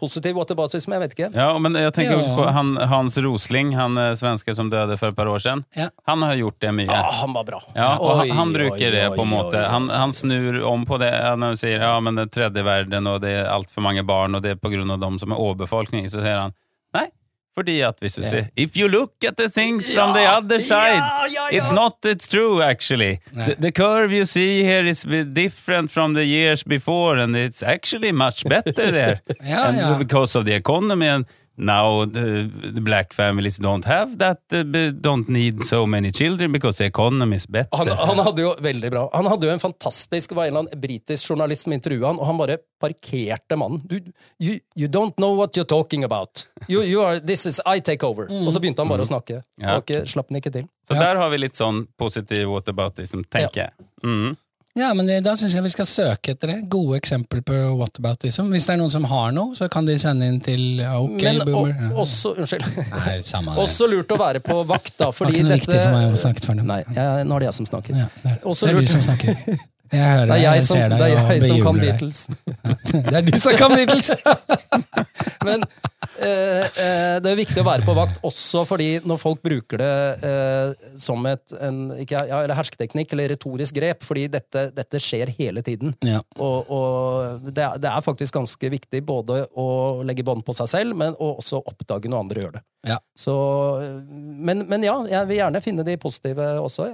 positiv 0.00 0.36
whataboutism, 0.36 0.92
jeg 0.94 1.02
vet 1.02 1.14
ikke. 1.16 1.28
Ja, 1.36 1.50
men 1.60 1.76
jeg 1.78 1.92
tenker 1.94 2.16
også 2.16 2.36
på 2.38 2.46
han, 2.56 2.70
Hans 2.90 3.18
Rosling, 3.22 3.74
han 3.76 3.98
eh, 4.00 4.12
svenske 4.18 4.54
som 4.56 4.70
døde 4.72 4.96
for 5.00 5.12
et 5.12 5.18
par 5.18 5.28
år 5.30 5.42
siden. 5.44 5.64
Ja. 5.76 5.90
Han 6.08 6.24
har 6.24 6.34
gjort 6.40 6.58
det 6.64 6.72
mye. 6.74 6.88
Ja, 6.88 7.02
han 7.20 7.36
var 7.36 7.44
bra. 7.48 7.60
Ja, 7.76 7.90
og 7.98 8.16
han, 8.22 8.24
Oi, 8.26 8.36
han 8.38 8.48
oi, 8.48 8.56
bruker 8.56 8.96
det 8.96 9.04
på 9.16 9.22
en 9.26 9.32
måte. 9.34 9.58
oi, 9.60 9.64
oi. 9.66 9.70
Han, 9.74 9.90
han 9.92 10.12
snur 10.16 10.62
om 10.68 10.86
på 10.88 10.98
det 11.02 11.12
når 11.12 11.52
han 11.54 11.60
sier 11.60 11.84
ja, 11.84 11.92
men 12.00 12.18
det 12.18 12.28
er 12.28 12.34
tredje 12.38 12.64
verden, 12.66 13.06
og 13.10 13.20
det 13.24 13.36
er 13.42 13.52
altfor 13.52 13.84
mange 13.84 14.04
barn, 14.08 14.34
og 14.38 14.42
det 14.44 14.56
er 14.56 14.60
på 14.62 14.72
grunn 14.72 14.90
av 14.90 15.00
dem 15.02 15.18
som 15.22 15.32
er 15.34 15.40
overbefolkning. 15.44 16.08
Så 16.10 16.22
sier 16.24 16.40
han 16.46 16.56
fordi 17.54 17.80
at 17.80 17.94
hvis 18.00 18.12
du 18.12 18.22
ser 18.22 18.44
If 18.56 18.76
you 18.76 18.88
look 18.88 19.10
at 19.26 19.34
the 19.38 19.48
things 19.48 19.94
from 19.94 20.16
the 20.16 20.26
other 20.38 20.58
side, 20.58 21.02
it's 21.52 21.72
not 21.74 21.92
it's 22.06 22.28
true 22.28 22.62
actually. 22.62 23.16
The, 23.32 23.54
the 23.60 23.70
curve 23.72 24.12
you 24.12 24.24
see 24.24 24.62
here 24.64 24.84
is 24.86 25.06
different 25.36 25.90
from 25.90 26.14
the 26.14 26.24
years 26.24 26.64
before, 26.64 27.22
and 27.22 27.36
it's 27.36 27.62
actually 27.62 28.12
much 28.12 28.44
better 28.48 28.90
there. 28.90 29.20
And 29.40 29.98
because 29.98 30.38
of 30.38 30.44
the 30.44 30.54
economy 30.54 31.06
and 31.08 31.24
now 31.56 32.04
the, 32.06 32.50
the 32.74 32.80
black 32.80 33.12
families 33.12 33.58
don't 33.58 33.84
have 33.84 34.18
that, 34.18 34.40
uh, 34.52 34.90
don't 34.90 35.28
need 35.28 35.64
so 35.64 35.86
many 35.86 36.12
children 36.12 36.52
because 36.52 36.78
the 36.78 36.84
economy 36.84 37.36
is 37.36 37.46
better. 37.46 37.76
Han, 37.76 37.88
han 37.88 38.18
hadde 38.18 38.42
jo 38.42 38.54
veldig 38.60 38.90
bra 38.90 39.02
Han 39.12 39.26
hadde 39.26 39.46
jo 39.46 39.52
en 39.52 39.60
fantastisk 39.60 40.30
Det 40.30 40.36
var 40.36 40.44
en 40.44 40.52
eller 40.52 40.64
annen 40.64 40.80
britisk 40.80 41.30
journalist 41.30 41.66
som 41.66 41.72
intervjua 41.72 42.06
han, 42.12 42.20
og 42.20 42.26
han 42.26 42.40
bare 42.40 42.58
parkerte 42.82 43.56
mannen. 43.56 43.80
Du, 43.84 43.98
you, 44.38 44.58
you 44.74 44.88
don't 44.88 45.14
know 45.16 45.36
what 45.38 45.56
you're 45.56 45.68
talking 45.68 46.04
about. 46.04 46.48
You, 46.68 46.82
you 46.82 47.02
are, 47.04 47.20
this 47.20 47.46
is 47.46 47.60
I 47.66 47.80
take 47.80 48.06
over. 48.06 48.26
Og 48.26 48.52
så 48.52 48.60
begynte 48.60 48.82
han 48.82 48.90
bare 48.90 49.04
å 49.04 49.08
snakke. 49.08 49.42
Ja. 49.60 49.76
Og 49.76 49.84
ikke, 49.84 50.02
slapp 50.10 50.32
den 50.32 50.40
ikke 50.40 50.50
til. 50.54 50.66
Så 50.88 50.98
der 50.98 51.20
har 51.20 51.30
vi 51.30 51.38
litt 51.44 51.58
sånn 51.58 51.84
positiv 52.00 52.50
whataboutism, 52.50 53.22
tenker 53.30 53.68
jeg. 53.68 53.86
Mm. 54.02 54.34
Ja, 54.78 54.94
men 54.96 55.04
det, 55.04 55.18
da 55.20 55.34
syns 55.36 55.52
jeg 55.52 55.64
vi 55.66 55.70
skal 55.74 55.88
søke 55.88 56.32
etter 56.32 56.48
det. 56.48 56.54
Gode 56.72 56.96
eksempler 56.96 57.42
på 57.44 57.56
whataboutism. 57.76 58.48
Hvis 58.54 58.64
det 58.68 58.72
er 58.72 58.80
noen 58.80 58.92
som 58.94 59.04
har 59.10 59.34
noe, 59.36 59.52
så 59.58 59.68
kan 59.72 59.84
de 59.84 59.98
sende 60.00 60.30
inn 60.30 60.38
til 60.44 60.80
OK 60.80 61.18
Men 61.20 61.42
Boomer. 61.44 61.74
Ja. 61.76 61.90
også 62.00 62.32
Unnskyld. 62.38 62.64
Nei, 62.94 63.18
samme 63.26 63.52
det. 63.52 63.66
Også 63.66 63.88
lurt 63.90 64.14
å 64.16 64.18
være 64.22 64.40
på 64.44 64.56
vakt, 64.68 64.94
da, 64.96 65.10
Det 65.12 65.26
var 65.26 65.34
ikke 65.34 65.44
noe 65.44 65.52
dette 65.52 65.60
viktig 65.66 65.82
for 65.82 65.98
meg 65.98 66.08
å 66.08 66.22
snakke 66.24 66.46
for 66.46 66.56
dem. 66.56 66.72
Nei, 66.72 66.80
jeg, 66.88 67.28
nå 67.28 67.36
er 67.36 67.44
det 67.44 67.50
jeg 67.50 67.58
som 67.60 67.68
snakker. 67.68 68.00
Ja, 68.00 68.08
det, 68.22 68.38
er, 68.38 68.40
det 68.48 68.72
er 68.72 68.80
du 68.80 68.92
som 68.96 69.04
snakker. 69.10 69.60
Jeg 69.92 70.08
hører 70.08 70.26
Det 70.30 70.34
er 70.34 70.42
jeg 70.42 70.58
jeg 70.58 70.66
som, 70.66 70.76
ser 70.76 70.92
deg 70.92 70.98
det 70.98 71.06
er 71.06 71.32
jeg 71.32 71.42
som 71.46 71.62
kan. 71.66 71.80
Beatles. 71.82 72.20
Det 72.92 73.16
er 73.18 73.24
du 73.26 73.34
som 73.40 73.56
kan 73.60 73.74
Beatles! 73.76 74.10
Men 75.46 75.64
eh, 76.22 76.64
eh, 76.80 77.16
det 77.22 77.30
er 77.32 77.38
viktig 77.38 77.60
å 77.62 77.66
være 77.66 77.84
på 77.86 77.94
vakt 77.96 78.20
også 78.26 78.62
fordi 78.68 78.88
når 79.08 79.18
folk 79.20 79.40
bruker 79.42 79.80
det 79.82 79.94
eh, 80.28 80.90
som 81.00 81.26
et 81.28 81.54
en, 81.58 81.80
ikke, 81.98 82.20
ja, 82.30 82.42
eller 82.44 82.56
hersketeknikk 82.56 83.14
eller 83.16 83.32
retorisk 83.34 83.76
grep, 83.76 84.04
fordi 84.06 84.28
dette, 84.32 84.68
dette 84.76 85.00
skjer 85.02 85.32
hele 85.34 85.64
tiden. 85.66 85.96
Ja. 86.06 86.22
Og, 86.38 86.70
og 86.72 87.48
det, 87.50 87.64
er, 87.64 87.80
det 87.82 87.90
er 87.90 88.04
faktisk 88.06 88.38
ganske 88.38 88.72
viktig 88.72 89.02
både 89.08 89.44
å 89.58 89.68
legge 90.06 90.24
bånd 90.26 90.46
på 90.46 90.54
seg 90.56 90.70
selv, 90.70 90.98
men 90.98 91.18
også 91.18 91.62
oppdage 91.62 92.10
når 92.10 92.24
andre 92.26 92.46
gjør 92.46 92.54
det. 92.58 92.64
Ja. 92.88 92.98
Så, 93.18 93.34
eh, 93.82 93.98
men, 94.10 94.66
men 94.70 94.86
ja, 94.86 94.96
jeg 95.10 95.30
vil 95.30 95.42
gjerne 95.42 95.64
finne 95.64 95.86
de 95.86 95.98
positive 96.00 96.52
også. 96.62 96.88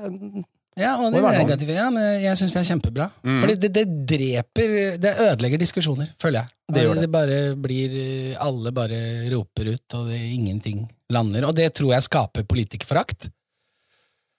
Ja, 0.79 0.95
og 0.97 1.11
det 1.13 1.23
negative. 1.25 1.75
Ja, 1.75 1.89
men 1.91 2.21
jeg 2.23 2.39
syns 2.39 2.55
det 2.55 2.61
er 2.63 2.69
kjempebra. 2.71 3.09
Fordi 3.25 3.57
det, 3.65 3.73
det 3.75 3.85
dreper 4.13 4.77
Det 5.03 5.15
ødelegger 5.25 5.61
diskusjoner, 5.61 6.13
føler 6.23 6.45
jeg. 6.45 6.55
Det 6.69 6.85
det. 6.85 7.03
det 7.03 7.11
bare 7.11 7.39
blir 7.57 7.99
Alle 8.45 8.73
bare 8.77 9.01
roper 9.33 9.73
ut, 9.75 9.99
og 9.99 10.13
det, 10.13 10.21
ingenting 10.37 10.87
lander. 11.11 11.49
Og 11.49 11.57
det 11.57 11.73
tror 11.75 11.95
jeg 11.97 12.07
skaper 12.07 12.47
politikerforakt. 12.49 13.29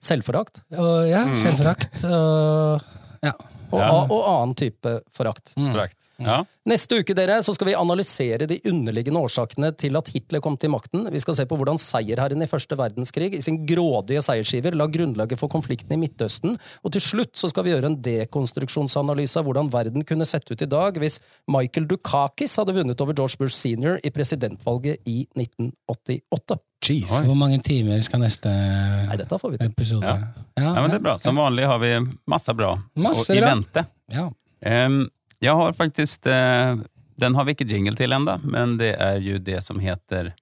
Selvforakt. 0.00 0.62
Og 0.80 1.08
ja, 1.10 1.26
selvforakt. 1.36 2.04
Og 2.08 2.80
ja. 3.26 3.34
Og, 3.72 3.78
Ja. 3.78 3.90
og 4.10 4.22
annen 4.26 4.54
type 4.58 5.00
forakt. 5.14 5.52
Mm. 5.56 5.76
Ja. 6.20 6.42
Neste 6.66 6.98
uke 7.00 7.14
dere, 7.16 7.38
så 7.42 7.54
skal 7.54 7.68
vi 7.70 7.74
analysere 7.74 8.46
de 8.46 8.58
underliggende 8.68 9.20
årsakene 9.22 9.70
til 9.78 9.96
at 9.96 10.08
Hitler 10.12 10.40
kom 10.44 10.56
til 10.60 10.70
makten. 10.70 11.06
Vi 11.10 11.18
skal 11.22 11.34
se 11.38 11.46
på 11.48 11.56
hvordan 11.56 11.78
seierherren 11.80 12.42
i 12.42 12.46
første 12.50 12.76
verdenskrig 12.76 13.32
i 13.38 13.40
sin 13.40 13.64
grådige 13.66 14.20
seiersgiver 14.22 14.74
la 14.76 14.86
grunnlaget 14.86 15.38
for 15.40 15.48
konflikten 15.48 15.92
i 15.96 16.00
Midtøsten. 16.02 16.58
Og 16.84 16.92
til 16.92 17.00
slutt 17.00 17.32
så 17.40 17.48
skal 17.48 17.64
vi 17.64 17.72
gjøre 17.72 17.86
en 17.86 17.96
dekonstruksjonsanalyse 18.02 19.38
av 19.40 19.46
hvordan 19.48 19.70
verden 19.72 20.04
kunne 20.06 20.26
sett 20.28 20.50
ut 20.50 20.62
i 20.62 20.68
dag 20.70 20.98
hvis 21.00 21.18
Michael 21.50 21.86
Dukakis 21.90 22.56
hadde 22.60 22.74
vunnet 22.76 23.00
over 23.00 23.16
George 23.16 23.38
Bush 23.40 23.56
senior 23.56 23.98
i 24.04 24.10
presidentvalget 24.14 25.00
i 25.08 25.22
1988. 25.38 26.58
Jeez, 26.80 27.12
Oi. 27.12 27.26
hvor 27.28 27.36
mange 27.36 27.58
timer 27.60 28.00
skal 28.06 28.22
neste 28.22 28.48
Nei, 28.48 29.16
dette 29.20 29.36
får 29.36 29.50
vi 29.52 29.58
til. 29.60 29.68
episode 29.68 30.00
Ja. 30.06 30.14
ja, 30.56 30.70
men 30.80 30.88
det 30.88 30.96
er 30.96 31.04
bra. 31.04 31.18
Som 31.20 31.36
vanlig 31.36 31.66
har 31.68 31.78
vi 31.82 31.90
masse 32.26 32.54
bra 32.56 32.70
Masse 32.96 33.28
og 33.28 33.36
i. 33.36 33.40
vente. 33.60 33.84
Ja. 34.12 34.26
Um, 34.66 35.02
jeg 35.40 35.56
har 35.56 35.72
faktisk 35.72 36.26
uh, 36.28 36.80
Den 37.20 37.34
har 37.36 37.46
vi 37.48 37.54
ikke 37.54 37.64
jingle 37.68 37.94
til 37.96 38.12
ennå, 38.12 38.34
men 38.44 38.74
det 38.80 38.94
er 39.00 39.20
jo 39.24 39.38
det 39.40 39.62
som 39.64 39.78
heter 39.80 40.32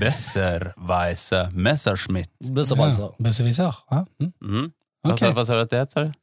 Besserweise 0.00 1.50
Messerschmitt. 1.52 2.30
Besserwisser. 2.50 3.10
Ja, 3.18 3.24
Besserwisser. 3.26 3.74
Ja. 3.90 4.04
Mm. 4.22 4.30
Mm. 4.42 4.68
Hva 5.04 5.16
sa 5.20 5.30
hva 5.36 5.44
sa 5.44 5.58
du 5.58 5.64
at 5.66 5.72
det 5.74 5.82
het, 5.82 5.92
sa 5.92 6.04
du? 6.06 6.14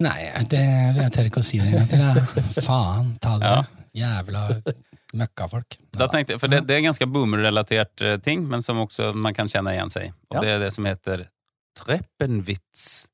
Nei, 0.00 0.20
det, 0.48 0.60
jeg 0.96 1.12
tør 1.12 1.26
ikke 1.28 1.42
å 1.42 1.44
si 1.44 1.58
det 1.60 1.72
en 1.72 1.80
gang 1.80 1.90
til. 1.90 2.62
Faen 2.68 3.10
ta 3.20 3.34
dere. 3.42 3.64
Jævla 3.96 4.44
Møkkafolk. 5.18 5.76
Da 5.98 6.06
tenkte, 6.12 6.38
for 6.38 6.52
det, 6.52 6.62
det 6.68 6.76
er 6.76 6.84
ganske 6.86 7.08
boomer-relatert 7.10 8.04
eh, 8.06 8.16
ting, 8.22 8.44
men 8.48 8.62
som 8.62 8.78
også 8.84 9.10
man 9.18 9.34
kan 9.34 9.50
kjenne 9.50 9.74
igjen 9.74 9.90
seg. 9.90 10.12
Og 10.30 10.38
Ja. 10.38 10.44
det 10.44 10.52
er 10.54 10.62
det 10.62 10.70
som 10.76 10.86
heter 10.86 11.26
treppenvits. 11.80 13.08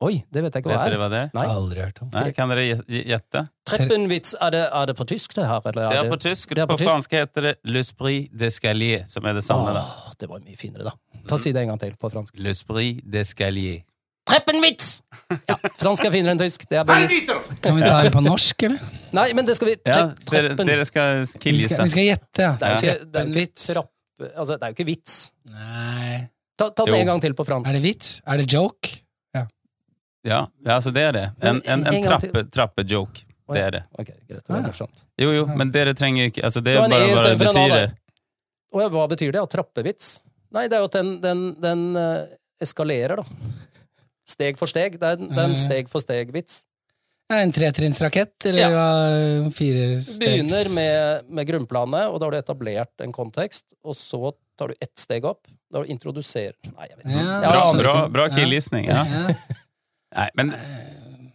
Oi, 0.00 0.22
det 0.32 0.40
vet 0.42 0.54
jeg 0.56 0.62
ikke 0.64 0.70
Vet 0.70 0.78
hva 0.80 0.84
dere 0.88 0.94
er. 0.96 1.00
hva 1.02 1.08
det 1.12 1.18
er? 1.20 1.30
Nei. 1.36 1.42
Aldri 1.52 1.80
hørt 1.84 1.98
om. 2.00 2.08
Nei, 2.14 2.30
kan 2.32 2.48
dere 2.48 2.62
gjette? 2.88 3.42
Treppenvits, 3.68 4.30
er 4.40 4.54
det, 4.54 4.62
er 4.80 4.86
det 4.88 4.94
på 4.96 5.04
tysk 5.10 5.34
det 5.36 5.44
her? 5.44 5.60
Eller 5.68 5.90
Det 5.92 5.98
er 6.00 6.08
på 6.08 6.18
tysk. 6.22 6.54
det 6.56 6.62
er 6.62 6.66
på 6.70 6.72
på 6.72 6.80
tysk. 6.80 6.88
fransk 6.90 7.16
heter 7.18 7.46
det 7.50 7.52
l'esprit 7.68 8.30
d'escalier, 8.32 9.04
som 9.12 9.26
er 9.28 9.34
det 9.36 9.44
samme. 9.44 9.74
da. 9.76 9.82
Åh, 9.84 10.14
det 10.18 10.28
var 10.30 10.40
mye 10.40 10.56
finere, 10.56 10.86
da. 10.88 10.94
Ta 11.28 11.36
Si 11.36 11.52
det 11.52 11.60
en 11.66 11.68
gang 11.74 11.80
til 11.82 11.92
på 12.00 12.10
fransk. 12.14 12.34
L'esprit 12.40 13.02
d'escalier. 13.04 13.82
Treppenvits! 14.30 14.88
Ja, 15.48 15.56
fransk 15.80 16.04
er 16.06 16.12
finere 16.14 16.32
enn 16.36 16.40
tysk. 16.40 16.64
Det 16.70 16.78
er 16.80 16.84
bevist. 16.88 17.30
Kan 17.64 17.76
vi 17.76 17.82
ta 17.84 18.00
det 18.04 18.12
på 18.14 18.22
norsk, 18.24 18.62
eller? 18.68 18.80
Nei, 19.16 19.26
men 19.36 19.44
det 19.48 19.56
skal 19.58 19.68
vi 19.68 19.76
Ja, 19.84 20.00
tre, 20.24 20.42
dere, 20.48 20.56
dere 20.68 20.84
skal 20.88 21.24
kilje 21.42 21.68
seg. 21.72 21.84
vi 21.88 21.94
skal 21.96 22.04
gjette, 22.08 22.40
ja. 22.46 22.52
Det 22.56 22.68
er 22.68 22.70
jo 22.70 22.80
ikke, 22.80 22.98
det 23.04 23.20
er 23.20 23.28
jo 23.28 23.44
ikke 23.44 23.54
Treppenvits. 23.66 23.68
Altså, 24.36 24.56
det 24.56 24.62
er 24.62 24.68
jo 24.72 24.76
ikke 24.78 24.88
vits. 24.90 25.18
Nei 25.50 26.28
Ta, 26.60 26.68
ta 26.76 26.84
den 26.84 26.94
en 27.00 27.06
gang 27.08 27.20
til 27.24 27.32
på 27.34 27.44
fransk. 27.48 27.68
Er 27.70 27.78
det 27.78 27.82
vits? 27.82 28.20
Er 28.28 28.36
det 28.42 28.48
joke? 28.52 28.90
Ja, 30.26 30.44
ja, 30.64 30.76
altså 30.76 30.92
det 30.92 31.02
er 31.08 31.16
det. 31.16 31.26
En, 31.40 31.60
en, 31.64 31.86
En 31.86 31.94
en 31.94 32.04
trappe, 32.04 32.44
trappejoke. 32.52 33.24
Det 33.50 33.62
er 33.64 33.70
det. 33.74 33.82
Ok, 33.98 34.10
greit. 34.28 34.44
Det 34.46 34.52
var 34.52 34.62
morsomt. 34.62 35.04
Jo, 35.18 35.30
jo, 35.34 35.46
men 35.58 35.72
dere 35.74 35.94
trenger 35.98 36.28
ikke 36.30 36.44
altså 36.46 36.60
Det 36.62 36.76
Det 36.76 36.84
er 36.84 36.92
bare 36.92 37.08
hva 37.16 37.24
det 37.24 37.38
betyr. 37.40 37.94
Og 38.70 38.92
hva 38.94 39.06
betyr 39.10 39.32
det? 39.34 39.42
Å 39.42 39.48
trappevits? 39.50 40.10
Nei, 40.54 40.68
det 40.70 40.78
er 40.78 40.84
jo 40.84 40.90
at 40.90 40.98
den, 40.98 41.10
den, 41.22 41.40
den 41.62 41.84
eh, 41.98 42.28
eskalerer, 42.62 43.22
da. 43.22 43.54
Steg 44.30 44.58
for 44.58 44.70
steg. 44.70 44.98
Det 45.00 45.14
er, 45.16 45.22
det 45.22 45.38
er 45.38 45.48
en 45.48 45.58
steg 45.58 45.90
for 45.90 46.02
steg-vits. 46.02 46.60
En 47.30 47.52
tretrinnsrakett, 47.54 48.34
eller 48.50 48.74
Ja. 48.74 49.50
Fire 49.54 50.00
stegs 50.02 50.18
Begynner 50.18 50.70
med, 50.74 51.28
med 51.30 51.46
grunnplanet, 51.46 52.08
og 52.10 52.18
da 52.18 52.26
har 52.26 52.34
du 52.34 52.38
etablert 52.40 53.04
en 53.04 53.14
kontekst, 53.14 53.68
og 53.86 53.94
så 53.98 54.32
tar 54.58 54.72
du 54.72 54.78
ett 54.82 54.94
steg 54.98 55.26
opp. 55.26 55.46
Da 55.70 55.84
introduserer 55.86 56.56
Nei, 56.72 56.88
jeg 56.90 56.96
vet 56.98 57.04
ikke. 57.06 57.18
Ja. 57.22 57.40
Bra, 57.44 57.60
aner 57.68 57.82
bra, 57.84 57.96
bra 58.10 58.28
Ja. 58.34 59.04
Ja. 59.06 59.66
Ja. 60.12 60.20
Nei, 60.20 60.30
men 60.34 60.54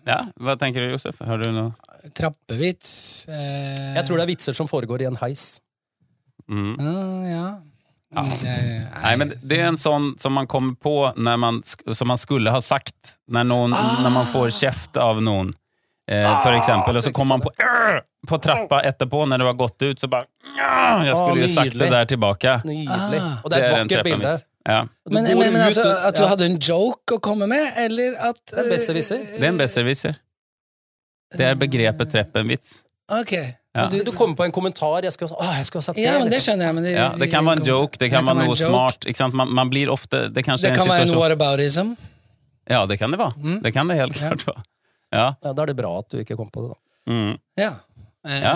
Ja, 0.06 0.20
hva 0.40 0.56
tenker 0.60 0.82
du, 0.86 0.92
Josef? 0.92 1.16
Har 1.26 1.38
du 1.42 1.52
noe 1.52 1.74
Trappevits 2.14 3.26
eh, 3.28 3.96
Jeg 3.96 4.06
tror 4.06 4.18
det 4.20 4.24
er 4.28 4.30
vitser 4.36 4.54
som 4.54 4.68
foregår 4.70 5.02
i 5.02 5.06
en 5.10 5.16
heis. 5.22 5.60
mm. 6.50 6.76
Ja, 6.80 7.30
ja. 7.32 7.48
Det- 8.16 9.02
Nei, 9.02 9.16
men 9.18 9.34
det 9.44 9.58
er 9.60 9.66
en 9.68 9.76
sånn 9.82 10.14
som 10.20 10.34
man 10.34 10.48
kommer 10.48 10.76
på 10.76 11.14
när 11.18 11.38
man, 11.38 11.62
som 11.94 12.08
man 12.08 12.18
skulle 12.18 12.52
ha 12.52 12.62
sagt 12.62 13.16
når 13.28 13.44
någon, 13.44 13.74
Ah. 13.74 13.98
Når 14.04 14.10
man 14.12 14.26
får 14.28 14.50
käft 14.52 14.98
av 14.98 15.22
noen. 15.22 15.54
Eh, 16.08 16.44
for 16.44 16.54
eksempel, 16.54 16.96
og 16.96 17.04
så 17.04 17.12
kommer 17.12 17.38
man 17.38 17.42
på, 17.42 17.50
på 18.28 18.38
trappa 18.42 18.82
etterpå 18.86 19.26
når 19.28 19.38
det 19.42 19.46
har 19.46 19.54
gått 19.54 19.82
ut, 19.82 20.00
så 20.00 20.08
bare 20.08 20.26
Jeg 20.56 21.16
skulle 21.16 21.42
jo 21.42 21.50
Ah, 21.50 21.56
sagt 21.64 21.78
det 21.80 21.90
der 21.90 22.06
tilbake. 22.06 22.62
Nydelig. 22.64 23.20
Ah. 23.20 23.42
Og 23.44 23.50
det 23.52 23.58
er 23.58 23.64
et 23.66 23.80
en 23.82 23.88
vakkert 23.88 24.04
bilde. 24.06 24.42
Ja. 24.66 24.80
Men, 25.10 25.24
men, 25.24 25.54
men 25.54 25.62
altså, 25.62 25.84
at 26.08 26.16
du 26.18 26.24
ja. 26.24 26.30
hadde 26.32 26.46
en 26.50 26.56
joke 26.60 27.18
å 27.18 27.22
komme 27.22 27.46
med, 27.48 27.68
eller 27.78 28.16
at 28.32 28.40
Det 28.50 28.64
er 28.64 28.70
besserwisser. 28.72 29.20
eh, 29.22 29.36
Det 29.40 29.44
er 29.46 29.52
en 29.54 29.60
besserwisser. 29.62 30.16
Det 31.36 31.46
er 31.52 31.56
begrepet 31.60 32.10
treppenvits. 32.14 32.80
Ok. 33.12 33.34
Ja. 33.76 33.86
Du, 33.92 33.98
Du 34.08 34.12
kommer 34.16 34.36
på 34.40 34.46
en 34.48 34.54
kommentar 34.56 35.04
jeg 35.04 35.12
skulle, 35.14 35.36
å, 35.36 35.46
jeg 35.60 35.66
skulle 35.68 35.84
ha 35.84 35.88
sagt 35.90 36.00
Ja, 36.00 36.14
men 36.18 36.30
det 36.32 36.38
liksom. 36.40 36.46
skjønner 36.56 36.66
jeg. 36.70 36.76
Men 36.78 36.84
det, 36.88 36.94
Ja, 36.96 37.10
det 37.20 37.28
kan 37.30 37.46
være 37.46 37.60
en 37.60 37.68
joke, 37.68 38.00
det 38.02 38.10
kan 38.14 38.26
være 38.26 38.46
noe 38.48 38.56
smart. 38.58 39.06
Ikke 39.06 39.20
sant? 39.22 39.36
Man, 39.38 39.52
man 39.54 39.70
blir 39.70 39.92
ofte 39.94 40.24
Det 40.30 40.34
Det 40.40 40.46
kan 40.48 40.58
en 40.58 40.90
være 40.90 41.10
en 41.10 41.14
whataboutism. 41.20 41.94
Ja, 42.72 42.86
det 42.90 42.98
kan 42.98 43.12
det 43.14 43.20
være. 43.22 43.36
Mm. 43.38 43.60
Det 43.62 43.74
kan 43.76 43.88
det 43.92 43.98
helt 44.00 44.18
klart 44.18 44.48
være. 44.48 44.64
Ja. 45.14 45.28
Ja, 45.44 45.52
Da 45.54 45.62
er 45.62 45.66
det 45.70 45.76
bra 45.78 45.92
at 46.00 46.10
du 46.10 46.18
ikke 46.24 46.36
kom 46.40 46.50
på 46.50 46.64
det, 46.66 46.72
da. 46.74 47.14
Mm. 47.14 47.36
Ja. 47.62 47.72
Eh, 48.26 48.42
Ja. 48.42 48.56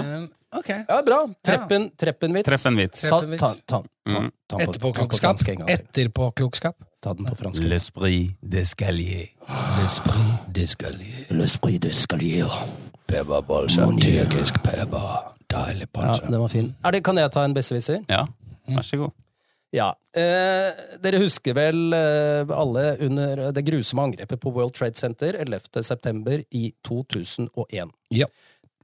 Ok. 0.57 0.69
Ja, 0.87 1.01
bra. 1.05 1.29
Treppen, 1.45 1.89
treppenvits. 1.97 2.45
Treppenvits. 2.49 3.01
Ta, 3.09 3.19
Treppenvits. 3.19 3.41
ta, 3.41 3.53
ta, 3.65 3.81
ta, 4.09 4.19
Mm. 4.19 4.31
ta, 4.47 4.57
på- 4.57 4.65
ta 4.65 4.65
på 4.65 4.71
Etterpåklokskap. 4.71 5.69
Etterpåklokskap. 5.69 6.75
Ta 7.01 7.13
den 7.13 7.25
på 7.25 7.35
fransk. 7.37 7.63
L'esprit 7.63 8.31
d'escalier. 8.43 9.29
L'esprit 9.79 10.51
d'escalier. 10.51 11.27
L'esprit 11.29 11.79
d'escalier. 11.79 12.49
Pepperboll, 13.07 13.69
strategisk 13.69 14.61
peba. 14.63 15.33
Deilig 15.49 15.87
Ja, 15.95 16.11
den 16.29 16.39
var 16.39 16.47
fin. 16.47 16.75
Er 16.85 16.91
det, 16.91 17.03
kan 17.03 17.15
jeg 17.17 17.31
ta 17.31 17.43
en 17.43 17.53
besserwisser? 17.55 18.03
Ja, 18.09 18.25
vær 18.67 18.81
så 18.85 18.97
god. 18.97 19.11
Ja. 19.73 19.93
Eh, 20.15 20.73
dere 21.01 21.19
husker 21.21 21.53
vel 21.53 21.93
eh, 21.93 22.45
alle 22.55 22.97
under 23.05 23.51
det 23.51 23.63
grusomme 23.65 24.01
angrepet 24.03 24.39
på 24.39 24.51
World 24.53 24.73
Trade 24.73 24.95
Center 24.97 25.33
11. 25.37 25.83
september 25.83 26.43
i 26.51 26.71
2001. 26.83 27.91
Ja. 28.11 28.25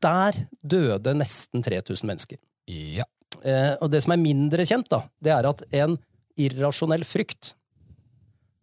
Der 0.03 0.37
døde 0.61 1.13
nesten 1.15 1.63
3000 1.63 2.09
mennesker. 2.09 2.39
Ja. 2.67 3.05
Eh, 3.45 3.75
og 3.79 3.91
det 3.93 4.01
som 4.03 4.15
er 4.15 4.21
mindre 4.21 4.65
kjent, 4.67 4.89
da, 4.91 5.03
det 5.23 5.33
er 5.33 5.47
at 5.49 5.63
en 5.75 5.97
irrasjonell 6.39 7.05
frykt 7.07 7.53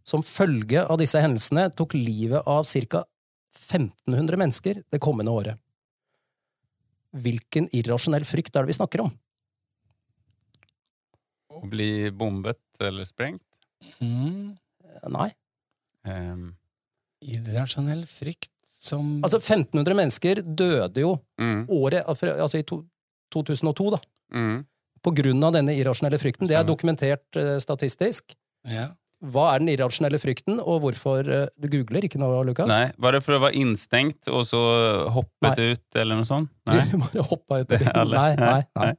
som 0.05 0.25
følge 0.27 0.83
av 0.83 0.99
disse 1.01 1.21
hendelsene 1.23 1.69
tok 1.79 1.95
livet 1.97 2.43
av 2.49 2.67
ca. 2.67 3.05
1500 3.53 4.41
mennesker 4.41 4.81
det 4.91 5.01
kommende 5.03 5.33
året. 5.33 5.61
Hvilken 7.13 7.69
irrasjonell 7.77 8.25
frykt 8.25 8.57
er 8.57 8.65
det 8.65 8.73
vi 8.73 8.79
snakker 8.79 9.05
om? 9.05 9.13
Å 11.53 11.61
bli 11.69 12.09
bombet 12.17 12.63
eller 12.81 13.07
sprengt. 13.07 13.45
Mm. 14.01 14.57
Nei. 15.13 15.29
Um. 16.09 16.55
Irrasjonell 17.23 18.07
frykt 18.11 18.52
som 18.83 19.21
Altså, 19.23 19.39
1500 19.39 19.95
mennesker 19.95 20.41
døde 20.43 21.05
jo 21.05 21.13
mm, 21.39 21.61
året 21.71 22.03
Altså 22.09 22.59
i 22.59 22.65
to, 22.67 22.81
2002, 23.35 23.91
da. 23.95 24.01
mm. 24.35 24.57
På 25.03 25.11
grunn 25.19 25.43
av 25.47 25.55
denne 25.57 25.75
irrasjonelle 25.75 26.19
frykten. 26.23 26.47
Det 26.51 26.55
er 26.59 26.67
dokumentert 26.67 27.39
uh, 27.39 27.57
statistisk. 27.63 28.35
ja. 28.69 28.91
Hva 29.23 29.53
er 29.55 29.61
den 29.63 29.69
irrasjonelle 29.71 30.19
frykten, 30.19 30.57
og 30.59 30.81
hvorfor 30.83 31.29
eh, 31.31 31.45
Du 31.55 31.69
googler 31.71 32.03
ikke 32.09 32.19
nå, 32.19 32.27
Lukas? 32.43 32.67
Nei, 32.67 32.89
var 32.99 33.15
det 33.15 33.21
for 33.23 33.37
å 33.37 33.43
være 33.45 33.55
instengt 33.61 34.27
og 34.27 34.43
så 34.49 34.59
hoppet 35.15 35.61
ut, 35.63 35.85
eller 35.95 36.19
noe 36.19 36.27
sånt? 36.27 36.51
Nei. 36.67 36.81
Du 36.91 36.97
bare 37.05 37.23
hoppa 37.31 37.61
ut 37.63 37.69
Det 37.71 37.79
av 37.79 37.85
bilen. 37.87 38.01
alle. 38.03 38.17
Nei, 38.19 38.33
nei, 38.43 38.65
nei. 38.83 38.91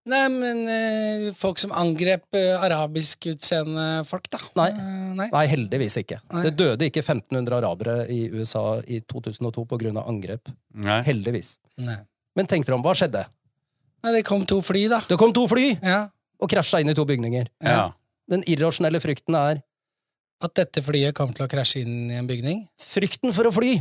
Nei, 0.09 0.27
men 0.31 0.61
eh, 0.71 1.33
folk 1.37 1.59
som 1.59 1.71
angrep 1.75 2.23
eh, 2.39 2.55
arabiskutseende 2.63 4.05
folk, 4.07 4.29
da. 4.31 4.39
Nei. 4.57 4.69
Eh, 4.71 5.09
nei. 5.19 5.27
Nei, 5.33 5.43
heldigvis 5.51 5.97
ikke. 6.01 6.19
Nei. 6.33 6.43
Det 6.47 6.53
døde 6.57 6.87
ikke 6.89 7.03
1500 7.03 7.57
arabere 7.59 7.97
i 8.09 8.21
USA 8.31 8.79
i 8.87 9.01
2002 9.01 9.65
på 9.69 9.79
grunn 9.81 9.99
av 9.99 10.07
angrep. 10.09 10.49
Nei. 10.79 11.01
Heldigvis. 11.05 11.57
Nei. 11.83 11.97
Men 12.39 12.47
tenk 12.49 12.65
dere 12.65 12.77
om, 12.79 12.83
hva 12.85 12.95
skjedde? 12.97 13.25
Nei, 14.05 14.13
det 14.15 14.23
kom 14.25 14.45
to 14.47 14.61
fly, 14.63 14.85
da. 14.91 15.01
Det 15.09 15.17
kom 15.19 15.33
to 15.35 15.43
fly 15.51 15.73
Ja. 15.83 16.05
og 16.39 16.49
krasja 16.49 16.79
inn 16.79 16.89
i 16.89 16.95
to 16.95 17.03
bygninger. 17.05 17.49
Ja. 17.61 17.89
Den 18.29 18.43
irrasjonelle 18.47 19.01
frykten 19.03 19.35
er 19.35 19.63
At 20.41 20.53
dette 20.55 20.79
flyet 20.79 21.11
kom 21.17 21.33
til 21.35 21.43
å 21.43 21.49
krasje 21.51 21.81
inn 21.83 22.09
i 22.11 22.15
en 22.15 22.25
bygning. 22.29 22.61
frykten 22.79 23.33
for 23.35 23.43
å 23.43 23.51
fly! 23.51 23.73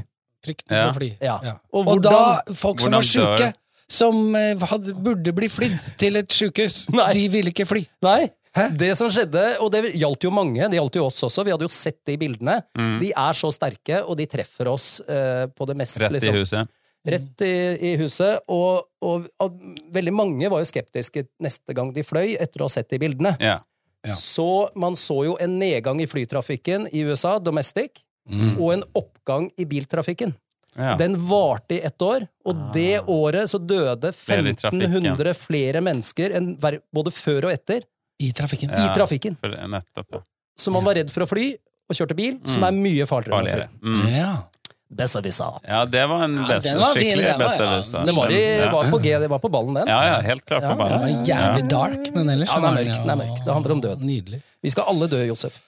Frykten 0.43 0.75
Ja. 0.75 0.89
for 0.89 0.91
å 0.91 0.97
fly. 0.99 1.11
Ja. 1.23 1.37
Ja. 1.45 1.53
Og 1.73 1.87
Og, 1.87 1.87
hvordan 1.87 2.11
da, 2.49 2.55
folk 2.55 2.81
som 2.81 2.93
var 2.93 3.03
sjuke, 3.07 3.39
dør- 3.39 3.55
som 3.91 4.35
eh, 4.37 4.59
hadde, 4.71 4.95
burde 4.95 5.33
bli 5.37 5.49
flydd 5.53 5.79
til 6.01 6.21
et 6.21 6.35
sjukehus, 6.35 6.83
de 7.17 7.29
ville 7.33 7.53
ikke 7.55 7.67
fly. 7.69 7.85
Nei! 8.05 8.27
Hæ? 8.57 8.65
Det 8.81 8.89
som 8.97 9.11
skjedde, 9.13 9.43
og 9.63 9.69
det 9.75 9.93
gjaldt 10.01 10.25
jo 10.25 10.31
mange, 10.35 10.65
det 10.73 10.79
gjaldt 10.79 10.97
jo 10.99 11.05
oss 11.07 11.21
også, 11.27 11.45
vi 11.47 11.53
hadde 11.53 11.67
jo 11.67 11.71
sett 11.73 11.99
det 12.09 12.17
i 12.17 12.21
bildene, 12.21 12.57
Mm. 12.79 12.97
de 13.03 13.11
er 13.13 13.37
så 13.37 13.51
sterke, 13.55 14.01
og 14.09 14.17
de 14.19 14.27
treffer 14.27 14.71
oss 14.73 14.87
uh, 15.05 15.45
på 15.53 15.67
det 15.69 15.77
mest 15.79 16.01
Rett 16.01 16.11
i 16.11 16.17
liksom, 16.17 16.39
huset. 16.41 16.73
Rett 17.09 17.45
i, 17.45 17.53
i 17.91 17.93
huset. 18.01 18.41
Og, 18.51 18.89
og, 19.05 19.29
og 19.41 19.61
veldig 19.95 20.13
mange 20.17 20.49
var 20.51 20.65
jo 20.65 20.69
skeptiske 20.69 21.27
neste 21.45 21.77
gang 21.77 21.93
de 21.95 22.03
fløy, 22.05 22.35
etter 22.41 22.65
å 22.65 22.67
ha 22.67 22.73
sett 22.73 22.89
det 22.91 22.99
i 22.99 23.05
bildene. 23.05 23.37
Ja. 23.41 23.61
Ja. 24.07 24.17
Så 24.17 24.69
man 24.79 24.97
så 24.99 25.21
jo 25.29 25.37
en 25.43 25.57
nedgang 25.61 26.01
i 26.03 26.09
flytrafikken 26.11 26.89
i 26.95 27.05
USA, 27.09 27.37
domestic, 27.39 28.03
og 28.59 28.69
en 28.75 28.83
oppgang 28.99 29.49
i 29.61 29.65
biltrafikken. 29.69 30.35
Ja. 30.77 30.97
Den 31.01 31.17
varte 31.29 31.75
i 31.79 31.81
ett 31.83 32.03
år, 32.03 32.27
og 32.47 32.73
det 32.75 33.01
året 33.11 33.49
så 33.51 33.59
døde 33.59 34.13
Flere 34.15 34.51
i 34.53 34.55
trafikken. 34.55 34.85
1500 34.91 35.35
flere 35.35 35.81
mennesker 35.83 36.35
enn 36.39 36.53
både 36.61 37.11
før 37.15 37.49
og 37.49 37.53
etter 37.53 37.83
I 38.21 38.33
trafikken. 38.33 38.71
Ja. 38.77 38.85
i 38.91 38.95
trafikken. 38.95 39.37
For 39.41 39.49
nettopp, 39.49 40.07
ja. 40.15 40.21
Så 40.59 40.71
man 40.75 40.85
var 40.85 40.95
redd 40.99 41.11
for 41.15 41.23
å 41.23 41.29
fly 41.31 41.53
og 41.89 41.97
kjørte 41.97 42.15
bil, 42.19 42.39
som 42.45 42.63
Mm. 42.63 42.69
er 42.69 42.73
mye 42.83 43.07
farligere. 43.07 43.39
Farligere. 43.39 43.69
Mm. 43.83 44.09
Ja. 44.13 44.33
Besserwisser. 44.91 45.59
Ja, 45.69 45.85
det 45.85 46.03
var 46.09 46.23
en 46.25 46.37
best, 46.49 46.67
ja, 46.67 46.79
var 46.81 46.95
skikkelig 46.97 47.33
besserwisser. 47.39 48.07
Den 48.09 48.15
var, 48.17 48.31
ja. 48.33 48.71
var 48.73 48.85
på 48.91 48.99
G, 49.05 49.19
det 49.21 49.29
var 49.29 49.39
på 49.39 49.51
ballen, 49.53 49.75
den. 49.75 49.87
ja, 49.87 49.99
ja, 50.07 50.21
helt 50.25 50.45
klart 50.47 50.63
Ja, 50.63 50.71
på 50.73 50.79
ballen. 50.79 51.25
Jævlig 51.29 51.69
dark, 51.69 52.15
men 52.15 52.31
ellers 52.31 52.49
Ja, 52.55 52.61
den 52.61 52.65
er 52.71 52.85
mørk, 52.85 52.97
den 53.03 53.11
er 53.11 53.17
mørk. 53.21 53.45
Det 53.45 53.53
handler 53.55 53.73
om 53.73 53.81
død. 53.85 54.01
Nydelig. 54.01 54.43
Vi 54.63 54.71
skal 54.71 54.85
alle 54.89 55.07
dø, 55.09 55.21
Josef. 55.29 55.61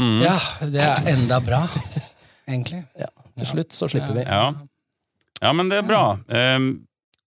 Mm. 0.00 0.22
Ja, 0.24 0.38
det 0.64 0.80
er 0.80 1.10
enda 1.12 1.40
bra, 1.44 1.68
egentlig. 2.48 2.84
Ja. 2.98 3.06
Til 3.38 3.48
slutt 3.48 3.76
så 3.76 3.88
slipper 3.90 4.16
vi. 4.16 4.24
Ja. 4.26 4.52
ja, 5.40 5.52
men 5.56 5.70
det 5.72 5.80
er 5.80 5.86
bra. 5.88 6.04
Um, 6.28 6.72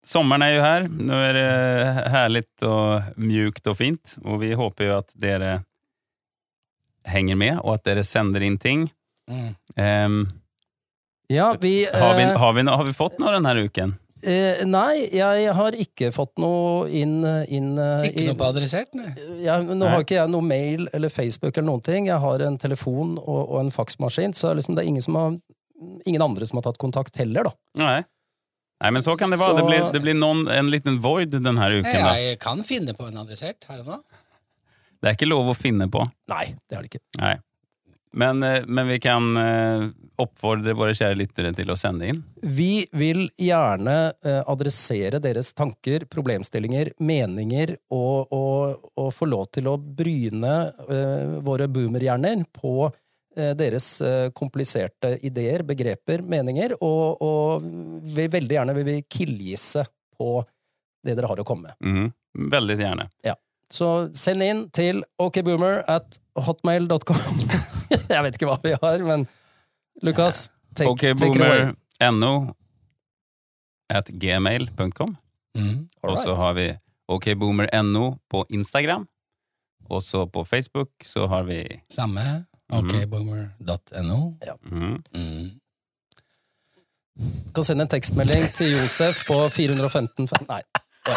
sommeren 0.06 0.46
er 0.46 0.56
jo 0.56 0.66
her. 0.66 0.90
Nå 0.90 1.22
er 1.28 1.40
det 1.40 1.48
herlig 2.14 2.44
og 2.68 3.22
mjukt 3.22 3.68
og 3.68 3.80
fint, 3.80 4.18
og 4.26 4.42
vi 4.44 4.52
håper 4.58 4.90
jo 4.90 4.98
at 5.00 5.16
dere 5.18 5.62
henger 7.08 7.40
med, 7.40 7.62
og 7.64 7.78
at 7.78 7.88
dere 7.88 8.04
sender 8.08 8.44
inn 8.44 8.60
ting. 8.62 8.90
Um, 9.28 10.26
Ja, 11.28 11.56
vi, 11.62 11.88
har, 11.94 12.16
vi, 12.16 12.24
eh, 12.24 12.38
har, 12.38 12.54
vi, 12.54 12.62
har 12.62 12.84
vi 12.84 12.94
fått 12.96 13.18
noe 13.20 13.34
denne 13.36 13.52
uken? 13.60 13.98
Eh, 14.24 14.64
nei, 14.66 15.10
jeg 15.14 15.52
har 15.54 15.76
ikke 15.78 16.10
fått 16.16 16.40
noe 16.42 16.88
inn, 16.90 17.20
inn 17.52 17.74
eh, 17.78 18.08
Ikke 18.08 18.30
noe 18.30 18.38
på 18.40 18.48
adressert? 18.48 18.96
Nei. 18.98 19.12
jeg, 19.44 19.66
Nå 19.68 19.76
Nei. 19.76 19.90
har 19.92 20.06
ikke 20.06 20.18
jeg 20.18 20.32
noe 20.32 20.46
mail 20.48 20.88
eller 20.96 21.12
Facebook 21.12 21.52
eller 21.52 21.68
noen 21.68 21.84
ting. 21.84 22.08
Jeg 22.08 22.24
har 22.24 22.46
en 22.48 22.58
telefon 22.62 23.18
og, 23.20 23.42
og 23.44 23.60
en 23.60 23.74
faksmaskin, 23.76 24.34
så 24.34 24.56
liksom 24.56 24.78
det 24.78 24.86
er 24.86 24.92
ingen, 24.94 25.04
som 25.04 25.20
har, 25.20 25.36
ingen 26.06 26.22
andre 26.22 26.48
som 26.48 26.60
har 26.60 26.68
tatt 26.68 26.80
kontakt 26.82 27.18
heller, 27.22 27.50
da. 27.50 27.56
Nei. 27.82 27.98
Nei, 28.78 28.92
men 28.94 29.04
så 29.04 29.16
kan 29.18 29.34
det 29.34 29.40
vara. 29.42 29.58
Det 29.58 29.66
blir, 29.66 29.88
det 29.94 30.00
blir 30.04 30.18
noen, 30.18 30.46
en 30.54 30.70
liten 30.70 31.00
void 31.02 31.34
denne 31.34 31.70
uken. 31.80 31.98
da. 31.98 32.14
Jeg 32.22 32.38
kan 32.42 32.62
finne 32.66 32.94
på 32.98 33.10
en 33.10 33.18
adressert 33.24 33.66
her 33.70 33.82
og 33.82 33.94
nå. 33.94 34.00
Det 34.98 35.10
er 35.10 35.18
ikke 35.18 35.30
lov 35.30 35.52
å 35.54 35.58
finne 35.58 35.90
på. 35.94 36.02
Nei, 36.30 36.46
det 36.70 36.78
er 36.78 36.86
det 36.86 36.92
ikke. 36.94 37.06
Nei. 37.22 37.36
Men, 38.18 38.44
eh, 38.44 38.64
men 38.66 38.88
vi 38.88 39.00
kan 39.00 39.38
eh, 39.38 39.88
oppfordre 40.18 40.74
våre 40.78 40.96
kjære 40.98 41.18
lyttere 41.20 41.52
til 41.54 41.70
å 41.70 41.78
sende 41.78 42.08
inn. 42.10 42.22
Vi 42.42 42.88
vil 42.98 43.28
gjerne 43.38 43.98
eh, 44.26 44.40
adressere 44.50 45.20
deres 45.22 45.52
tanker, 45.58 46.08
problemstillinger, 46.10 46.96
meninger, 46.98 47.76
og, 47.94 48.34
og, 48.34 48.90
og 48.98 49.12
få 49.14 49.28
lov 49.30 49.50
til 49.54 49.70
å 49.70 49.78
bryne 49.78 50.56
våre 51.46 51.68
boomerhjerner 51.70 52.46
på 52.56 52.90
deres 53.58 53.90
eh, 54.02 54.30
kompliserte 54.36 55.16
ideer, 55.26 55.64
begreper, 55.68 56.24
meninger, 56.26 56.76
og, 56.82 57.22
og 57.22 57.68
vi 58.18 58.28
veldig 58.34 58.58
gjerne 58.60 58.78
vil 58.78 58.88
vi 58.88 59.02
killgisse 59.10 59.86
på 60.18 60.40
det 61.06 61.16
dere 61.18 61.30
har 61.30 61.40
å 61.40 61.46
komme 61.48 61.70
med. 61.70 61.78
Mm, 61.88 62.50
Veldig 62.52 62.78
gjerne. 62.78 63.08
Så 63.74 63.88
send 64.16 64.44
inn 64.46 64.62
til 64.76 65.02
okboomer 65.20 65.82
at 65.92 66.20
hotmail.com. 66.40 67.42
Jeg 68.14 68.24
vet 68.24 68.38
ikke 68.38 68.50
hva 68.50 68.58
vi 68.64 68.76
har, 68.78 69.04
men 69.04 69.26
Lukas, 70.06 70.48
take, 70.78 70.94
take 71.18 71.34
it 71.34 71.42
away. 71.42 71.68
okboomer.no 72.00 72.34
at 73.90 74.12
gmail.com. 74.12 75.16
Mm. 75.58 75.88
Og 76.04 76.18
så 76.22 76.36
har 76.40 76.56
vi 76.58 76.68
okboomer.no 77.12 78.06
på 78.32 78.46
Instagram. 78.50 79.08
Og 79.88 80.04
så 80.04 80.26
på 80.28 80.44
Facebook 80.46 80.92
så 81.04 81.28
har 81.32 81.48
vi 81.48 81.62
Samme. 81.92 82.46
Mhm. 82.72 82.80
okboomer.no. 82.80 84.20
Ja. 84.46 84.54
Mm. 84.72 85.52
Kan 87.56 87.64
sende 87.64 87.82
en 87.88 87.90
tekstmelding 87.90 88.50
til 88.54 88.72
Josef 88.76 89.24
på 89.28 89.38
415 89.50 90.28
Nei. 90.50 90.62
Ja. 91.08 91.16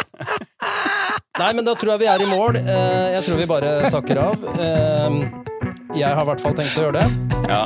Nei, 1.39 1.51
men 1.53 1.65
da 1.65 1.73
tror 1.75 1.91
jeg 1.93 1.99
vi 1.99 2.05
er 2.11 2.21
i 2.23 2.25
mål. 2.29 2.55
Eh, 2.57 3.11
Jeg 3.17 3.23
tror 3.25 3.37
vi 3.37 3.45
bare 3.45 3.89
takker 3.91 4.17
av. 4.17 4.43
Eh, 4.59 5.09
Jeg 5.99 6.15
har 6.15 6.21
i 6.23 6.25
hvert 6.31 6.41
fall 6.41 6.53
tenkt 6.55 6.77
å 6.79 6.85
gjøre 6.87 7.01
det. 7.01 7.07
Ja. 7.49 7.65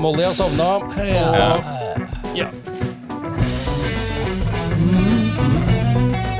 Molly 0.00 0.24
har 0.24 0.32
sovna. 0.32 0.68
Ja. 0.96 1.62
Ja. 2.34 2.48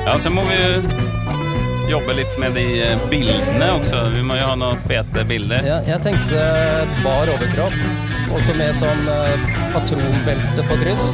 ja, 0.07 0.18
så 0.18 0.30
må 0.32 0.43
vi 0.49 0.59
jobbe 1.89 2.14
litt 2.18 2.34
med 2.41 2.55
de 2.59 2.64
eh, 2.84 3.05
bildene 3.11 3.68
også. 3.78 4.03
Vi 4.14 4.22
må 4.26 4.36
jo 4.39 4.47
ha 4.51 4.55
noen 4.61 4.80
fete 4.89 5.24
bilder. 5.28 5.64
Ja, 5.66 5.78
jeg 5.89 6.03
tenkte 6.05 6.43
bar 7.05 7.30
overkropp, 7.32 7.76
også 8.36 8.55
med 8.59 8.74
sånn 8.76 9.05
eh, 9.09 9.47
patronbelte 9.74 10.66
på 10.68 10.76
kryss, 10.82 11.07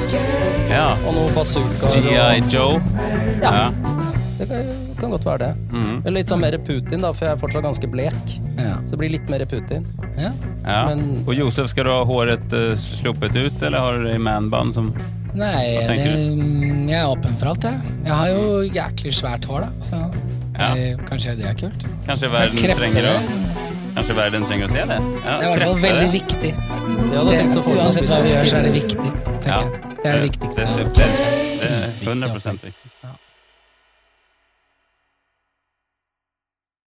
Ja. 0.70 0.95
og 1.07 1.14
noe 1.14 1.31
bazooka. 1.37 1.91
G.I. 1.95 2.16
og- 2.18 2.51
Joe. 2.53 2.81
Ja. 3.43 3.53
Ja. 3.53 3.68
Det 4.39 4.49
kan, 4.51 4.70
kan 4.99 5.11
godt 5.14 5.25
være 5.29 5.39
det. 5.39 5.53
Mm. 5.70 5.93
Eller 6.03 6.16
litt 6.18 6.29
sånn 6.33 6.41
mer 6.43 6.57
Putin, 6.66 7.01
da, 7.05 7.12
for 7.14 7.29
jeg 7.29 7.37
er 7.37 7.41
fortsatt 7.41 7.62
ganske 7.62 7.87
blek. 7.93 8.16
Ja. 8.59 8.75
Så 8.85 8.95
det 8.97 8.99
blir 9.05 9.12
litt 9.14 9.29
mer 9.31 9.45
Putin. 9.47 9.87
ja. 10.18 10.33
ja. 10.66 10.81
Men- 10.91 11.22
Og 11.27 11.35
Josef, 11.39 11.70
skal 11.70 11.85
du 11.87 11.91
ha 11.95 12.01
håret 12.05 12.53
uh, 12.53 12.75
sluppet 12.75 13.37
ut, 13.37 13.62
eller 13.62 13.79
har 13.79 13.99
du 13.99 14.09
det 14.09 14.14
i 14.18 14.18
manband 14.18 14.75
som 14.75 14.91
Nei, 15.35 15.79
det, 15.83 15.97
mm, 16.39 16.85
jeg 16.89 16.95
er 17.01 17.09
åpen 17.11 17.33
for 17.41 17.49
alt, 17.51 17.64
jeg. 17.66 17.81
Jeg 18.05 18.12
har 18.14 18.29
jo 18.29 18.61
jæklig 18.70 19.12
svært 19.18 19.45
hår, 19.51 19.64
da. 19.64 19.70
Så 19.83 19.99
Ja. 20.55 20.68
Det, 20.74 21.07
kanskje 21.09 21.34
det 21.38 21.48
er 21.50 21.57
kult. 21.59 21.86
Kanskje 22.07 22.30
verden 22.30 22.76
trenger 22.78 23.09
å. 23.11 23.14
Kanskje 23.94 24.16
verden 24.18 24.46
trenger 24.48 24.66
å 24.66 24.72
se 24.74 24.86
det? 24.90 24.98
Ja, 25.24 25.34
Det 25.34 25.34
er 25.34 25.44
i 25.44 25.50
hvert 25.50 25.66
fall 25.68 25.80
veldig 25.82 26.09
viktig. 26.14 26.55
Det, 27.11 27.44
uansett 27.74 28.09
hva 28.11 28.22
vi 28.22 28.32
gjør, 28.32 28.48
så 28.50 28.57
er 28.59 28.66
det 28.68 28.74
viktig. 28.74 29.12
Ja. 29.46 29.61
Det 30.02 30.11
er 30.11 30.18
det 30.18 30.22
viktigste. 30.30 30.88
Det 30.94 31.68
er 31.70 31.92
100% 32.02 32.68
viktig. 32.70 32.93